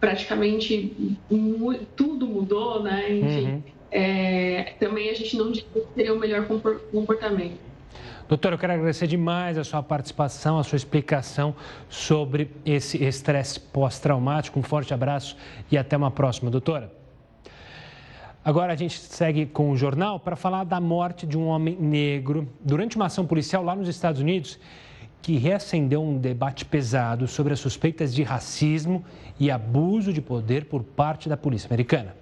praticamente 0.00 1.16
tudo 1.96 2.26
mudou, 2.26 2.82
né? 2.82 3.12
Enfim, 3.12 3.46
uhum. 3.46 3.62
é, 3.90 4.74
também 4.78 5.10
a 5.10 5.14
gente 5.14 5.36
não 5.36 5.52
teria 5.94 6.12
o 6.12 6.18
melhor 6.18 6.46
comportamento. 6.90 7.72
Doutora, 8.28 8.54
eu 8.54 8.58
quero 8.58 8.72
agradecer 8.72 9.06
demais 9.06 9.58
a 9.58 9.64
sua 9.64 9.82
participação, 9.82 10.58
a 10.58 10.64
sua 10.64 10.76
explicação 10.76 11.54
sobre 11.88 12.50
esse 12.64 13.02
estresse 13.04 13.60
pós-traumático. 13.60 14.58
Um 14.58 14.62
forte 14.62 14.94
abraço 14.94 15.36
e 15.70 15.76
até 15.76 15.96
uma 15.96 16.10
próxima, 16.10 16.50
doutora. 16.50 17.01
Agora 18.44 18.72
a 18.72 18.76
gente 18.76 18.98
segue 18.98 19.46
com 19.46 19.70
o 19.70 19.76
jornal 19.76 20.18
para 20.18 20.34
falar 20.34 20.64
da 20.64 20.80
morte 20.80 21.26
de 21.26 21.38
um 21.38 21.46
homem 21.46 21.76
negro 21.78 22.48
durante 22.60 22.96
uma 22.96 23.06
ação 23.06 23.24
policial 23.24 23.62
lá 23.62 23.76
nos 23.76 23.88
Estados 23.88 24.20
Unidos 24.20 24.58
que 25.22 25.36
reacendeu 25.36 26.02
um 26.02 26.18
debate 26.18 26.64
pesado 26.64 27.28
sobre 27.28 27.52
as 27.52 27.60
suspeitas 27.60 28.12
de 28.12 28.24
racismo 28.24 29.04
e 29.38 29.52
abuso 29.52 30.12
de 30.12 30.20
poder 30.20 30.64
por 30.64 30.82
parte 30.82 31.28
da 31.28 31.36
polícia 31.36 31.68
americana. 31.68 32.16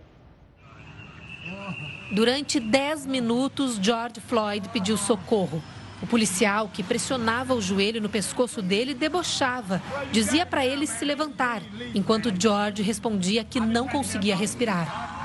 Durante 2.13 2.61
10 2.61 3.07
minutos, 3.07 3.79
George 3.81 4.21
Floyd 4.21 4.69
pediu 4.69 4.99
socorro. 4.99 5.63
O 6.03 6.07
policial, 6.07 6.69
que 6.69 6.83
pressionava 6.83 7.55
o 7.55 7.61
joelho 7.63 8.01
no 8.01 8.09
pescoço 8.09 8.61
dele, 8.61 8.93
debochava. 8.93 9.81
Dizia 10.13 10.45
para 10.45 10.67
ele 10.67 10.87
se 10.87 11.05
levantar, 11.05 11.63
enquanto 11.95 12.33
George 12.39 12.83
respondia 12.83 13.45
que 13.45 13.61
não 13.61 13.89
conseguia 13.89 14.37
respirar. 14.37 15.20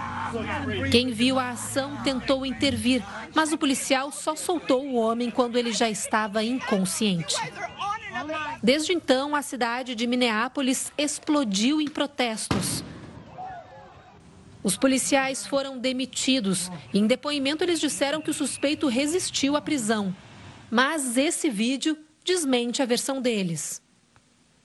Quem 0.92 1.12
viu 1.12 1.40
a 1.40 1.50
ação 1.50 1.98
tentou 2.04 2.46
intervir, 2.46 3.04
mas 3.34 3.52
o 3.52 3.58
policial 3.58 4.12
só 4.12 4.36
soltou 4.36 4.86
o 4.86 4.96
homem 4.96 5.30
quando 5.30 5.58
ele 5.58 5.72
já 5.72 5.90
estava 5.90 6.44
inconsciente. 6.44 7.36
Desde 8.64 8.94
então, 8.94 9.36
a 9.36 9.42
cidade 9.42 9.94
de 9.94 10.08
Minneapolis 10.08 10.92
explodiu 10.98 11.82
em 11.82 11.88
protestos. 11.88 12.84
Os 14.64 14.76
policiais 14.76 15.46
foram 15.46 15.78
demitidos 15.78 16.72
em 16.92 17.06
depoimento, 17.06 17.64
eles 17.64 17.80
disseram 17.80 18.22
que 18.22 18.32
o 18.32 18.34
suspeito 18.34 18.88
resistiu 18.88 19.56
à 19.56 19.62
prisão. 19.62 20.16
Mas 20.72 21.18
esse 21.18 21.50
vídeo 21.50 21.96
desmente 22.26 22.82
a 22.82 22.86
versão 22.86 23.22
deles. 23.22 23.85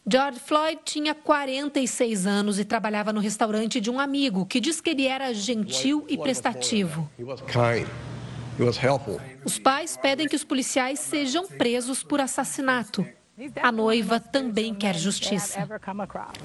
George 0.07 0.41
Floyd 0.41 0.81
tinha 0.85 1.15
46 1.15 2.27
anos 2.27 2.59
e 2.59 2.65
trabalhava 2.65 3.13
no 3.13 3.21
restaurante 3.21 3.81
de 3.81 3.91
um 3.91 4.01
amigo 4.01 4.47
que 4.47 4.61
diz 4.61 4.81
que 4.81 4.91
ele 4.91 5.07
era 5.07 5.33
gentil 5.35 6.05
e 6.09 6.17
prestativo. 6.17 7.09
Os 9.45 9.59
pais 9.59 9.97
pedem 9.97 10.27
que 10.27 10.37
os 10.37 10.45
policiais 10.45 10.99
sejam 10.99 11.47
presos 11.47 12.03
por 12.03 12.21
assassinato. 12.21 13.07
A 13.63 13.73
noiva 13.73 14.21
também 14.21 14.75
quer 14.75 14.95
justiça. 14.95 15.67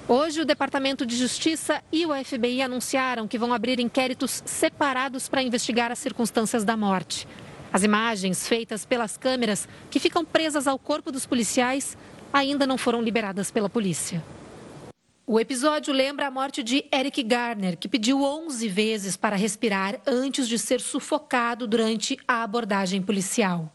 Hoje, 0.07 0.39
o 0.39 0.45
Departamento 0.45 1.05
de 1.05 1.15
Justiça 1.17 1.83
e 1.91 2.05
o 2.05 2.13
FBI 2.23 2.61
anunciaram 2.61 3.27
que 3.27 3.37
vão 3.37 3.53
abrir 3.53 3.81
inquéritos 3.81 4.41
separados 4.45 5.27
para 5.27 5.43
investigar 5.43 5.91
as 5.91 5.99
circunstâncias 5.99 6.63
da 6.63 6.77
morte. 6.77 7.27
As 7.73 7.83
imagens 7.83 8.47
feitas 8.47 8.85
pelas 8.85 9.17
câmeras 9.17 9.67
que 9.91 9.99
ficam 9.99 10.23
presas 10.23 10.67
ao 10.67 10.79
corpo 10.79 11.11
dos 11.11 11.25
policiais 11.25 11.97
ainda 12.35 12.67
não 12.67 12.77
foram 12.77 13.01
liberadas 13.01 13.49
pela 13.49 13.69
polícia. 13.69 14.21
O 15.25 15.39
episódio 15.39 15.93
lembra 15.93 16.27
a 16.27 16.31
morte 16.31 16.61
de 16.61 16.85
Eric 16.93 17.23
Garner, 17.23 17.77
que 17.77 17.87
pediu 17.87 18.21
11 18.21 18.67
vezes 18.67 19.15
para 19.15 19.37
respirar 19.37 19.99
antes 20.05 20.47
de 20.47 20.59
ser 20.59 20.81
sufocado 20.81 21.65
durante 21.65 22.17
a 22.27 22.43
abordagem 22.43 23.01
policial. 23.01 23.73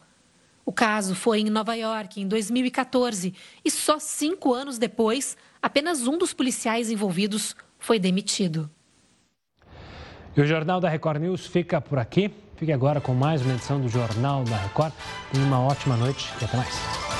O 0.63 0.71
caso 0.71 1.15
foi 1.15 1.39
em 1.39 1.49
Nova 1.49 1.73
York, 1.75 2.21
em 2.21 2.27
2014, 2.27 3.33
e 3.65 3.71
só 3.71 3.97
cinco 3.99 4.53
anos 4.53 4.77
depois, 4.77 5.35
apenas 5.59 6.07
um 6.07 6.17
dos 6.17 6.31
policiais 6.31 6.91
envolvidos 6.91 7.55
foi 7.79 7.97
demitido. 7.99 8.69
E 10.37 10.39
o 10.39 10.45
Jornal 10.45 10.79
da 10.79 10.87
Record 10.87 11.19
News 11.19 11.47
fica 11.47 11.81
por 11.81 11.97
aqui. 11.97 12.31
Fique 12.55 12.71
agora 12.71 13.01
com 13.01 13.13
mais 13.13 13.41
uma 13.41 13.53
edição 13.53 13.81
do 13.81 13.89
Jornal 13.89 14.43
da 14.43 14.55
Record. 14.55 14.93
Tenha 15.33 15.45
uma 15.45 15.59
ótima 15.59 15.97
noite 15.97 16.29
e 16.39 16.45
até 16.45 16.55
mais. 16.55 17.10